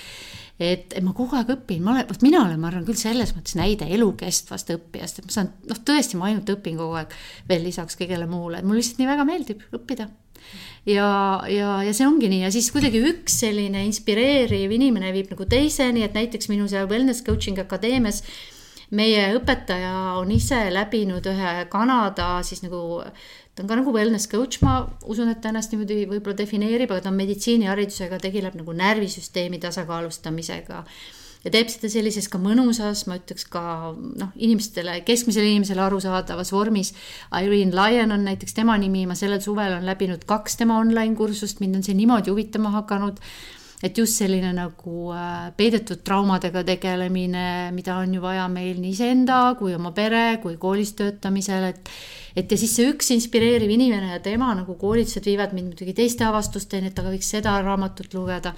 Et, 0.61 0.95
et 0.95 1.03
ma 1.05 1.13
kogu 1.17 1.37
aeg 1.37 1.51
õpin, 1.55 1.81
ma 1.83 1.95
olen, 1.95 2.07
vot 2.09 2.25
mina 2.25 2.43
olen, 2.45 2.59
ma 2.61 2.69
arvan 2.71 2.87
küll 2.87 2.99
selles 2.99 3.33
mõttes 3.37 3.57
näide 3.59 3.87
elukestvast 3.97 4.73
õppijast, 4.75 5.21
et 5.21 5.29
ma 5.29 5.35
saan, 5.37 5.53
noh, 5.69 5.79
tõesti, 5.87 6.19
ma 6.19 6.29
ainult 6.29 6.49
õpin 6.53 6.79
kogu 6.79 6.99
aeg 7.01 7.15
veel 7.49 7.65
lisaks 7.67 7.99
kõigele 7.99 8.27
muule, 8.29 8.59
et 8.59 8.67
mulle 8.67 8.81
lihtsalt 8.81 9.01
nii 9.01 9.11
väga 9.11 9.27
meeldib 9.27 9.65
õppida. 9.77 10.09
Ja, 10.89 11.07
ja, 11.45 11.75
ja 11.85 11.91
see 11.93 12.07
ongi 12.09 12.25
nii 12.31 12.41
ja 12.41 12.49
siis 12.53 12.71
kuidagi 12.73 12.97
üks 13.05 13.35
selline 13.43 13.83
inspireeriv 13.85 14.71
inimene 14.73 15.11
viib 15.13 15.29
nagu 15.29 15.45
teiseni, 15.45 16.01
et 16.01 16.17
näiteks 16.17 16.49
minu 16.49 16.65
seal 16.71 16.89
Wellness 16.89 17.21
Coaching 17.25 17.61
Akadeemias 17.61 18.23
meie 18.97 19.29
õpetaja 19.37 19.93
on 20.19 20.31
ise 20.35 20.65
läbinud 20.73 21.25
ühe 21.31 21.53
Kanada 21.71 22.33
siis 22.43 22.63
nagu, 22.65 23.01
ta 23.55 23.63
on 23.63 23.71
ka 23.71 23.79
nagu 23.79 23.93
wellness 23.95 24.29
coach, 24.31 24.59
ma 24.65 24.81
usun, 25.07 25.31
et 25.31 25.41
ta 25.43 25.51
ennast 25.51 25.71
niimoodi 25.73 26.03
võib-olla 26.09 26.37
defineerib, 26.43 26.91
aga 26.91 27.07
ta 27.07 27.11
on 27.13 27.19
meditsiiniharidusega, 27.21 28.19
tegeleb 28.23 28.59
nagu 28.59 28.75
närvisüsteemi 28.75 29.61
tasakaalustamisega 29.63 30.83
ja 31.41 31.53
teeb 31.53 31.71
seda 31.73 31.89
sellises 31.89 32.27
ka 32.31 32.39
mõnusas, 32.41 33.05
ma 33.09 33.17
ütleks 33.17 33.47
ka 33.49 33.63
noh, 33.95 34.33
inimestele, 34.37 34.99
keskmisele 35.07 35.49
inimesele 35.49 35.81
arusaadavas 35.87 36.53
vormis. 36.53 36.93
Irene 37.33 37.73
Lyon 37.73 38.13
on 38.13 38.27
näiteks 38.27 38.53
tema 38.57 38.77
nimi, 38.81 39.07
ma 39.09 39.17
sellel 39.17 39.41
suvel 39.43 39.79
on 39.79 39.87
läbinud 39.87 40.27
kaks 40.29 40.59
tema 40.59 40.77
online 40.81 41.17
kursust, 41.17 41.63
mind 41.63 41.79
on 41.79 41.87
see 41.87 41.97
niimoodi 41.97 42.33
huvitama 42.33 42.73
hakanud 42.77 43.17
et 43.81 43.97
just 43.97 44.19
selline 44.21 44.51
nagu 44.55 45.11
äh, 45.15 45.49
peidetud 45.57 46.03
traumadega 46.05 46.63
tegelemine, 46.67 47.45
mida 47.75 47.97
on 48.01 48.13
ju 48.13 48.21
vaja 48.23 48.47
meil 48.51 48.79
nii 48.81 48.93
iseenda 48.93 49.41
kui 49.59 49.73
oma 49.75 49.93
pere 49.95 50.39
kui 50.43 50.57
koolis 50.61 50.93
töötamisel, 50.99 51.71
et 51.71 51.93
et 52.35 52.51
ja 52.51 52.57
siis 52.57 52.77
see 52.77 52.87
üks 52.93 53.11
inspireeriv 53.15 53.71
inimene 53.73 54.13
ja 54.13 54.21
tema 54.23 54.53
nagu 54.55 54.77
koolitused 54.79 55.25
viivad 55.27 55.55
mind 55.57 55.73
muidugi 55.73 55.95
teiste 55.97 56.23
avastusteni, 56.27 56.91
et 56.91 56.99
aga 56.99 57.11
võiks 57.11 57.33
seda 57.35 57.57
raamatut 57.65 58.13
lugeda. 58.15 58.53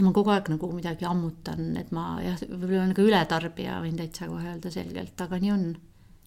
Ma 0.00 0.08
kogu 0.16 0.32
aeg 0.32 0.46
nagu 0.48 0.70
midagi 0.72 1.04
ammutan, 1.04 1.74
et 1.76 1.90
ma 1.92 2.14
jah, 2.24 2.38
võib-olla 2.48 2.86
olen 2.86 2.94
ka 2.96 3.04
ületarbija, 3.04 3.80
võin 3.84 3.98
täitsa 3.98 4.30
kohe 4.30 4.54
öelda 4.54 4.72
selgelt, 4.72 5.20
aga 5.20 5.40
nii 5.42 5.52
on 5.52 5.66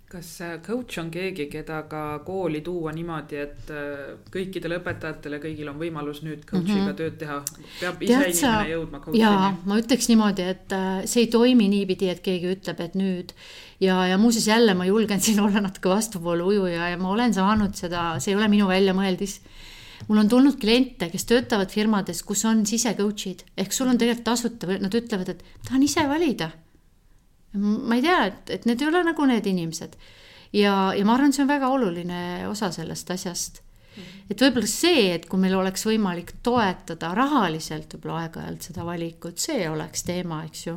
kas 0.10 0.28
coach 0.66 1.00
on 1.02 1.10
keegi, 1.12 1.48
keda 1.50 1.80
ka 1.90 2.02
kooli 2.26 2.62
tuua 2.66 2.92
niimoodi, 2.96 3.38
et 3.42 3.72
äh, 3.74 4.14
kõikidele 4.32 4.78
õpetajatele, 4.80 5.40
kõigil 5.42 5.70
on 5.72 5.80
võimalus 5.82 6.22
nüüd 6.26 6.44
coach'iga 6.46 6.78
mm 6.78 6.88
-hmm. 6.88 6.98
tööd 7.00 7.18
teha? 7.22 7.38
peab 7.80 8.04
ise 8.06 8.20
Tead 8.20 8.38
inimene 8.38 8.70
jõudma 8.70 9.00
coach'ini? 9.02 9.24
jaa, 9.24 9.52
ma 9.66 9.80
ütleks 9.82 10.10
niimoodi, 10.12 10.46
et 10.54 10.76
äh, 10.78 11.06
see 11.10 11.26
ei 11.26 11.32
toimi 11.34 11.68
niipidi, 11.72 12.10
et 12.14 12.22
keegi 12.26 12.52
ütleb, 12.54 12.84
et 12.86 12.96
nüüd 12.96 13.34
ja, 13.82 14.06
ja 14.08 14.18
muuseas 14.22 14.48
jälle 14.48 14.74
ma 14.78 14.86
julgen 14.86 15.22
siin 15.26 15.42
olla 15.42 15.64
natuke 15.66 15.90
vastuvoolu 15.90 16.52
ujuja 16.54 16.90
ja 16.90 16.98
ma 17.02 17.10
olen 17.10 17.34
saanud 17.34 17.74
seda, 17.74 18.20
see 18.20 18.36
ei 18.36 18.38
ole 18.38 18.48
minu 18.48 18.68
väljamõeldis 18.70 19.40
mul 20.08 20.22
on 20.22 20.30
tulnud 20.30 20.60
kliente, 20.62 21.10
kes 21.10 21.26
töötavad 21.26 21.72
firmades, 21.74 22.22
kus 22.24 22.46
on 22.46 22.62
sise 22.66 22.94
coach'id 22.94 23.42
ehk 23.58 23.74
sul 23.74 23.90
on 23.90 23.98
tegelikult 23.98 24.30
tasuta 24.30 24.70
või 24.70 24.78
nad 24.84 24.94
ütlevad, 24.94 25.34
et 25.34 25.44
tahan 25.66 25.84
ise 25.84 26.06
valida 26.08 26.52
ma 27.60 27.98
ei 27.98 28.06
tea, 28.06 28.22
et, 28.32 28.56
et 28.58 28.66
need 28.70 28.82
ei 28.82 28.90
ole 28.92 29.04
nagu 29.08 29.28
need 29.30 29.46
inimesed. 29.52 29.96
ja, 30.54 30.74
ja 30.96 31.06
ma 31.06 31.16
arvan, 31.16 31.34
see 31.36 31.46
on 31.46 31.52
väga 31.52 31.70
oluline 31.74 32.24
osa 32.50 32.72
sellest 32.72 33.12
asjast. 33.12 33.62
Mhm. 33.96 34.26
et 34.30 34.42
võib-olla 34.42 34.68
see, 34.68 35.06
et 35.16 35.30
kui 35.32 35.40
meil 35.40 35.56
oleks 35.56 35.86
võimalik 35.88 36.34
toetada 36.44 37.14
rahaliselt 37.16 37.94
võib-olla 37.96 38.26
aeg-ajalt 38.26 38.68
seda 38.68 38.84
valikut, 38.84 39.40
see 39.40 39.70
oleks 39.70 40.04
teema, 40.04 40.44
eks 40.50 40.68
ju 40.68 40.76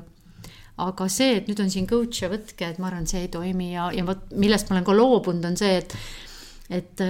aga 0.78 1.08
see, 1.10 1.34
et 1.40 1.48
nüüd 1.50 1.60
on 1.64 1.70
siin 1.72 1.86
coach'e, 1.90 2.30
võtke, 2.30 2.68
et 2.68 2.78
ma 2.78 2.86
arvan, 2.92 3.06
see 3.10 3.24
ei 3.26 3.30
toimi 3.32 3.72
ja, 3.72 3.88
ja 3.94 4.04
vot 4.06 4.30
millest 4.38 4.70
ma 4.70 4.76
olen 4.76 4.86
ka 4.86 4.94
loobunud, 4.94 5.50
on 5.50 5.58
see, 5.58 5.82
et 5.82 5.96
et, 6.68 7.00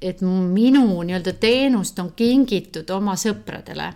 et 0.00 0.20
minu 0.22 0.84
nii-öelda 1.02 1.34
teenust 1.42 1.98
on 1.98 2.12
kingitud 2.16 2.90
oma 2.94 3.16
sõpradele 3.18 3.88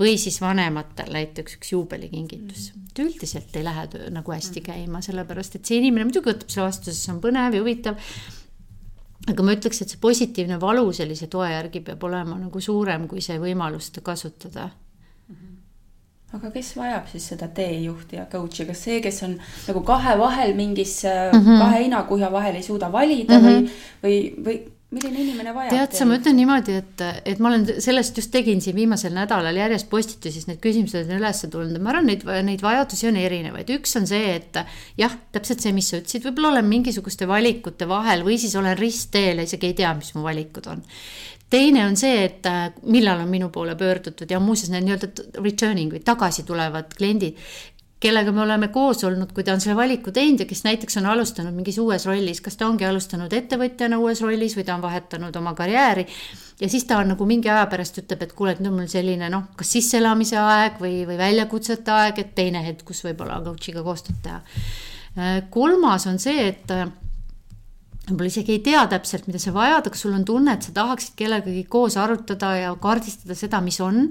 või 0.00 0.16
siis 0.18 0.40
vanematel 0.42 1.12
näiteks 1.14 1.58
üks 1.58 1.72
juubelikingitus 1.72 2.72
mm. 2.74 2.80
-hmm. 2.80 3.04
üldiselt 3.06 3.56
ei 3.56 3.64
lähe 3.64 3.86
töö 3.86 4.10
nagu 4.10 4.32
hästi 4.32 4.60
mm. 4.60 4.64
käima, 4.66 5.00
sellepärast 5.00 5.56
et 5.56 5.66
see 5.66 5.78
inimene 5.78 6.08
muidugi 6.08 6.32
võtab 6.32 6.50
selle 6.50 6.68
vastu, 6.68 6.90
sest 6.90 7.06
see 7.06 7.14
on 7.14 7.20
põnev 7.22 7.54
ja 7.54 7.62
huvitav. 7.62 8.00
aga 9.30 9.42
ma 9.42 9.54
ütleks, 9.54 9.82
et 9.82 9.94
see 9.94 10.00
positiivne 10.00 10.60
valu 10.60 10.92
sellise 10.92 11.26
toe 11.30 11.50
järgi 11.50 11.80
peab 11.80 12.02
olema 12.04 12.38
nagu 12.38 12.60
suurem 12.60 13.08
kui 13.08 13.22
see 13.24 13.38
võimalus 13.38 13.90
seda 13.90 14.02
kasutada 14.10 14.68
mhm. 15.28 15.56
aga 16.38 16.50
kes 16.50 16.76
vajab 16.76 17.08
siis 17.12 17.28
seda 17.28 17.48
teejuhti 17.48 18.16
ja 18.16 18.26
coach'i, 18.26 18.66
kas 18.66 18.84
see, 18.88 19.00
kes 19.00 19.22
on 19.22 19.38
nagu 19.68 19.86
kahe 19.86 20.18
vahel 20.18 20.54
mingis 20.54 21.02
mm, 21.04 21.38
-hmm. 21.38 21.58
kahe 21.62 21.82
heinakuhja 21.84 22.32
vahel 22.32 22.54
ei 22.54 22.62
suuda 22.62 22.92
valida 22.92 23.38
mm 23.38 23.46
-hmm. 23.46 23.68
või, 24.02 24.10
või, 24.10 24.44
või 24.44 24.62
milline 24.94 25.20
inimene 25.24 25.54
vajab? 25.56 25.74
tead 25.74 25.96
sa, 25.98 26.06
ma 26.08 26.18
ütlen 26.18 26.38
niimoodi, 26.38 26.78
et, 26.80 27.04
et 27.32 27.42
ma 27.42 27.50
olen 27.50 27.66
sellest 27.84 28.20
just 28.20 28.32
tegin 28.34 28.62
siin 28.64 28.76
viimasel 28.76 29.14
nädalal 29.16 29.58
järjest 29.58 29.90
postitusis, 29.90 30.48
need 30.50 30.62
küsimused 30.64 31.08
on 31.08 31.18
üles 31.18 31.44
tulnud. 31.44 31.82
Ma 31.82 31.92
arvan, 31.94 32.08
neid, 32.10 32.24
neid 32.46 32.64
vajadusi 32.64 33.10
on 33.10 33.20
erinevaid, 33.20 33.74
üks 33.78 33.98
on 34.00 34.08
see, 34.10 34.38
et 34.38 34.62
jah, 35.00 35.18
täpselt 35.34 35.64
see, 35.64 35.74
mis 35.76 35.90
sa 35.90 36.00
ütlesid, 36.00 36.24
võib-olla 36.28 36.54
olen 36.54 36.70
mingisuguste 36.70 37.28
valikute 37.30 37.88
vahel 37.90 38.24
või 38.26 38.40
siis 38.40 38.56
olen 38.60 38.78
ristteel 38.78 39.42
ja 39.42 39.48
isegi 39.48 39.72
ei 39.72 39.78
tea, 39.82 39.94
mis 39.98 40.14
mu 40.16 40.26
valikud 40.26 40.72
on. 40.72 40.84
Teine 41.54 41.84
on 41.86 41.94
see, 41.94 42.24
et 42.24 42.46
millal 42.90 43.20
on 43.22 43.28
minu 43.30 43.50
poole 43.54 43.76
pöördutud 43.78 44.30
ja 44.30 44.40
muuseas 44.42 44.72
need 44.72 44.88
nii-öelda 44.88 45.42
returning 45.44 45.92
või 45.94 46.00
tagasi 46.02 46.42
tulevad 46.48 46.96
kliendid, 46.96 47.38
kellega 48.04 48.32
me 48.36 48.42
oleme 48.44 48.68
koos 48.72 49.04
olnud, 49.08 49.32
kui 49.32 49.44
ta 49.46 49.54
on 49.54 49.62
selle 49.64 49.76
valiku 49.78 50.12
teinud 50.14 50.42
ja 50.44 50.48
kes 50.48 50.64
näiteks 50.66 50.98
on 51.00 51.08
alustanud 51.14 51.54
mingis 51.56 51.78
uues 51.80 52.04
rollis, 52.08 52.42
kas 52.44 52.58
ta 52.60 52.68
ongi 52.68 52.84
alustanud 52.84 53.32
ettevõtjana 53.32 53.98
uues 54.02 54.20
rollis 54.24 54.56
või 54.58 54.66
ta 54.68 54.74
on 54.76 54.84
vahetanud 54.84 55.36
oma 55.40 55.54
karjääri. 55.56 56.06
ja 56.60 56.68
siis 56.68 56.84
ta 56.88 56.98
on 57.00 57.14
nagu 57.14 57.26
mingi 57.28 57.48
aja 57.48 57.64
pärast 57.70 58.02
ütleb, 58.02 58.26
et 58.26 58.34
kuule, 58.36 58.52
et 58.52 58.60
nüüd 58.60 58.72
on 58.72 58.82
mul 58.82 58.90
selline 58.92 59.30
noh, 59.32 59.48
kas 59.56 59.72
sisseelamise 59.78 60.36
aeg 60.40 60.76
või, 60.82 61.00
või 61.08 61.18
väljakutsete 61.20 61.94
aeg, 61.94 62.20
et 62.20 62.34
teine 62.36 62.64
hetk, 62.66 62.84
kus 62.90 63.00
võib-olla 63.06 63.40
coach'iga 63.46 63.82
koostööd 63.86 64.20
teha. 64.22 64.40
kolmas 65.50 66.06
on 66.10 66.20
see, 66.20 66.48
et 66.52 66.70
võib-olla 68.04 68.30
isegi 68.30 68.58
ei 68.58 68.64
tea 68.64 68.86
täpselt, 68.90 69.28
mida 69.30 69.40
sa 69.40 69.54
vajad, 69.56 69.88
aga 69.88 69.98
sul 69.98 70.12
on 70.12 70.24
tunne, 70.28 70.52
et 70.52 70.66
sa 70.66 70.76
tahaksid 70.76 71.16
kellegagi 71.16 71.64
koos 71.72 71.96
arutada 71.96 72.56
ja 72.60 72.74
kaardistada 72.80 73.36
seda, 73.38 73.64
mis 73.64 73.80
on 73.80 74.10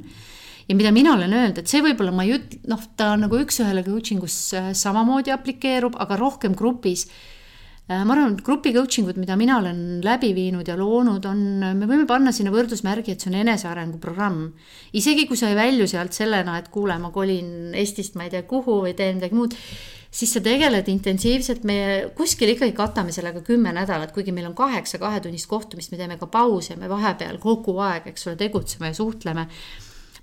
ja 0.68 0.76
mida 0.78 0.92
mina 0.96 1.14
olen 1.18 1.34
öelnud, 1.34 1.60
et 1.60 1.70
see 1.70 1.84
võib-olla 1.84 2.14
ma 2.16 2.26
ei 2.28 2.36
ütle, 2.38 2.62
noh, 2.72 2.82
ta 2.98 3.14
nagu 3.20 3.40
üks-ühele 3.44 3.84
coaching 3.86 4.24
us 4.26 4.38
äh, 4.58 4.72
samamoodi 4.78 5.34
aplikeerub, 5.36 5.98
aga 6.00 6.18
rohkem 6.20 6.56
grupis. 6.58 7.08
Äh, 7.90 8.04
ma 8.08 8.16
arvan, 8.16 8.38
et 8.38 8.44
grupi 8.46 8.72
coaching 8.76 9.10
ud, 9.12 9.20
mida 9.20 9.36
mina 9.40 9.58
olen 9.60 9.82
läbi 10.06 10.32
viinud 10.36 10.68
ja 10.70 10.78
loonud, 10.80 11.26
on, 11.28 11.42
me 11.80 11.90
võime 11.90 12.08
panna 12.10 12.32
sinna 12.36 12.54
võrdusmärgi, 12.54 13.16
et 13.16 13.24
see 13.24 13.34
on 13.34 13.42
enesearengu 13.42 14.00
programm. 14.04 14.54
isegi 14.96 15.28
kui 15.28 15.40
sa 15.40 15.52
ei 15.52 15.60
välju 15.60 15.90
sealt 15.92 16.16
sellena, 16.16 16.58
et 16.62 16.72
kuule, 16.72 16.96
ma 17.00 17.12
kolin 17.12 17.76
Eestist 17.76 18.16
ma 18.16 18.30
ei 18.30 18.34
tea 18.34 18.48
kuhu 18.48 18.82
või 18.86 18.96
teen 18.96 19.20
midagi 19.20 19.36
muud 19.36 19.58
siis 20.14 20.30
sa 20.36 20.42
tegeled 20.46 20.88
intensiivselt, 20.94 21.64
me 21.66 21.78
kuskil 22.14 22.52
ikkagi 22.54 22.76
katame 22.78 23.12
sellega 23.16 23.42
kümme 23.46 23.72
nädalat, 23.74 24.12
kuigi 24.14 24.32
meil 24.32 24.46
on 24.52 24.54
kaheksa 24.56 25.00
kahetunnist 25.02 25.50
kohtumist, 25.50 25.90
me 25.92 25.98
teeme 25.98 26.20
ka 26.22 26.30
pause, 26.30 26.78
me 26.78 26.90
vahepeal 26.92 27.40
kogu 27.42 27.80
aeg, 27.82 28.12
eks 28.12 28.30
ole, 28.30 28.38
tegutseme 28.38 28.92
ja 28.92 28.98
suhtleme 29.00 29.48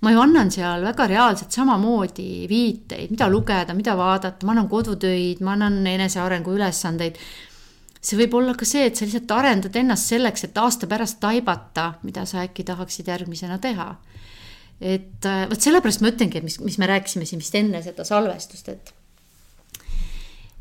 ma 0.01 0.11
ju 0.11 0.21
annan 0.21 0.49
seal 0.53 0.83
väga 0.85 1.07
reaalselt 1.11 1.53
samamoodi 1.53 2.47
viiteid, 2.49 3.11
mida 3.13 3.29
lugeda, 3.29 3.75
mida 3.77 3.95
vaadata, 3.97 4.45
ma 4.47 4.55
annan 4.55 4.69
kodutöid, 4.69 5.43
ma 5.45 5.53
annan 5.57 5.81
enesearengu 5.87 6.55
ülesandeid. 6.57 7.19
see 8.01 8.17
võib 8.17 8.33
olla 8.33 8.55
ka 8.57 8.65
see, 8.65 8.87
et 8.89 8.97
sa 8.97 9.05
lihtsalt 9.05 9.31
arendad 9.35 9.75
ennast 9.77 10.09
selleks, 10.09 10.47
et 10.47 10.55
aasta 10.57 10.87
pärast 10.89 11.19
taibata, 11.21 11.93
mida 12.01 12.25
sa 12.25 12.41
äkki 12.41 12.65
tahaksid 12.65 13.11
järgmisena 13.13 13.59
teha. 13.61 13.91
et 14.81 15.29
vot 15.49 15.61
sellepärast 15.61 16.01
ma 16.01 16.09
ütlengi, 16.09 16.39
et 16.39 16.43
mis, 16.43 16.57
mis 16.59 16.79
me 16.81 16.89
rääkisime 16.89 17.25
siin 17.29 17.39
vist 17.43 17.55
enne 17.55 17.83
seda 17.85 18.03
salvestust, 18.07 18.69
et 18.73 18.93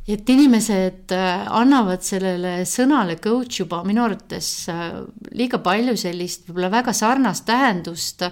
et 0.08 0.30
inimesed 0.32 1.12
äh, 1.14 1.46
annavad 1.54 2.02
sellele 2.02 2.64
sõnale 2.68 3.16
coach 3.22 3.60
juba 3.60 3.82
minu 3.86 4.02
arvates 4.04 4.48
äh, 4.72 5.00
liiga 5.36 5.60
palju 5.62 5.96
sellist 6.00 6.48
võib-olla 6.48 6.70
väga 6.72 6.94
sarnast 6.96 7.46
tähendust 7.48 8.24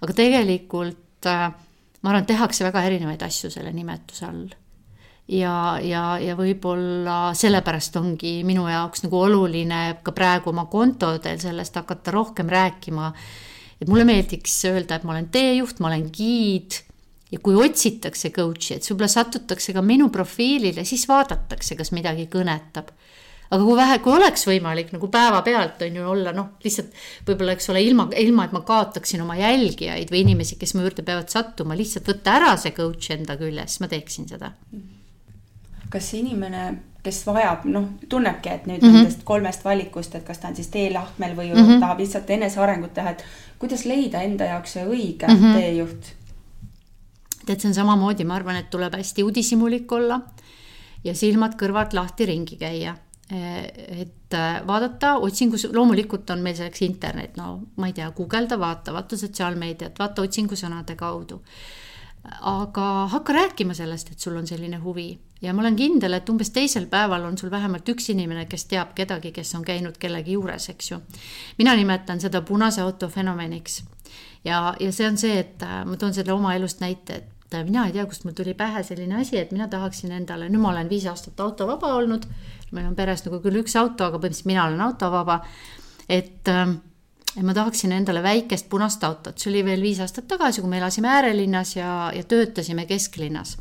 aga 0.00 0.14
tegelikult 0.14 1.26
äh, 1.26 1.48
ma 2.02 2.12
arvan, 2.12 2.26
tehakse 2.28 2.66
väga 2.66 2.84
erinevaid 2.88 3.22
asju 3.26 3.50
selle 3.52 3.72
nimetuse 3.74 4.26
all. 4.28 4.48
ja, 5.28 5.54
ja, 5.84 6.02
ja 6.22 6.36
võib-olla 6.38 7.34
sellepärast 7.36 7.98
ongi 8.00 8.38
minu 8.48 8.68
jaoks 8.70 9.04
nagu 9.04 9.20
oluline 9.26 9.82
ka 10.04 10.14
praegu 10.16 10.52
oma 10.54 10.68
kontodel 10.70 11.40
sellest 11.42 11.76
hakata 11.76 12.14
rohkem 12.14 12.48
rääkima. 12.48 13.12
et 13.80 13.88
mulle 13.88 14.06
meeldiks 14.08 14.60
öelda, 14.70 14.96
et 14.96 15.04
ma 15.04 15.16
olen 15.16 15.28
teejuht, 15.34 15.80
ma 15.80 15.90
olen 15.92 16.08
giid 16.12 16.80
ja 17.32 17.40
kui 17.44 17.58
otsitakse 17.58 18.30
coach'i, 18.32 18.78
et 18.78 18.88
võib-olla 18.88 19.10
satutakse 19.12 19.74
ka 19.76 19.82
minu 19.84 20.08
profiilile, 20.14 20.84
siis 20.88 21.04
vaadatakse, 21.08 21.76
kas 21.76 21.92
midagi 21.92 22.28
kõnetab 22.32 22.94
aga 23.48 23.64
kui 23.64 23.76
vähe, 23.78 23.98
kui 24.04 24.12
oleks 24.12 24.44
võimalik 24.48 24.90
nagu 24.92 25.08
päevapealt 25.12 25.80
on 25.86 25.96
ju 26.00 26.08
olla 26.12 26.34
noh, 26.36 26.50
lihtsalt 26.64 26.92
võib-olla, 27.28 27.54
eks 27.56 27.70
ole, 27.72 27.82
ilma, 27.84 28.08
ilma 28.20 28.44
et 28.48 28.52
ma 28.56 28.60
kaotaksin 28.68 29.24
oma 29.24 29.38
jälgijaid 29.38 30.12
või 30.12 30.22
inimesi, 30.26 30.58
kes 30.60 30.74
mu 30.76 30.84
juurde 30.84 31.04
peavad 31.06 31.32
sattuma, 31.32 31.76
lihtsalt 31.78 32.10
võtta 32.10 32.36
ära 32.40 32.52
see 32.60 32.74
coach 32.76 33.14
enda 33.16 33.38
küljes, 33.40 33.78
ma 33.80 33.88
teeksin 33.88 34.28
seda. 34.28 34.52
kas 35.88 36.10
inimene, 36.18 36.66
kes 37.04 37.22
vajab, 37.24 37.64
noh, 37.72 37.88
tunnebki, 38.08 38.52
et 38.52 38.66
nüüd 38.68 38.82
mm 38.82 38.88
-hmm. 38.88 39.00
nendest 39.00 39.24
kolmest 39.24 39.64
valikust, 39.64 40.14
et 40.14 40.24
kas 40.24 40.38
ta 40.38 40.48
on 40.48 40.56
siis 40.56 40.68
teelahkmel 40.68 41.36
või 41.36 41.48
mm 41.54 41.64
-hmm. 41.64 41.80
tahab 41.80 41.98
lihtsalt 41.98 42.30
enesearengut 42.30 42.94
teha, 42.94 43.10
et 43.10 43.24
kuidas 43.58 43.84
leida 43.84 44.22
enda 44.22 44.44
jaoks 44.44 44.72
see 44.72 44.84
õige 44.84 45.26
mm 45.28 45.36
-hmm. 45.36 45.60
teejuht? 45.60 46.14
tead, 47.46 47.60
see 47.60 47.68
on 47.68 47.74
samamoodi, 47.74 48.24
ma 48.24 48.34
arvan, 48.34 48.56
et 48.56 48.70
tuleb 48.70 48.92
hästi 48.94 49.22
udisimulik 49.24 49.92
olla 49.92 50.20
ja 51.04 51.14
silmad-kõrvad 51.14 51.94
lahti 51.94 52.26
ringi 52.26 52.56
käia 52.56 52.96
et 53.30 54.34
äh, 54.34 54.66
vaadata 54.66 55.14
otsingus, 55.24 55.66
loomulikult 55.72 56.30
on 56.30 56.40
meil 56.40 56.56
selleks 56.56 56.82
internet, 56.86 57.36
no 57.36 57.58
ma 57.76 57.90
ei 57.90 57.92
tea, 57.92 58.08
guugelda, 58.16 58.56
vaata, 58.58 58.94
vaata 58.96 59.18
sotsiaalmeediat, 59.20 59.98
vaata 59.98 60.24
otsingusõnade 60.24 60.96
kaudu. 60.96 61.42
aga 62.40 62.84
hakka 63.08 63.32
rääkima 63.32 63.74
sellest, 63.74 64.10
et 64.12 64.20
sul 64.20 64.36
on 64.36 64.46
selline 64.46 64.76
huvi 64.82 65.18
ja 65.40 65.52
ma 65.54 65.62
olen 65.62 65.76
kindel, 65.76 66.12
et 66.12 66.28
umbes 66.28 66.50
teisel 66.50 66.86
päeval 66.86 67.24
on 67.24 67.38
sul 67.38 67.50
vähemalt 67.50 67.88
üks 67.88 68.10
inimene, 68.10 68.46
kes 68.46 68.64
teab 68.64 68.90
kedagi, 68.94 69.32
kes 69.32 69.54
on 69.54 69.64
käinud 69.64 69.96
kellegi 69.98 70.32
juures, 70.32 70.68
eks 70.68 70.90
ju. 70.90 70.98
mina 71.58 71.76
nimetan 71.76 72.20
seda 72.20 72.42
punase 72.42 72.82
auto 72.82 73.08
fenomeniks 73.08 73.82
ja, 74.44 74.74
ja 74.80 74.92
see 74.92 75.08
on 75.08 75.18
see, 75.18 75.38
et 75.38 75.62
äh, 75.62 75.84
ma 75.84 75.96
toon 75.96 76.14
selle 76.14 76.32
oma 76.32 76.54
elust 76.56 76.80
näite, 76.80 77.22
et 77.22 77.37
et 77.56 77.68
mina 77.68 77.86
ei 77.88 77.94
tea, 77.94 78.04
kust 78.08 78.26
mul 78.26 78.34
tuli 78.36 78.52
pähe 78.56 78.82
selline 78.84 79.20
asi, 79.22 79.38
et 79.40 79.52
mina 79.56 79.68
tahaksin 79.72 80.12
endale, 80.12 80.50
nüüd 80.52 80.60
ma 80.60 80.72
olen 80.74 80.88
viis 80.90 81.06
aastat 81.08 81.40
autovaba 81.40 81.94
olnud. 81.96 82.26
Meil 82.76 82.90
on 82.90 82.96
peres 82.96 83.24
nagu 83.24 83.40
küll 83.44 83.62
üks 83.62 83.76
auto, 83.80 84.04
aga 84.04 84.20
põhimõtteliselt 84.20 84.50
mina 84.50 84.66
olen 84.68 84.84
autovaba. 84.84 85.40
et, 86.08 86.48
ähm, 86.48 86.78
et 87.36 87.44
ma 87.44 87.52
tahaksin 87.54 87.92
endale 87.92 88.22
väikest 88.22 88.68
punast 88.68 89.02
autot, 89.04 89.38
see 89.38 89.50
oli 89.50 89.64
veel 89.64 89.82
viis 89.82 89.98
aastat 90.00 90.28
tagasi, 90.28 90.60
kui 90.60 90.70
me 90.70 90.78
elasime 90.78 91.08
äärelinnas 91.08 91.76
ja, 91.76 92.12
ja 92.14 92.24
töötasime 92.24 92.86
kesklinnas. 92.86 93.58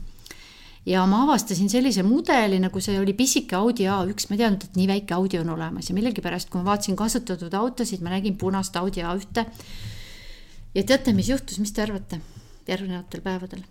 Ja 0.85 1.05
ma 1.05 1.23
avastasin 1.23 1.69
sellise 1.69 2.03
mudeli, 2.03 2.59
nagu 2.63 2.79
see 2.79 2.95
oli 2.99 3.13
pisike 3.13 3.55
Audi 3.55 3.83
A1, 3.91 4.29
ma 4.29 4.37
ei 4.37 4.39
teadnud, 4.39 4.63
et 4.63 4.79
nii 4.79 4.87
väike 4.87 5.13
Audi 5.13 5.39
on 5.39 5.49
olemas. 5.49 5.89
Ja 5.89 5.95
millegipärast, 5.95 6.49
kui 6.49 6.61
ma 6.61 6.71
vaatasin 6.71 6.95
kasutatud 6.95 7.53
autosid, 7.53 7.99
ma 7.99 8.15
nägin 8.15 8.37
punast 8.39 8.75
Audi 8.79 9.03
A1-te. 9.03 9.45
ja 10.75 10.83
teate, 10.83 11.13
mis 11.13 11.29
juhtus, 11.29 11.59
mis 11.59 11.75
te 11.75 11.83
arvate 11.83 12.21
järgnevatel 12.71 13.25
päevadel? 13.25 13.65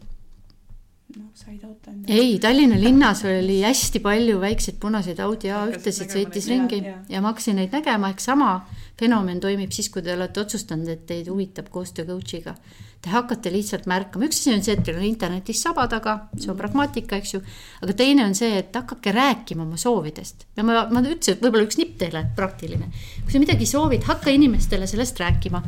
noh, 1.14 1.28
said 1.34 1.62
auto 1.62 1.90
endale. 1.90 2.18
ei, 2.18 2.38
Tallinna 2.42 2.78
linnas 2.80 3.22
oli 3.28 3.60
hästi 3.62 4.00
palju 4.02 4.40
väikseid 4.42 4.80
punaseid 4.82 5.20
Audi 5.22 5.52
A1-tesid, 5.54 6.10
sõitis 6.12 6.48
ringi 6.50 6.80
ja, 6.82 6.96
ja. 6.96 6.96
ja 7.16 7.22
ma 7.22 7.32
hakkasin 7.32 7.60
neid 7.60 7.74
nägema, 7.74 8.10
ehk 8.12 8.24
sama 8.24 8.56
fenomen 8.98 9.40
toimib 9.42 9.72
siis, 9.76 9.88
kui 9.92 10.02
te 10.02 10.16
olete 10.16 10.42
otsustanud, 10.42 10.88
et 10.90 11.06
teid 11.08 11.30
huvitab 11.30 11.70
koostöö 11.72 12.08
coach'iga. 12.08 12.56
Te 13.04 13.12
hakkate 13.12 13.52
lihtsalt 13.52 13.84
märkama, 13.86 14.26
üks 14.26 14.40
asi 14.40 14.54
on 14.56 14.64
see, 14.66 14.74
et 14.74 14.82
teil 14.82 14.96
on 14.98 15.04
internetis 15.06 15.60
saba 15.62 15.84
taga, 15.92 16.16
see 16.40 16.50
on 16.50 16.56
pragmaatika, 16.58 17.20
eks 17.20 17.36
ju. 17.36 17.42
aga 17.84 17.94
teine 17.94 18.24
on 18.26 18.34
see, 18.34 18.56
et 18.58 18.74
hakake 18.74 19.12
rääkima 19.14 19.62
oma 19.62 19.78
soovidest 19.78 20.48
ja 20.56 20.64
ma, 20.66 20.88
ma 20.90 21.04
ütlesin, 21.04 21.36
et 21.36 21.44
võib-olla 21.44 21.68
üks 21.68 21.78
nipp 21.78 22.00
teile 22.00 22.24
praktiline. 22.36 22.90
kui 23.20 23.36
sa 23.36 23.42
midagi 23.42 23.68
soovid, 23.68 24.08
hakka 24.08 24.34
inimestele 24.34 24.88
sellest 24.90 25.22
rääkima 25.22 25.62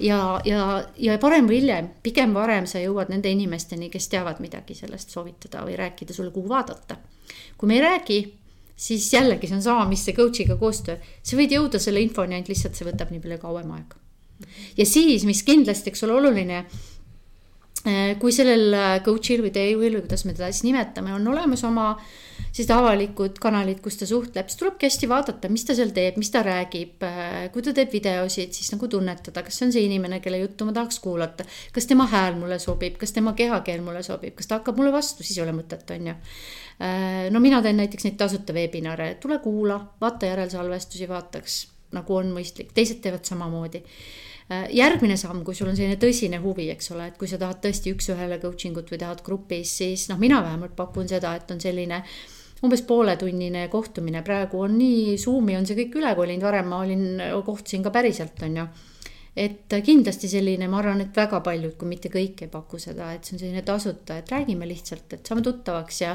ja, 0.00 0.40
ja, 0.44 0.84
ja 0.98 1.18
parem 1.22 1.48
või 1.48 1.60
hiljem, 1.60 1.90
pigem 2.02 2.34
varem 2.34 2.66
sa 2.66 2.82
jõuad 2.82 3.12
nende 3.12 3.30
inimesteni, 3.30 3.90
kes 3.92 4.08
teavad 4.12 4.40
midagi 4.42 4.74
sellest 4.78 5.14
soovitada 5.14 5.64
või 5.66 5.76
rääkida 5.78 6.14
sulle, 6.14 6.32
kuhu 6.34 6.48
vaadata. 6.48 6.96
kui 7.58 7.68
me 7.68 7.78
ei 7.78 7.84
räägi 7.84 8.18
siis 8.76 9.12
jällegi 9.12 9.46
see 9.46 9.56
on 9.56 9.62
sama, 9.62 9.84
mis 9.88 10.02
see 10.04 10.16
coach'iga 10.16 10.56
koostöö, 10.58 10.98
sa 11.22 11.38
võid 11.38 11.54
jõuda 11.54 11.78
selle 11.82 12.02
infoni, 12.02 12.34
ainult 12.34 12.50
lihtsalt 12.50 12.74
see 12.74 12.88
võtab 12.88 13.12
nii 13.12 13.22
palju 13.22 13.38
kauem 13.42 13.70
aega. 13.76 14.00
ja 14.76 14.86
siis, 14.86 15.24
mis 15.24 15.42
kindlasti, 15.46 15.92
eks 15.92 16.04
ole, 16.06 16.18
oluline, 16.18 16.64
eh, 17.86 18.16
kui 18.18 18.34
sellel 18.34 19.00
coach'il 19.06 19.44
või 19.46 19.54
teejuhil 19.54 19.98
või 19.98 20.06
kuidas 20.06 20.24
me 20.26 20.34
teda 20.34 20.50
siis 20.52 20.66
nimetame, 20.66 21.14
on 21.14 21.28
olemas 21.34 21.64
oma 21.64 21.94
sellised 22.54 22.70
avalikud 22.70 23.38
kanalid, 23.42 23.80
kus 23.82 23.98
ta 23.98 24.06
suhtleb, 24.06 24.46
siis 24.46 24.60
tulebki 24.60 24.86
hästi 24.86 25.08
vaadata, 25.10 25.50
mis 25.50 25.66
ta 25.66 25.74
seal 25.74 25.90
teeb, 25.96 26.20
mis 26.22 26.30
ta 26.30 26.44
räägib. 26.46 27.02
Kui 27.52 27.66
ta 27.66 27.74
teeb 27.74 27.90
videosid, 27.90 28.54
siis 28.54 28.70
nagu 28.70 28.86
tunnetada, 28.88 29.42
kas 29.42 29.58
see 29.58 29.66
on 29.66 29.74
see 29.74 29.86
inimene, 29.88 30.20
kelle 30.22 30.38
juttu 30.38 30.68
ma 30.68 30.76
tahaks 30.76 31.00
kuulata. 31.02 31.46
kas 31.74 31.90
tema 31.90 32.06
hääl 32.10 32.38
mulle 32.38 32.60
sobib, 32.62 32.94
kas 33.00 33.12
tema 33.12 33.34
kehakeel 33.34 33.82
mulle 33.82 34.04
sobib, 34.06 34.36
kas 34.38 34.46
ta 34.46 34.60
hakkab 34.60 34.78
mulle 34.78 34.94
vastu, 34.94 35.26
siis 35.26 35.40
ei 35.40 35.48
ole 35.48 35.56
mõtet, 35.56 35.90
on 35.90 36.12
ju 36.12 36.14
Äh, 36.80 37.30
no 37.30 37.40
mina 37.40 37.60
teen 37.62 37.78
näiteks 37.78 38.08
neid 38.08 38.16
tasuta 38.18 38.54
veebinare, 38.54 39.14
tule 39.22 39.38
kuula, 39.38 39.78
vaata 40.00 40.26
järelsalvestusi, 40.26 41.06
vaataks 41.08 41.58
nagu 41.94 42.16
on 42.18 42.32
mõistlik, 42.34 42.72
teised 42.74 42.98
teevad 43.04 43.22
samamoodi 43.28 43.78
äh, 43.84 44.64
järgmine 44.74 45.14
samm, 45.20 45.44
kui 45.46 45.54
sul 45.54 45.70
on 45.70 45.78
selline 45.78 46.00
tõsine 46.02 46.40
huvi, 46.42 46.66
eks 46.74 46.90
ole, 46.90 47.12
et 47.12 47.20
kui 47.20 47.30
sa 47.30 47.38
tahad 47.38 47.60
tõesti 47.62 47.94
üks-ühele 47.94 48.40
coaching 48.42 48.80
ut 48.82 48.90
või 48.90 48.98
tahad 49.04 49.22
grupis, 49.22 49.76
siis 49.84 50.08
noh, 50.10 50.18
mina 50.18 50.42
vähemalt 50.42 50.74
pakun 50.74 51.06
seda, 51.10 51.36
et 51.38 51.54
on 51.54 51.62
selline 51.62 52.02
umbes 52.64 52.82
pooletunnine 52.88 53.68
kohtumine, 53.68 54.22
praegu 54.24 54.64
on 54.64 54.78
nii, 54.78 55.18
Zoomi 55.20 55.56
on 55.58 55.68
see 55.68 55.76
kõik 55.82 56.00
üle 56.00 56.14
kolinud, 56.16 56.46
varem 56.48 56.72
ma 56.72 56.80
olin, 56.84 57.06
kohtusin 57.44 57.84
ka 57.84 57.92
päriselt, 57.94 58.40
on 58.46 58.60
ju 58.62 58.66
et 59.34 59.74
kindlasti 59.82 60.28
selline, 60.30 60.68
ma 60.70 60.78
arvan, 60.78 61.02
et 61.02 61.16
väga 61.16 61.40
paljud, 61.44 61.74
kui 61.78 61.90
mitte 61.90 62.10
kõik 62.12 62.44
ei 62.46 62.50
paku 62.50 62.78
seda, 62.82 63.10
et 63.14 63.26
see 63.26 63.34
on 63.36 63.42
selline 63.42 63.64
tasuta, 63.66 64.18
et 64.20 64.30
räägime 64.30 64.68
lihtsalt, 64.70 65.08
et 65.16 65.26
saame 65.26 65.42
tuttavaks 65.44 66.00
ja. 66.04 66.12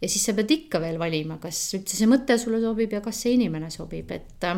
ja 0.00 0.10
siis 0.10 0.28
sa 0.28 0.34
pead 0.38 0.54
ikka 0.54 0.80
veel 0.82 1.00
valima, 1.00 1.40
kas 1.42 1.58
üldse 1.78 1.98
see 1.98 2.10
mõte 2.10 2.38
sulle 2.38 2.62
sobib 2.62 2.94
ja 2.94 3.02
kas 3.02 3.24
see 3.24 3.34
inimene 3.38 3.70
sobib, 3.74 4.14
et. 4.14 4.48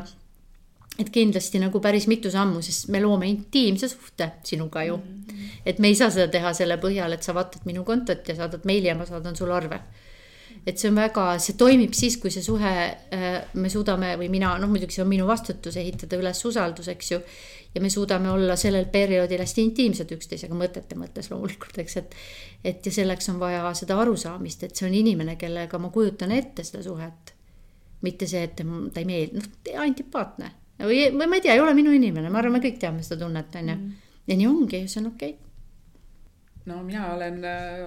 et 1.01 1.09
kindlasti 1.11 1.59
nagu 1.59 1.80
päris 1.82 2.05
mitu 2.07 2.30
sammu, 2.30 2.61
sest 2.62 2.91
me 2.93 3.01
loome 3.03 3.26
intiimse 3.26 3.89
suhte 3.91 4.35
sinuga 4.45 4.85
ju 4.85 4.97
mm. 4.97 5.24
-hmm. 5.26 5.62
et 5.66 5.78
me 5.78 5.89
ei 5.89 5.95
saa 5.95 6.11
seda 6.11 6.28
teha 6.28 6.53
selle 6.53 6.76
põhjal, 6.76 7.12
et 7.12 7.22
sa 7.22 7.35
vaatad 7.35 7.64
minu 7.64 7.85
kontot 7.85 8.28
ja 8.28 8.37
saadad 8.37 8.61
meili 8.64 8.87
ja 8.87 8.95
ma 8.95 9.07
saadan 9.07 9.37
sulle 9.37 9.55
arve 9.55 9.80
et 10.67 10.81
see 10.81 10.89
on 10.89 10.97
väga, 10.97 11.27
see 11.45 11.59
toimib 11.61 11.93
siis, 11.97 12.17
kui 12.21 12.33
see 12.33 12.45
suhe, 12.45 12.75
äh, 13.15 13.27
me 13.61 13.73
suudame 13.73 14.15
või 14.21 14.31
mina, 14.33 14.55
noh 14.61 14.71
muidugi 14.71 14.97
see 14.97 15.05
on 15.05 15.11
minu 15.11 15.27
vastutus 15.29 15.77
ehitada 15.81 16.17
üles 16.21 16.41
usaldus, 16.49 16.89
eks 16.93 17.12
ju 17.12 17.21
ja 17.75 17.81
me 17.81 17.91
suudame 17.91 18.31
olla 18.31 18.57
sellel 18.57 18.87
perioodil 18.87 19.43
hästi 19.43 19.62
intiimsed 19.67 20.12
üksteisega 20.15 20.55
mõtete 20.55 20.97
mõttes 20.99 21.31
loomulikult, 21.33 21.79
eks, 21.83 21.97
et. 22.01 22.15
et 22.65 22.87
ja 22.87 22.93
selleks 22.93 23.29
on 23.33 23.41
vaja 23.43 23.67
seda 23.75 23.99
arusaamist, 24.01 24.62
et 24.62 24.77
see 24.77 24.87
on 24.89 24.95
inimene, 24.95 25.37
kellega 25.41 25.79
ma 25.83 25.91
kujutan 25.95 26.33
ette 26.33 26.65
seda 26.65 26.83
suhet. 26.87 27.35
mitte 28.05 28.27
see, 28.29 28.43
et 28.45 28.57
ta 28.57 29.01
ei 29.01 29.07
meeldi, 29.09 29.41
noh 29.41 29.81
antipaatne 29.81 30.51
või, 30.85 31.07
või 31.15 31.27
ma 31.27 31.39
ei 31.39 31.45
tea, 31.45 31.55
ei 31.57 31.61
ole 31.65 31.73
minu 31.75 31.93
inimene, 31.95 32.29
ma 32.31 32.43
arvan, 32.43 32.59
me 32.59 32.61
kõik 32.61 32.77
teame 32.83 33.03
seda 33.03 33.25
tunnet, 33.25 33.55
on 33.57 33.71
ju. 33.71 33.77
Mm. 33.77 34.11
ja 34.29 34.37
nii 34.37 34.49
ongi, 34.51 34.83
see 34.89 35.01
on 35.01 35.07
okei 35.15 35.31
okay. 35.33 36.67
no 36.69 36.83
mina 36.85 37.07
olen 37.15 37.39
äh, 37.49 37.87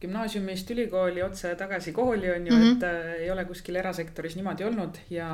gümnaasiumist 0.00 0.70
ülikooli 0.70 1.22
otse 1.24 1.54
tagasi 1.58 1.92
kooli 1.92 2.30
on 2.30 2.46
ju 2.46 2.52
mm, 2.52 2.62
-hmm. 2.62 2.76
et 2.76 2.82
äh, 2.82 3.22
ei 3.22 3.30
ole 3.30 3.44
kuskil 3.44 3.76
erasektoris 3.76 4.36
niimoodi 4.36 4.64
olnud 4.64 4.98
ja. 5.10 5.28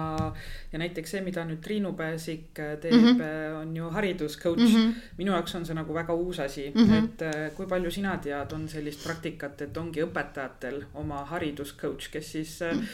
ja 0.73 0.79
näiteks 0.79 1.11
see, 1.11 1.21
mida 1.21 1.45
nüüd 1.45 1.61
Triinu 1.61 1.93
Pääsik 1.93 2.59
äh, 2.59 2.79
teeb 2.81 2.95
mm, 2.95 3.21
-hmm. 3.21 3.61
on 3.61 3.77
ju 3.77 3.91
hariduscoach 3.91 4.61
mm. 4.61 4.67
-hmm. 4.67 4.93
minu 5.19 5.33
jaoks 5.33 5.55
on 5.55 5.67
see 5.67 5.75
nagu 5.75 5.95
väga 5.95 6.15
uus 6.15 6.41
asi 6.41 6.73
mm, 6.75 6.85
-hmm. 6.85 7.05
et 7.05 7.23
äh, 7.23 7.51
kui 7.57 7.67
palju 7.67 7.91
sina 7.91 8.17
tead, 8.17 8.53
on 8.53 8.69
sellist 8.69 9.05
praktikat, 9.05 9.62
et 9.62 9.77
ongi 9.77 10.03
õpetajatel 10.03 10.83
oma 10.95 11.25
hariduscoach, 11.25 12.11
kes 12.11 12.33
siis 12.33 12.61
mm 12.61 12.81
-hmm. 12.81 12.85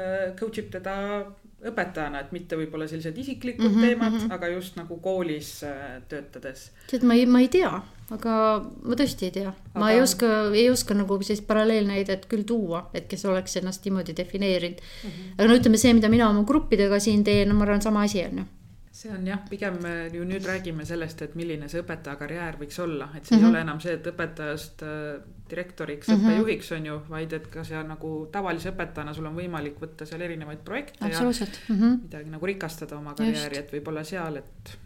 äh, 0.00 0.36
coach 0.36 0.58
ib 0.58 0.70
teda 0.70 1.24
õpetajana, 1.64 2.20
et 2.20 2.32
mitte 2.36 2.56
võib-olla 2.58 2.86
sellised 2.88 3.16
isiklikud 3.18 3.64
mm 3.64 3.74
-hmm, 3.74 3.86
teemad 3.86 4.12
mm, 4.12 4.18
-hmm. 4.18 4.34
aga 4.34 4.48
just 4.52 4.76
nagu 4.76 4.98
koolis 5.00 5.62
äh, 5.64 6.02
töötades. 6.08 6.70
tead, 6.90 7.02
ma 7.02 7.14
ei, 7.14 7.26
ma 7.26 7.40
ei 7.40 7.48
tea, 7.48 7.70
aga 8.10 8.34
ma 8.82 8.98
tõesti 9.00 9.30
ei 9.30 9.30
tea 9.30 9.48
aga..., 9.48 9.80
ma 9.80 9.90
ei 9.90 10.00
oska, 10.00 10.26
ei 10.54 10.68
oska 10.70 10.94
nagu 10.94 11.16
sellist 11.22 11.46
paralleelnäidet 11.46 12.26
küll 12.28 12.44
tuua, 12.44 12.90
et 12.94 13.08
kes 13.08 13.24
oleks 13.24 13.56
ennast 13.56 13.84
niimoodi 13.84 14.16
defineerinud 14.16 14.80
mm. 14.80 15.10
-hmm. 15.10 15.32
aga 15.38 15.48
no 15.48 15.56
ütleme, 15.56 15.80
see, 15.80 15.94
mida 15.94 16.08
mina 16.08 16.28
oma 16.28 16.44
gruppidega 16.44 17.00
siin 17.00 17.24
teen, 17.24 17.48
no 17.48 17.54
ma 17.54 17.64
arvan, 17.64 17.82
sama 17.82 18.02
asi 18.02 18.24
on 18.24 18.38
ju 18.38 18.44
see 18.96 19.12
on 19.12 19.26
jah, 19.28 19.40
pigem 19.50 19.76
me 19.82 19.94
ju 20.12 20.24
nüüd 20.24 20.46
räägime 20.48 20.86
sellest, 20.88 21.20
et 21.26 21.34
milline 21.36 21.68
see 21.68 21.82
õpetaja 21.82 22.16
karjäär 22.20 22.56
võiks 22.60 22.78
olla, 22.80 23.10
et 23.14 23.26
see 23.26 23.36
mm 23.36 23.42
-hmm. 23.42 23.44
ei 23.44 23.44
mhm. 23.44 23.50
ole 23.50 23.60
enam 23.66 23.80
see, 23.84 23.96
et 23.98 24.06
õpetajast 24.12 24.84
äh, 24.86 25.26
direktoriks 25.50 26.08
mm, 26.08 26.14
-hmm. 26.14 26.30
õppejuhiks 26.30 26.72
on 26.76 26.86
ju, 26.86 26.96
vaid 27.10 27.32
et 27.32 27.46
ka 27.52 27.64
seal 27.64 27.84
nagu 27.86 28.12
tavalise 28.32 28.72
õpetajana 28.72 29.14
sul 29.14 29.28
on 29.28 29.36
võimalik 29.36 29.76
võtta 29.82 30.06
seal 30.06 30.24
erinevaid 30.26 30.64
projekte 30.64 31.04
Absoluutselt. 31.04 31.60
ja 31.68 31.74
mm 31.74 31.80
-hmm. 31.80 32.00
midagi 32.02 32.30
nagu 32.30 32.46
rikastada 32.46 32.96
oma 32.96 33.14
karjääri, 33.14 33.58
et 33.58 33.72
võib-olla 33.72 34.04
seal, 34.04 34.36
et. 34.36 34.78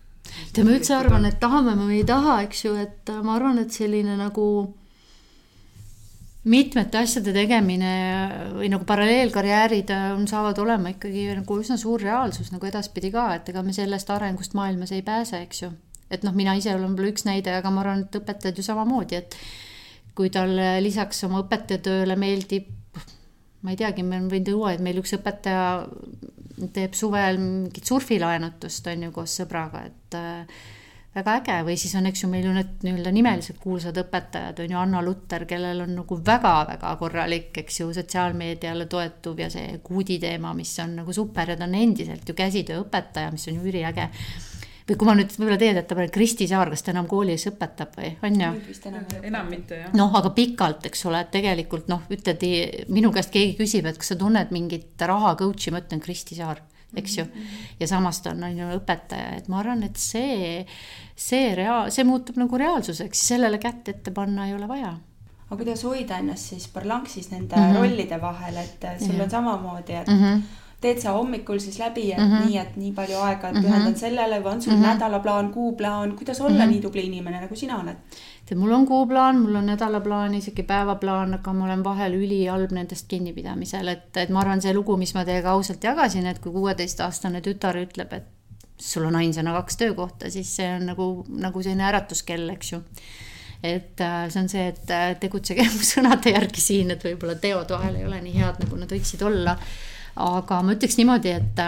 tead, 0.52 0.66
ma 0.66 0.76
üldse 0.76 0.94
arvan, 0.94 1.24
et 1.24 1.40
tahame 1.40 1.76
me 1.76 1.86
või 1.92 2.02
ei 2.02 2.04
taha, 2.04 2.42
eks 2.42 2.64
ju, 2.64 2.74
et 2.74 3.08
äh, 3.08 3.22
ma 3.22 3.34
arvan, 3.34 3.58
et 3.58 3.70
selline 3.70 4.16
nagu 4.16 4.74
mitmete 6.49 7.03
asjade 7.03 7.34
tegemine 7.36 7.93
või 8.55 8.70
nagu 8.72 8.86
paralleelkarjäärid 8.88 9.91
äh, 9.93 10.07
on, 10.16 10.24
saavad 10.30 10.59
olema 10.62 10.95
ikkagi 10.95 11.26
nagu 11.36 11.59
üsna 11.61 11.76
suur 11.80 12.01
reaalsus 12.01 12.49
nagu 12.55 12.68
edaspidi 12.68 13.11
ka, 13.12 13.26
et 13.36 13.51
ega 13.53 13.64
me 13.66 13.74
sellest 13.76 14.11
arengust 14.14 14.57
maailmas 14.57 14.95
ei 14.97 15.05
pääse, 15.05 15.43
eks 15.45 15.62
ju. 15.66 15.72
et 16.11 16.24
noh, 16.24 16.34
mina 16.36 16.57
ise 16.57 16.72
olen 16.74 16.95
võib-olla 16.95 17.12
üks 17.12 17.26
näide, 17.28 17.53
aga 17.59 17.70
ma 17.70 17.84
arvan, 17.84 18.07
et 18.07 18.20
õpetajad 18.22 18.57
ju 18.57 18.64
samamoodi, 18.66 19.20
et 19.20 19.36
kui 20.16 20.32
talle 20.32 20.72
lisaks 20.82 21.22
oma 21.28 21.45
õpetajatööle 21.45 22.16
meeldib, 22.18 22.72
ma 23.62 23.74
ei 23.74 23.78
teagi, 23.78 24.03
ma 24.03 24.18
võin 24.32 24.45
tuua, 24.49 24.72
et 24.74 24.82
meil 24.84 24.99
üks 25.03 25.12
õpetaja 25.16 25.86
teeb 26.72 26.97
suvel 26.97 27.38
mingit 27.41 27.88
surfilaenutust, 27.88 28.88
on 28.91 29.07
ju, 29.07 29.12
koos 29.14 29.36
sõbraga, 29.43 29.84
et 29.93 30.16
äh, 30.16 30.61
väga 31.14 31.34
äge 31.40 31.56
või 31.66 31.76
siis 31.80 31.94
on, 31.98 32.06
eks 32.06 32.22
ju, 32.22 32.28
meil 32.30 32.44
ju 32.46 32.52
need 32.54 32.84
nii-öelda 32.86 33.12
nimeliselt 33.14 33.58
kuulsad 33.62 33.96
õpetajad 33.98 34.62
on 34.62 34.74
ju 34.74 34.78
Anna 34.78 35.00
Lutter, 35.02 35.44
kellel 35.50 35.82
on 35.82 35.96
nagu 35.98 36.18
väga-väga 36.26 36.92
korralik, 37.00 37.50
eks 37.64 37.80
ju, 37.82 37.88
sotsiaalmeediale 37.96 38.86
toetuv 38.90 39.42
ja 39.42 39.50
see 39.50 39.80
kuudi 39.84 40.20
teema, 40.22 40.54
mis 40.54 40.76
on 40.84 41.00
nagu 41.02 41.14
super 41.14 41.50
ja 41.50 41.58
ta 41.58 41.66
on 41.66 41.74
endiselt 41.80 42.28
ju 42.28 42.36
käsitööõpetaja, 42.38 43.34
mis 43.34 43.48
on 43.50 43.58
ju 43.58 43.66
üliäge. 43.72 44.08
või 44.90 44.96
kui 44.98 45.06
ma 45.06 45.12
nüüd 45.14 45.34
võib-olla 45.34 45.58
teie 45.58 45.74
teate, 45.74 46.06
Kristi 46.14 46.46
Saar, 46.50 46.70
kas 46.70 46.82
ta 46.82 46.90
enam 46.94 47.06
koolis 47.11 47.46
õpetab 47.50 47.92
või 47.98 48.14
on 48.26 48.40
ju? 48.40 48.54
enam 49.22 49.50
mitte 49.50 49.82
jah. 49.82 49.92
noh, 49.94 50.14
aga 50.14 50.30
pikalt, 50.34 50.86
eks 50.86 51.06
ole, 51.11 51.26
et 51.26 51.34
tegelikult 51.34 51.90
noh, 51.90 52.06
ütledi 52.11 52.86
minu 52.88 53.11
käest 53.14 53.34
keegi 53.34 53.58
küsib, 53.58 53.86
et 53.86 53.98
kas 53.98 54.14
sa 54.14 54.18
tunned 54.18 54.54
mingit 54.54 55.06
raha 55.11 55.34
coach'i, 55.38 55.74
ma 55.74 55.82
ütlen 55.82 56.02
Kristi 56.02 56.38
Saar 56.38 56.62
eks 56.97 57.18
ju. 57.18 57.26
ja 57.80 57.86
samas 57.86 58.22
ta 58.22 58.30
on, 58.30 58.43
on 58.45 58.57
ju 58.59 58.70
õpetaja, 58.78 59.36
et 59.38 59.49
ma 59.49 59.61
arvan, 59.61 59.82
et 59.86 59.97
see, 59.97 60.64
see 61.16 61.55
rea-, 61.55 61.91
see 61.91 62.05
muutub 62.05 62.41
nagu 62.41 62.59
reaalsuseks, 62.59 63.26
sellele 63.32 63.59
kätt 63.62 63.88
ette 63.88 64.11
panna 64.11 64.49
ei 64.49 64.55
ole 64.55 64.68
vaja 64.70 64.97
aga 65.51 65.59
kuidas 65.59 65.82
hoida 65.82 66.18
ennast 66.22 66.53
siis 66.53 66.68
parlanksis 66.70 67.30
nende 67.32 67.57
mm 67.57 67.62
-hmm. 67.62 67.76
rollide 67.76 68.20
vahel, 68.20 68.57
et 68.57 68.84
sul 68.99 69.16
ja. 69.16 69.24
on 69.24 69.30
samamoodi, 69.30 69.93
et 69.93 70.09
mm 70.09 70.24
-hmm. 70.24 70.43
Teed 70.81 71.01
sa 71.03 71.12
hommikul 71.12 71.59
siis 71.61 71.78
läbi, 71.78 72.12
et 72.12 72.18
mm 72.18 72.31
-hmm. 72.31 72.47
nii, 72.47 72.59
et 72.59 72.76
nii 72.76 72.93
palju 72.97 73.16
aega 73.20 73.53
pühendan 73.53 73.81
mm 73.81 73.87
-hmm. 73.87 73.99
sellele 73.99 74.41
või 74.41 74.53
on 74.53 74.62
sul 74.62 74.72
mm 74.72 74.83
-hmm. 74.83 74.87
nädalaplaan, 74.87 75.53
kuuplaan, 75.53 76.16
kuidas 76.16 76.41
olla 76.41 76.51
mm 76.51 76.61
-hmm. 76.61 76.70
nii 76.70 76.81
tubli 76.81 77.07
inimene, 77.07 77.41
nagu 77.41 77.57
sina 77.57 77.81
oled? 77.81 77.97
tead, 78.47 78.59
mul 78.59 78.72
on 78.72 78.87
kuuplaan, 78.87 79.39
mul 79.39 79.55
on 79.55 79.66
nädalaplaan, 79.66 80.35
isegi 80.35 80.62
päevaplaan, 80.62 81.35
aga 81.35 81.53
ma 81.53 81.64
olen 81.64 81.85
vahel 81.85 82.14
ülihalb 82.14 82.72
nendest 82.72 83.07
kinnipidamisel, 83.09 83.89
et, 83.89 84.16
et 84.16 84.28
ma 84.28 84.41
arvan, 84.41 84.62
see 84.62 84.74
lugu, 84.74 84.97
mis 84.97 85.14
ma 85.14 85.24
teiega 85.24 85.51
ausalt 85.51 85.85
jagasin, 85.85 86.26
et 86.26 86.39
kui 86.39 86.53
kuueteistaastane 86.53 87.41
tütar 87.41 87.76
ütleb, 87.76 88.12
et 88.12 88.24
sul 88.81 89.05
on 89.05 89.16
ainsana 89.16 89.53
kaks 89.53 89.76
töökohta, 89.76 90.31
siis 90.31 90.57
see 90.57 90.68
on 90.74 90.87
nagu, 90.91 91.09
nagu 91.28 91.62
selline 91.62 91.85
äratuskell, 91.91 92.49
eks 92.57 92.72
ju. 92.72 92.83
et 93.62 94.01
äh, 94.01 94.24
see 94.33 94.41
on 94.41 94.49
see, 94.49 94.66
et 94.72 94.91
äh, 94.97 95.11
tegutsege 95.20 95.66
sõnade 95.93 96.33
järgi 96.33 96.64
siin, 96.64 96.91
et 96.95 97.05
võib-olla 97.05 97.37
teod 97.41 97.74
vahel 97.76 98.01
ei 98.01 98.07
ole 98.09 98.20
nii 98.24 98.39
head, 98.41 98.62
nagu 98.64 98.81
nad 98.81 98.93
võiksid 98.93 99.24
olla. 99.26 99.57
Aga 100.16 100.62
ma 100.64 100.76
ütleks 100.76 100.98
niimoodi, 101.00 101.36
et 101.36 101.64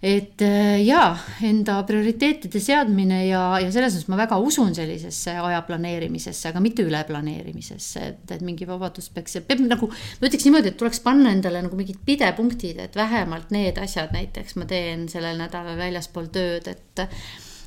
et 0.00 0.40
äh, 0.40 0.78
jaa, 0.80 1.10
enda 1.44 1.74
prioriteetide 1.84 2.60
seadmine 2.62 3.18
ja, 3.26 3.42
ja 3.60 3.68
selles 3.72 3.92
mõttes 3.92 4.08
ma 4.08 4.16
väga 4.22 4.38
usun 4.40 4.72
sellisesse 4.76 5.34
aja 5.36 5.58
planeerimisesse, 5.66 6.48
aga 6.48 6.62
mitte 6.64 6.86
üleplaneerimisesse, 6.88 8.06
et, 8.06 8.22
et 8.32 8.44
mingi 8.44 8.68
vabadus 8.68 9.10
peaks, 9.12 9.36
peab 9.44 9.60
nagu. 9.66 9.90
ma 9.90 10.30
ütleks 10.30 10.48
niimoodi, 10.48 10.72
et 10.72 10.80
tuleks 10.80 11.02
panna 11.04 11.34
endale 11.36 11.60
nagu 11.66 11.76
mingid 11.76 12.00
pidepunktid, 12.06 12.80
et 12.80 12.96
vähemalt 12.96 13.52
need 13.52 13.76
asjad 13.82 14.16
näiteks 14.16 14.56
ma 14.56 14.68
teen 14.70 15.04
sellel 15.12 15.36
nädalal 15.40 15.76
väljaspool 15.80 16.32
tööd, 16.32 16.72
et 16.72 17.04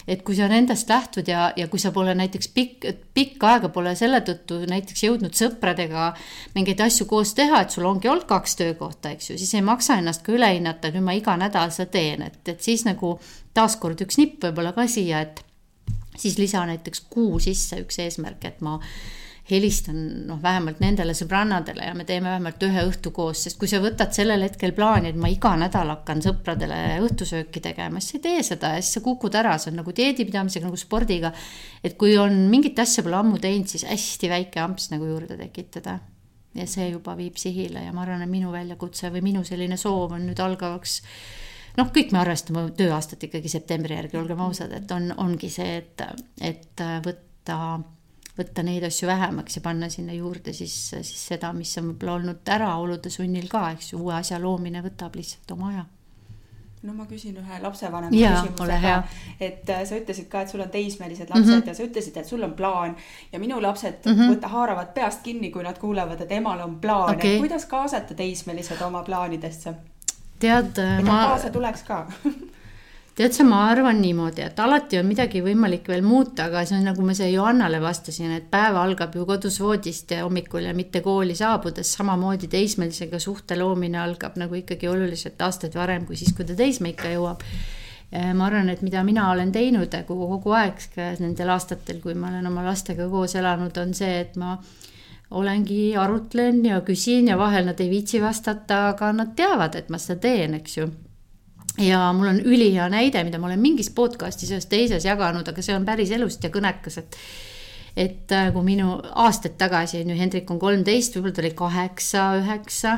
et 0.08 0.24
kui 0.26 0.36
sa 0.36 0.48
nendest 0.52 0.90
lähtud 0.90 1.28
ja, 1.30 1.52
ja 1.58 1.68
kui 1.72 1.80
sa 1.80 1.94
pole 1.96 2.16
näiteks 2.18 2.50
pikk, 2.56 2.88
pikka 3.16 3.54
aega 3.54 3.70
pole 3.74 3.96
selle 4.00 4.20
tõttu 4.26 4.60
näiteks 4.70 5.06
jõudnud 5.06 5.38
sõpradega 5.38 6.12
mingeid 6.56 6.84
asju 6.84 7.08
koos 7.10 7.34
teha, 7.38 7.64
et 7.64 7.74
sul 7.76 7.88
ongi 7.90 8.12
olnud 8.12 8.28
kaks 8.30 8.58
töökohta, 8.60 9.14
eks 9.16 9.32
ju, 9.32 9.40
siis 9.40 9.56
ei 9.56 9.66
maksa 9.66 10.00
ennast 10.02 10.26
ka 10.26 10.36
üle 10.36 10.52
hinnata, 10.56 10.90
et 10.90 10.98
nüüd 10.98 11.08
ma 11.08 11.18
iga 11.18 11.38
nädal 11.40 11.72
seda 11.76 11.94
teen, 11.96 12.26
et, 12.28 12.42
et 12.48 12.62
siis 12.62 12.86
nagu 12.88 13.16
taaskord 13.56 14.02
üks 14.06 14.20
nipp 14.20 14.44
võib-olla 14.44 14.76
ka 14.76 14.88
siia, 14.92 15.24
et 15.24 15.44
siis 16.18 16.38
lisa 16.38 16.66
näiteks 16.70 17.06
kuu 17.14 17.40
sisse 17.44 17.80
üks 17.84 18.00
eesmärk, 18.04 18.46
et 18.50 18.62
ma 18.66 18.80
helistan 19.50 19.98
noh, 20.28 20.38
vähemalt 20.42 20.80
nendele 20.80 21.12
sõbrannadele 21.18 21.90
ja 21.90 21.96
me 21.98 22.06
teeme 22.08 22.30
vähemalt 22.32 22.64
ühe 22.64 22.86
õhtu 22.88 23.12
koos, 23.16 23.42
sest 23.44 23.58
kui 23.60 23.68
sa 23.68 23.82
võtad 23.84 24.16
sellel 24.16 24.46
hetkel 24.46 24.72
plaani, 24.76 25.12
et 25.12 25.20
ma 25.20 25.28
iga 25.32 25.52
nädal 25.60 25.92
hakkan 25.92 26.24
sõpradele 26.24 26.78
õhtusööki 27.04 27.60
tegema, 27.64 28.00
siis 28.00 28.14
sa 28.14 28.20
ei 28.20 28.24
tee 28.24 28.46
seda 28.48 28.74
ja 28.78 28.82
siis 28.82 28.98
sa 28.98 29.04
kukud 29.04 29.36
ära, 29.36 29.58
see 29.60 29.74
on 29.74 29.82
nagu 29.82 29.92
dieedipidamisega 29.96 30.70
nagu 30.70 30.80
spordiga. 30.80 31.34
et 31.84 31.98
kui 32.00 32.16
on 32.18 32.46
mingit 32.52 32.80
asja 32.80 33.04
pole 33.04 33.20
ammu 33.20 33.42
teinud, 33.44 33.68
siis 33.68 33.84
hästi 33.90 34.30
väike 34.32 34.64
amps 34.64 34.90
nagu 34.94 35.10
juurde 35.12 35.38
tekitada. 35.38 36.00
ja 36.56 36.68
see 36.70 36.88
juba 36.94 37.18
viib 37.18 37.36
sihile 37.42 37.84
ja 37.84 37.92
ma 37.92 38.06
arvan, 38.06 38.22
et 38.24 38.32
minu 38.32 38.52
väljakutse 38.54 39.10
või 39.12 39.26
minu 39.26 39.44
selline 39.44 39.76
soov 39.78 40.14
on 40.16 40.24
nüüd 40.30 40.40
algavaks 40.40 41.02
noh, 41.78 41.90
kõik 41.92 42.14
me 42.14 42.22
arvestame 42.22 42.70
tööaastat 42.78 43.28
ikkagi 43.28 43.52
septembri 43.52 43.98
järgi, 43.98 44.18
olgem 44.22 44.40
ausad, 44.46 44.72
et 44.72 44.92
on, 44.96 45.12
ongi 45.18 45.50
see, 45.52 45.82
et, 45.82 46.06
et 46.40 46.86
võtta 47.04 47.58
võtta 48.38 48.64
neid 48.66 48.84
asju 48.84 49.08
vähemaks 49.08 49.58
ja 49.60 49.62
panna 49.62 49.90
sinna 49.94 50.14
juurde 50.14 50.54
siis, 50.54 50.76
siis 50.96 51.28
seda, 51.28 51.54
mis 51.54 51.74
on 51.78 51.92
võib-olla 51.92 52.20
olnud 52.20 52.54
ära 52.56 52.76
olude 52.82 53.12
sunnil 53.14 53.50
ka, 53.50 53.68
eks 53.76 53.94
ju, 53.94 54.00
uue 54.02 54.16
asja 54.18 54.40
loomine 54.42 54.82
võtab 54.86 55.16
lihtsalt 55.20 55.54
oma 55.54 55.70
aja 55.74 55.86
no 56.84 56.94
ma 56.94 57.06
küsin 57.08 57.38
ühe 57.40 57.60
lapsevanema 57.64 58.12
küsimuse 58.12 58.80
ka, 58.84 58.96
et 59.40 59.70
äh, 59.72 59.84
sa 59.88 60.00
ütlesid 60.00 60.28
ka, 60.32 60.44
et 60.44 60.52
sul 60.52 60.64
on 60.66 60.72
teismelised 60.74 61.30
lapsed 61.30 61.54
mm 61.54 61.62
-hmm. 61.62 61.68
ja 61.68 61.76
sa 61.78 61.84
ütlesid, 61.84 62.18
et 62.20 62.28
sul 62.28 62.44
on 62.44 62.54
plaan 62.54 62.96
ja 63.32 63.40
minu 63.40 63.62
lapsed 63.62 64.02
mm 64.06 64.12
-hmm. 64.12 64.34
võtta, 64.34 64.52
haaravad 64.52 64.94
peast 64.94 65.24
kinni, 65.24 65.52
kui 65.52 65.64
nad 65.64 65.80
kuulevad, 65.80 66.22
et 66.22 66.32
emal 66.32 66.60
on 66.60 66.80
plaan 66.80 67.16
okay., 67.16 67.36
et 67.36 67.40
kuidas 67.40 67.66
kaasata 67.66 68.14
teismelised 68.14 68.82
oma 68.82 69.04
plaanidesse? 69.04 69.74
tead, 70.40 70.82
ma. 71.04 71.28
kaasa 71.28 71.50
tuleks 71.50 71.84
ka 71.84 72.08
tead 73.14 73.36
sa, 73.36 73.44
ma 73.46 73.60
arvan 73.70 74.00
niimoodi, 74.02 74.42
et 74.42 74.60
alati 74.60 74.98
on 74.98 75.06
midagi 75.06 75.44
võimalik 75.46 75.86
veel 75.92 76.02
muuta, 76.06 76.48
aga 76.48 76.64
see 76.66 76.80
on 76.80 76.88
nagu 76.90 77.06
ma 77.06 77.14
see 77.18 77.30
Johannale 77.30 77.78
vastasin, 77.84 78.32
et 78.40 78.48
päev 78.52 78.80
algab 78.82 79.14
ju 79.14 79.26
kodus 79.30 79.60
voodist 79.62 80.16
hommikul 80.18 80.66
ja 80.66 80.74
mitte 80.74 81.04
kooli 81.06 81.36
saabudes, 81.38 81.94
samamoodi 81.94 82.50
teismelisega 82.50 83.22
suhte 83.22 83.58
loomine 83.60 84.02
algab 84.02 84.40
nagu 84.42 84.58
ikkagi 84.58 84.90
oluliselt 84.90 85.42
aastaid 85.46 85.78
varem 85.78 86.08
kui 86.10 86.18
siis, 86.18 86.34
kui 86.34 86.48
ta 86.50 86.58
teismeikka 86.58 87.14
jõuab. 87.14 87.46
ma 88.38 88.46
arvan, 88.46 88.70
et 88.70 88.82
mida 88.86 89.02
mina 89.04 89.30
olen 89.32 89.52
teinud 89.52 89.94
kogu, 90.08 90.28
kogu 90.36 90.54
aeg 90.54 90.82
nendel 91.20 91.50
aastatel, 91.50 92.02
kui 92.02 92.14
ma 92.14 92.30
olen 92.30 92.50
oma 92.50 92.66
lastega 92.66 93.08
koos 93.10 93.34
elanud, 93.36 93.78
on 93.78 93.94
see, 93.94 94.20
et 94.26 94.36
ma 94.38 94.58
olengi, 95.34 95.96
arutlen 95.98 96.66
ja 96.66 96.82
küsin 96.82 97.30
ja 97.30 97.38
vahel 97.38 97.66
nad 97.66 97.80
ei 97.82 97.90
viitsi 97.90 98.22
vastata, 98.22 98.88
aga 98.94 99.14
nad 99.14 99.34
teavad, 99.38 99.76
et 99.76 99.90
ma 99.90 99.98
seda 100.02 100.22
teen, 100.28 100.54
eks 100.62 100.78
ju 100.78 100.92
ja 101.82 102.04
mul 102.14 102.28
on 102.28 102.42
ülihea 102.46 102.86
näide, 102.92 103.24
mida 103.26 103.40
ma 103.42 103.50
olen 103.50 103.62
mingis 103.62 103.90
podcast'is 103.96 104.52
ühes 104.54 104.68
teises 104.70 105.08
jaganud, 105.08 105.48
aga 105.48 105.66
see 105.66 105.76
on 105.76 105.86
päris 105.88 106.14
elust 106.14 106.44
ja 106.46 106.54
kõnekas, 106.54 107.00
et 107.02 107.18
et 107.94 108.32
äh, 108.34 108.48
kui 108.54 108.66
minu 108.66 108.96
aastaid 109.22 109.54
tagasi, 109.60 110.00
on 110.02 110.14
ju, 110.14 110.18
Hendrik 110.18 110.50
on 110.50 110.58
kolmteist, 110.62 111.14
võib-olla 111.14 111.36
ta 111.36 111.44
oli 111.44 111.52
kaheksa, 111.58 112.24
üheksa. 112.40 112.94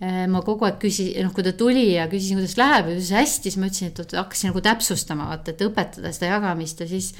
Äh, 0.00 0.20
ma 0.30 0.42
kogu 0.46 0.68
aeg 0.68 0.78
küsin, 0.82 1.10
noh, 1.26 1.32
kui 1.34 1.42
ta 1.42 1.50
tuli 1.58 1.88
ja 1.96 2.06
küsisin, 2.10 2.38
kuidas 2.38 2.54
läheb 2.60 2.92
ja 2.92 2.94
ütles 2.94 3.10
hästi, 3.14 3.50
siis 3.50 3.58
ma 3.58 3.66
ütlesin, 3.66 3.90
et 3.90 4.14
hakkasin 4.14 4.52
nagu 4.52 4.62
täpsustama, 4.64 5.26
vaata, 5.32 5.50
et 5.50 5.64
õpetada 5.66 6.14
seda 6.14 6.30
jagamist 6.30 6.78
ja 6.80 6.86
siis 6.90 7.10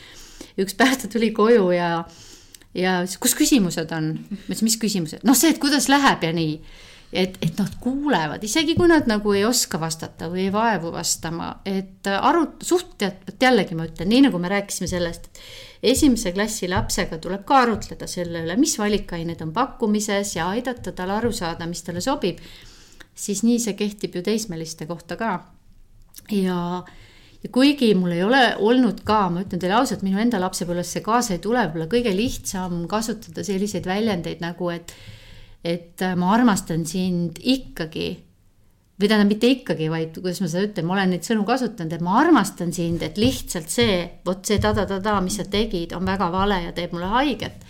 üks 0.61 0.78
päev 0.78 0.95
ta 1.03 1.11
tuli 1.11 1.32
koju 1.34 1.66
ja 1.74 1.91
ja 2.78 3.01
kus 3.20 3.34
küsimused 3.34 3.91
on? 3.97 4.12
ma 4.30 4.38
ütlesin, 4.47 4.68
mis 4.70 4.78
küsimused? 4.80 5.26
noh, 5.26 5.36
see, 5.36 5.51
et 5.51 5.59
kuidas 5.62 5.91
läheb 5.91 6.22
ja 6.24 6.30
nii 6.36 6.55
et, 7.12 7.38
et 7.42 7.58
nad 7.58 7.72
kuulevad, 7.82 8.44
isegi 8.46 8.76
kui 8.78 8.88
nad 8.90 9.08
nagu 9.11 9.32
ei 9.34 9.42
oska 9.46 9.80
vastata 9.82 10.28
või 10.30 10.46
ei 10.46 10.52
vaevu 10.54 10.92
vastama, 10.94 11.50
et 11.66 12.06
arut-, 12.06 12.62
vot 12.70 13.04
jällegi 13.42 13.78
ma 13.78 13.88
ütlen, 13.88 14.11
nii 14.12 14.28
nagu 14.28 14.38
me 14.42 14.52
rääkisime 14.52 14.90
sellest, 14.90 15.26
et 15.26 15.92
esimese 15.94 16.32
klassi 16.36 16.70
lapsega 16.70 17.18
tuleb 17.22 17.44
ka 17.48 17.64
arutleda 17.64 18.06
selle 18.11 18.44
üle, 18.44 18.56
mis 18.61 18.76
valikained 18.78 19.42
on 19.42 19.52
pakkumises 19.56 20.36
ja 20.36 20.50
aidata 20.54 20.94
tal 20.96 21.11
aru 21.16 21.32
saada, 21.34 21.66
mis 21.66 21.82
talle 21.82 22.02
sobib. 22.04 22.38
siis 23.20 23.42
nii 23.44 23.58
see 23.61 23.74
kehtib 23.76 24.14
ju 24.16 24.22
teismeliste 24.24 24.86
kohta 24.86 25.16
ka. 25.16 25.32
ja, 26.30 26.84
ja 27.42 27.48
kuigi 27.52 27.94
mul 27.94 28.12
ei 28.14 28.22
ole 28.22 28.56
olnud 28.56 29.02
ka, 29.04 29.28
ma 29.30 29.42
ütlen 29.42 29.61
teile 29.61 29.80
ausalt, 29.80 30.06
minu 30.06 30.20
enda 30.22 30.38
lapsepõlves 30.40 30.92
see 30.94 31.02
kaasa 31.02 31.34
ei 31.34 31.42
tule, 31.42 31.64
võib-olla 31.66 31.90
kõige 31.90 32.14
lihtsam 32.14 32.84
kasutada 32.88 33.44
selliseid 33.44 33.88
väljendeid 33.88 34.44
nagu, 34.44 34.70
et 34.70 34.94
et 35.64 36.02
äh, 36.02 36.16
ma 36.16 36.32
armastan 36.34 36.86
sind 36.88 37.40
ikkagi 37.42 38.11
või 39.00 39.08
tähendab, 39.08 39.30
mitte 39.32 39.48
ikkagi, 39.48 39.86
vaid 39.88 40.16
kuidas 40.18 40.42
ma 40.42 40.48
seda 40.50 40.66
ütlen, 40.68 40.86
ma 40.88 40.96
olen 40.98 41.14
neid 41.14 41.24
sõnu 41.24 41.44
kasutanud, 41.48 41.94
et 41.96 42.02
ma 42.04 42.18
armastan 42.20 42.72
sind, 42.76 43.00
et 43.06 43.16
lihtsalt 43.20 43.72
see, 43.72 44.00
vot 44.26 44.42
see 44.44 44.61
ta-ta-ta-ta, 44.61 45.14
mis 45.24 45.38
sa 45.40 45.46
tegid, 45.48 45.94
on 45.96 46.04
väga 46.04 46.28
vale 46.32 46.58
ja 46.66 46.74
teeb 46.76 46.92
mulle 46.96 47.08
haiget. 47.14 47.64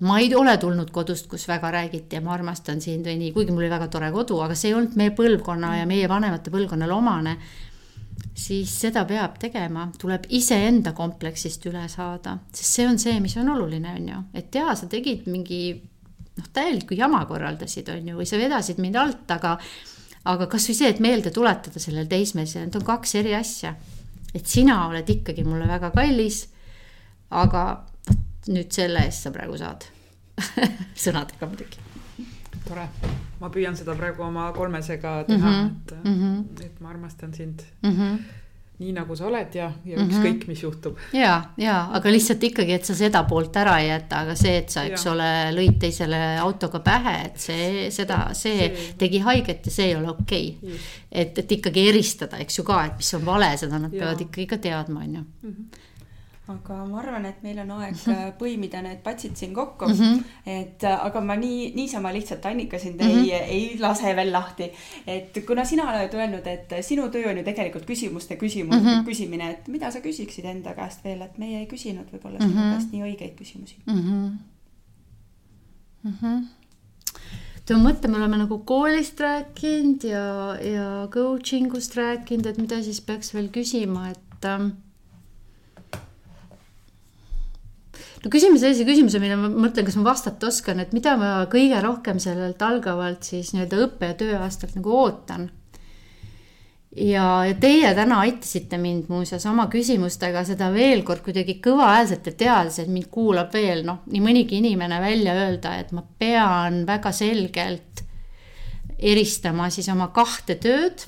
ma 0.00 0.18
ei 0.20 0.34
ole 0.36 0.52
tulnud 0.60 0.90
kodust, 0.92 1.24
kus 1.28 1.46
väga 1.48 1.70
räägiti 1.72 2.16
ja 2.16 2.20
ma 2.20 2.34
armastan 2.34 2.80
sind 2.84 3.06
või 3.08 3.16
nii, 3.16 3.30
kuigi 3.32 3.52
mul 3.52 3.64
oli 3.64 3.70
väga 3.72 3.88
tore 3.88 4.10
kodu, 4.12 4.40
aga 4.44 4.54
see 4.54 4.68
ei 4.68 4.74
olnud 4.76 4.96
meie 4.96 5.12
põlvkonna 5.16 5.70
ja 5.78 5.86
meie 5.88 6.08
vanemate 6.08 6.52
põlvkonnale 6.52 6.92
omane. 6.92 7.36
siis 8.36 8.72
seda 8.80 9.04
peab 9.04 9.38
tegema, 9.38 9.90
tuleb 9.98 10.24
iseenda 10.28 10.92
kompleksist 10.92 11.66
üle 11.66 11.88
saada, 11.88 12.38
sest 12.52 12.72
see 12.72 12.86
on 12.88 12.98
see, 12.98 13.20
mis 13.20 13.36
on 13.36 13.48
oluline, 13.48 13.92
on 13.92 14.08
ju, 14.08 14.22
et 14.34 14.54
jaa, 14.54 14.74
sa 14.74 14.86
tegid 14.86 15.28
mingi 15.28 15.82
noh, 16.36 16.48
täielikku 16.52 16.96
jama 16.98 17.24
korraldasid, 17.28 17.88
on 17.92 18.08
ju, 18.10 18.16
või 18.20 18.28
sa 18.28 18.40
vedasid 18.40 18.80
mind 18.82 18.98
alt, 19.00 19.30
aga 19.30 19.56
aga 20.26 20.48
kasvõi 20.50 20.74
see, 20.74 20.88
et 20.90 21.02
meelde 21.02 21.30
tuletada 21.34 21.80
sellele 21.82 22.08
teismelisele, 22.10 22.66
need 22.66 22.78
on 22.80 22.86
kaks 22.86 23.14
eri 23.20 23.34
asja. 23.38 23.74
et 24.34 24.46
sina 24.46 24.86
oled 24.88 25.08
ikkagi 25.08 25.44
mulle 25.46 25.68
väga 25.68 25.90
kallis, 25.94 26.48
aga 27.30 27.62
nüüd 28.52 28.72
selle 28.72 29.04
eest 29.06 29.26
sa 29.26 29.32
praegu 29.34 29.56
saad 29.58 29.86
sõnadega 31.04 31.48
muidugi. 31.48 31.84
tore, 32.66 32.88
ma 33.40 33.50
püüan 33.50 33.78
seda 33.78 33.94
praegu 33.94 34.26
oma 34.26 34.50
kolmesega 34.52 35.22
teha 35.28 35.50
mm, 35.50 35.54
-hmm. 35.54 35.70
et 35.70 36.04
mm, 36.04 36.18
-hmm. 36.22 36.66
et 36.66 36.80
ma 36.80 36.90
armastan 36.90 37.34
sind 37.34 37.62
mm. 37.82 37.92
-hmm 37.92 38.44
nii 38.76 38.92
nagu 38.92 39.16
sa 39.16 39.26
oled 39.30 39.54
ja, 39.56 39.70
ja 39.88 39.96
mhm. 39.96 40.10
ükskõik 40.10 40.32
mm, 40.34 40.40
-hmm. 40.40 40.52
mis 40.52 40.62
juhtub. 40.62 40.98
ja, 41.16 41.32
ja 41.56 41.76
aga 41.96 42.12
lihtsalt 42.12 42.42
ikkagi, 42.44 42.76
et 42.76 42.84
sa 42.84 42.94
seda 42.94 43.22
poolt 43.28 43.56
ära 43.56 43.78
ei 43.80 43.88
jäta, 43.88 44.20
aga 44.26 44.34
see, 44.36 44.56
et 44.60 44.70
sa, 44.70 44.84
eks 44.84 45.06
ja. 45.06 45.12
ole, 45.12 45.30
lõid 45.56 45.78
teisele 45.80 46.20
autoga 46.42 46.80
pähe, 46.84 47.16
et 47.30 47.40
see, 47.40 47.90
seda, 47.90 48.20
see, 48.36 48.68
tegi 48.98 49.22
haiget 49.24 49.66
ja 49.66 49.72
see 49.72 49.90
ei 49.90 49.96
ole 49.96 50.12
okei 50.12 50.52
okay.. 50.60 50.78
et, 51.10 51.38
et 51.38 51.56
ikkagi 51.58 51.88
eristada, 51.88 52.36
eks 52.44 52.58
ju 52.58 52.64
ka, 52.68 52.84
et 52.90 53.00
mis 53.00 53.14
on 53.16 53.26
vale, 53.26 53.50
seda 53.56 53.80
nad 53.80 53.92
ja. 53.92 54.04
peavad 54.04 54.24
ikkagi 54.28 54.46
ka 54.54 54.62
teadma, 54.68 55.04
on 55.04 55.20
ju 55.20 55.26
mhm 55.42 55.84
aga 56.46 56.76
ma 56.86 57.00
arvan, 57.00 57.24
et 57.26 57.42
meil 57.42 57.58
on 57.58 57.70
aeg 57.80 57.94
-hmm. 57.96 58.32
põimida 58.40 58.82
need 58.82 59.00
patsid 59.02 59.36
siin 59.36 59.54
kokku 59.54 59.88
mm. 59.88 59.94
-hmm. 59.94 60.22
et 60.46 60.84
äh, 60.84 61.06
aga 61.06 61.20
ma 61.20 61.36
nii, 61.36 61.72
niisama 61.74 62.12
lihtsalt 62.12 62.46
Annika 62.46 62.78
sind 62.78 63.00
mm 63.00 63.08
-hmm. 63.08 63.32
ei, 63.32 63.32
ei 63.32 63.78
lase 63.78 64.16
veel 64.16 64.32
lahti. 64.32 64.70
et 65.06 65.38
kuna 65.46 65.64
sina 65.64 65.90
oled 65.90 66.14
öelnud, 66.14 66.46
et 66.46 66.74
sinu 66.80 67.08
töö 67.08 67.30
on 67.30 67.38
ju 67.38 67.44
tegelikult 67.44 67.86
küsimuste 67.86 68.36
küsimus 68.36 68.82
mm, 68.82 68.86
-hmm. 68.86 69.04
küsimine, 69.04 69.50
et 69.50 69.68
mida 69.68 69.90
sa 69.90 70.00
küsiksid 70.00 70.44
enda 70.44 70.74
käest 70.74 71.04
veel, 71.04 71.22
et 71.22 71.38
meie 71.38 71.58
ei 71.58 71.66
küsinud 71.66 72.06
võib-olla 72.12 72.38
sinu 72.38 72.54
mm 72.54 72.60
-hmm. 72.60 72.72
käest 72.72 72.92
nii 72.92 73.02
õigeid 73.02 73.34
küsimusi 73.38 73.76
mm. 73.86 74.00
-hmm. 74.02 74.30
Mm 76.02 76.14
-hmm 76.22 76.46
tead, 77.66 77.78
ma 77.78 77.90
mõtlen, 77.90 78.10
me 78.10 78.16
oleme 78.16 78.36
nagu 78.36 78.58
koolist 78.58 79.20
rääkinud 79.20 80.04
ja, 80.04 80.56
ja 80.62 81.08
coaching 81.10 81.74
ust 81.74 81.96
rääkinud, 81.96 82.46
et 82.46 82.58
mida 82.58 82.82
siis 82.82 83.00
peaks 83.00 83.34
veel 83.34 83.48
küsima, 83.48 84.10
et 84.10 84.44
ähm, 84.44 84.68
no 88.26 88.32
küsime 88.32 88.58
sellise 88.58 88.86
küsimuse, 88.88 89.20
mille 89.22 89.36
ma 89.38 89.50
mõtlen, 89.50 89.86
kas 89.86 89.96
ma 89.98 90.08
vastata 90.08 90.48
oskan, 90.50 90.82
et 90.82 90.94
mida 90.96 91.14
ma 91.20 91.30
kõige 91.50 91.78
rohkem 91.84 92.18
sellelt 92.22 92.62
algavalt 92.66 93.26
siis 93.28 93.52
nii-öelda 93.54 93.84
õppe- 93.86 94.10
ja 94.10 94.18
tööaastalt 94.18 94.74
nagu 94.78 94.96
ootan. 94.98 95.50
ja, 96.96 97.44
ja 97.44 97.54
teie 97.60 97.92
täna 97.94 98.22
aitasite 98.24 98.78
mind 98.80 99.10
muuseas 99.12 99.44
oma 99.46 99.66
küsimustega 99.68 100.42
seda 100.48 100.70
veel 100.72 101.04
kord 101.04 101.22
kuidagi 101.22 101.58
kõvahäälselt 101.62 102.26
ja 102.26 102.32
teades, 102.32 102.78
et 102.80 102.88
mind 102.88 103.10
kuulab 103.12 103.52
veel 103.52 103.84
noh, 103.84 104.00
nii 104.10 104.22
mõnigi 104.24 104.58
inimene 104.58 105.00
välja 105.00 105.36
öelda, 105.36 105.76
et 105.78 105.92
ma 105.92 106.02
pean 106.18 106.82
väga 106.88 107.12
selgelt 107.12 108.02
eristama 108.98 109.68
siis 109.70 109.90
oma 109.92 110.08
kahte 110.08 110.56
tööd 110.56 111.04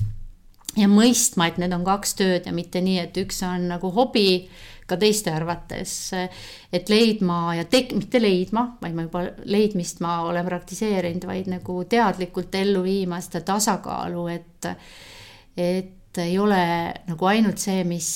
ja 0.77 0.87
mõistma, 0.87 1.49
et 1.49 1.57
need 1.57 1.73
on 1.73 1.83
kaks 1.83 2.13
tööd 2.19 2.45
ja 2.45 2.53
mitte 2.53 2.83
nii, 2.85 2.99
et 3.01 3.17
üks 3.17 3.41
on 3.43 3.67
nagu 3.73 3.89
hobi 3.91 4.45
ka 4.89 4.97
teiste 4.99 5.31
arvates, 5.33 5.93
et 6.73 6.89
leidma 6.91 7.55
ja 7.59 7.67
tek-, 7.69 7.93
mitte 7.97 8.21
leidma, 8.21 8.65
vaid 8.81 8.97
ma 8.97 9.05
juba 9.07 9.23
leidmist 9.49 10.01
ma 10.05 10.19
olen 10.27 10.47
praktiseerinud, 10.49 11.29
vaid 11.29 11.49
nagu 11.51 11.83
teadlikult 11.89 12.59
ellu 12.59 12.83
viima 12.85 13.21
seda 13.23 13.43
tasakaalu, 13.53 14.27
et 14.33 14.73
et 15.59 15.95
ei 16.17 16.37
ole 16.41 16.61
nagu 17.07 17.27
ainult 17.29 17.61
see, 17.61 17.83
mis, 17.87 18.07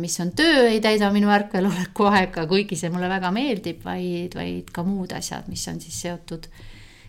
mis 0.00 0.14
on 0.24 0.32
töö, 0.36 0.64
ei 0.70 0.80
täida 0.84 1.10
minu 1.12 1.30
ärkveloleku 1.32 2.08
aega, 2.08 2.46
kuigi 2.48 2.78
see 2.80 2.90
mulle 2.92 3.10
väga 3.12 3.32
meeldib, 3.34 3.82
vaid, 3.84 4.36
vaid 4.38 4.70
ka 4.72 4.84
muud 4.86 5.12
asjad, 5.16 5.48
mis 5.52 5.64
on 5.68 5.80
siis 5.82 5.98
seotud, 6.06 6.48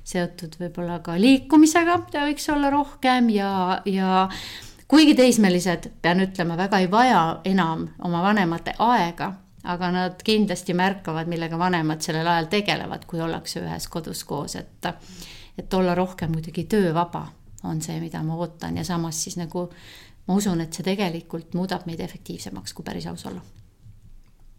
seotud 0.03 0.57
võib-olla 0.59 0.99
ka 1.05 1.15
liikumisega, 1.19 1.97
mida 2.07 2.25
võiks 2.27 2.49
olla 2.51 2.73
rohkem 2.73 3.31
ja, 3.33 3.53
ja 3.87 4.27
kuigi 4.87 5.15
teismelised, 5.15 5.89
pean 6.01 6.21
ütlema, 6.23 6.57
väga 6.57 6.79
ei 6.83 6.91
vaja 6.91 7.23
enam 7.45 7.87
oma 8.03 8.21
vanemate 8.23 8.75
aega, 8.79 9.33
aga 9.63 9.91
nad 9.91 10.23
kindlasti 10.23 10.73
märkavad, 10.75 11.29
millega 11.31 11.59
vanemad 11.59 12.01
sellel 12.03 12.27
ajal 12.27 12.49
tegelevad, 12.51 13.05
kui 13.07 13.21
ollakse 13.21 13.61
ühes 13.63 13.87
kodus 13.87 14.23
koos, 14.27 14.57
et, 14.59 14.89
et 15.57 15.73
olla 15.73 15.95
rohkem 15.95 16.31
muidugi 16.31 16.65
töövaba 16.69 17.27
on 17.63 17.81
see, 17.81 17.99
mida 18.03 18.23
ma 18.23 18.35
ootan 18.35 18.77
ja 18.77 18.83
samas 18.83 19.23
siis 19.23 19.37
nagu 19.39 19.69
ma 20.27 20.35
usun, 20.35 20.61
et 20.61 20.73
see 20.73 20.85
tegelikult 20.85 21.55
muudab 21.57 21.87
meid 21.87 22.03
efektiivsemaks, 22.03 22.73
kui 22.73 22.85
päris 22.85 23.07
aus 23.07 23.25
olla. 23.29 23.41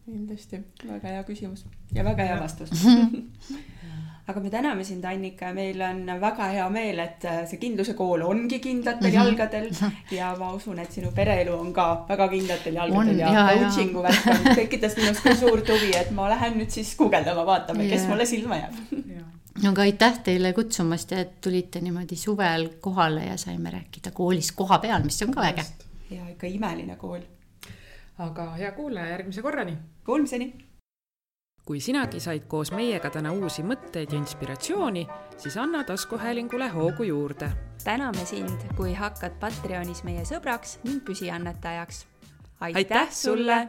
Kindlasti, 0.05 0.61
väga 0.85 1.17
hea 1.17 1.25
küsimus 1.25 1.65
ja 1.95 2.05
väga 2.05 2.29
hea 2.29 2.41
vastus. 2.41 2.73
Aga 4.25 4.41
me 4.41 4.49
täname 4.49 4.85
sind, 4.89 5.05
Annika, 5.05 5.51
ja 5.51 5.53
meil 5.53 5.83
on 5.85 6.07
väga 6.21 6.47
hea 6.49 6.65
meel, 6.73 7.01
et 7.03 7.27
see 7.51 7.59
kindluse 7.61 7.93
kool 7.99 8.23
ongi 8.25 8.57
kindlatel 8.65 9.11
mhm. 9.11 9.17
jalgadel 9.19 9.67
ja 10.17 10.31
ma 10.39 10.49
usun, 10.57 10.79
et 10.81 10.97
sinu 10.97 11.11
pereelu 11.13 11.53
on 11.53 11.75
ka 11.77 12.07
väga 12.09 12.31
kindlatel 12.33 12.79
jalgadel 12.81 13.13
on, 13.13 13.21
ja, 13.21 13.35
ja 13.35 13.43
coaching'u 13.51 14.05
värk 14.07 14.31
on 14.33 14.49
tekitas 14.57 14.97
minus 14.97 15.21
ka 15.21 15.35
suurt 15.37 15.69
huvi, 15.69 15.93
et 16.01 16.09
ma 16.17 16.31
lähen 16.33 16.57
nüüd 16.57 16.73
siis 16.73 16.95
guugeldama, 16.97 17.45
vaatame, 17.51 17.85
kes 17.91 18.09
mulle 18.09 18.25
silma 18.29 18.63
jääb. 18.63 18.81
No 19.63 19.71
aga 19.71 19.85
aitäh 19.85 20.17
teile 20.25 20.55
kutsumast 20.57 21.13
ja 21.13 21.21
et 21.23 21.37
tulite 21.45 21.85
niimoodi 21.85 22.17
suvel 22.19 22.71
kohale 22.81 23.29
ja 23.29 23.37
saime 23.39 23.77
rääkida 23.77 24.11
koolis 24.17 24.51
koha 24.57 24.81
peal, 24.83 25.05
mis 25.05 25.21
on 25.23 25.37
ka 25.37 25.45
äge. 25.53 25.69
ja 26.11 26.25
ikka 26.33 26.49
imeline 26.49 26.97
kool. 26.97 27.21
Aga 28.19 28.51
hea 28.55 28.73
kuulaja, 28.73 29.07
järgmise 29.07 29.43
korrani. 29.43 29.79
Kuulmiseni. 30.05 30.55
kui 31.65 31.81
sinagi 31.81 32.21
said 32.21 32.43
koos 32.49 32.73
meiega 32.77 33.09
täna 33.11 33.31
uusi 33.33 33.63
mõtteid 33.65 34.13
ja 34.13 34.19
inspiratsiooni, 34.19 35.07
siis 35.37 35.57
anna 35.57 35.85
taskuhäälingule 35.85 36.69
hoogu 36.69 37.03
juurde. 37.03 37.51
täname 37.85 38.25
sind, 38.25 38.69
kui 38.77 38.95
hakkad 38.95 39.39
Patreonis 39.41 40.05
meie 40.05 40.25
sõbraks 40.25 40.79
ning 40.85 41.05
püsiannetajaks. 41.05 42.07
aitäh 42.61 43.11
sulle 43.11 43.69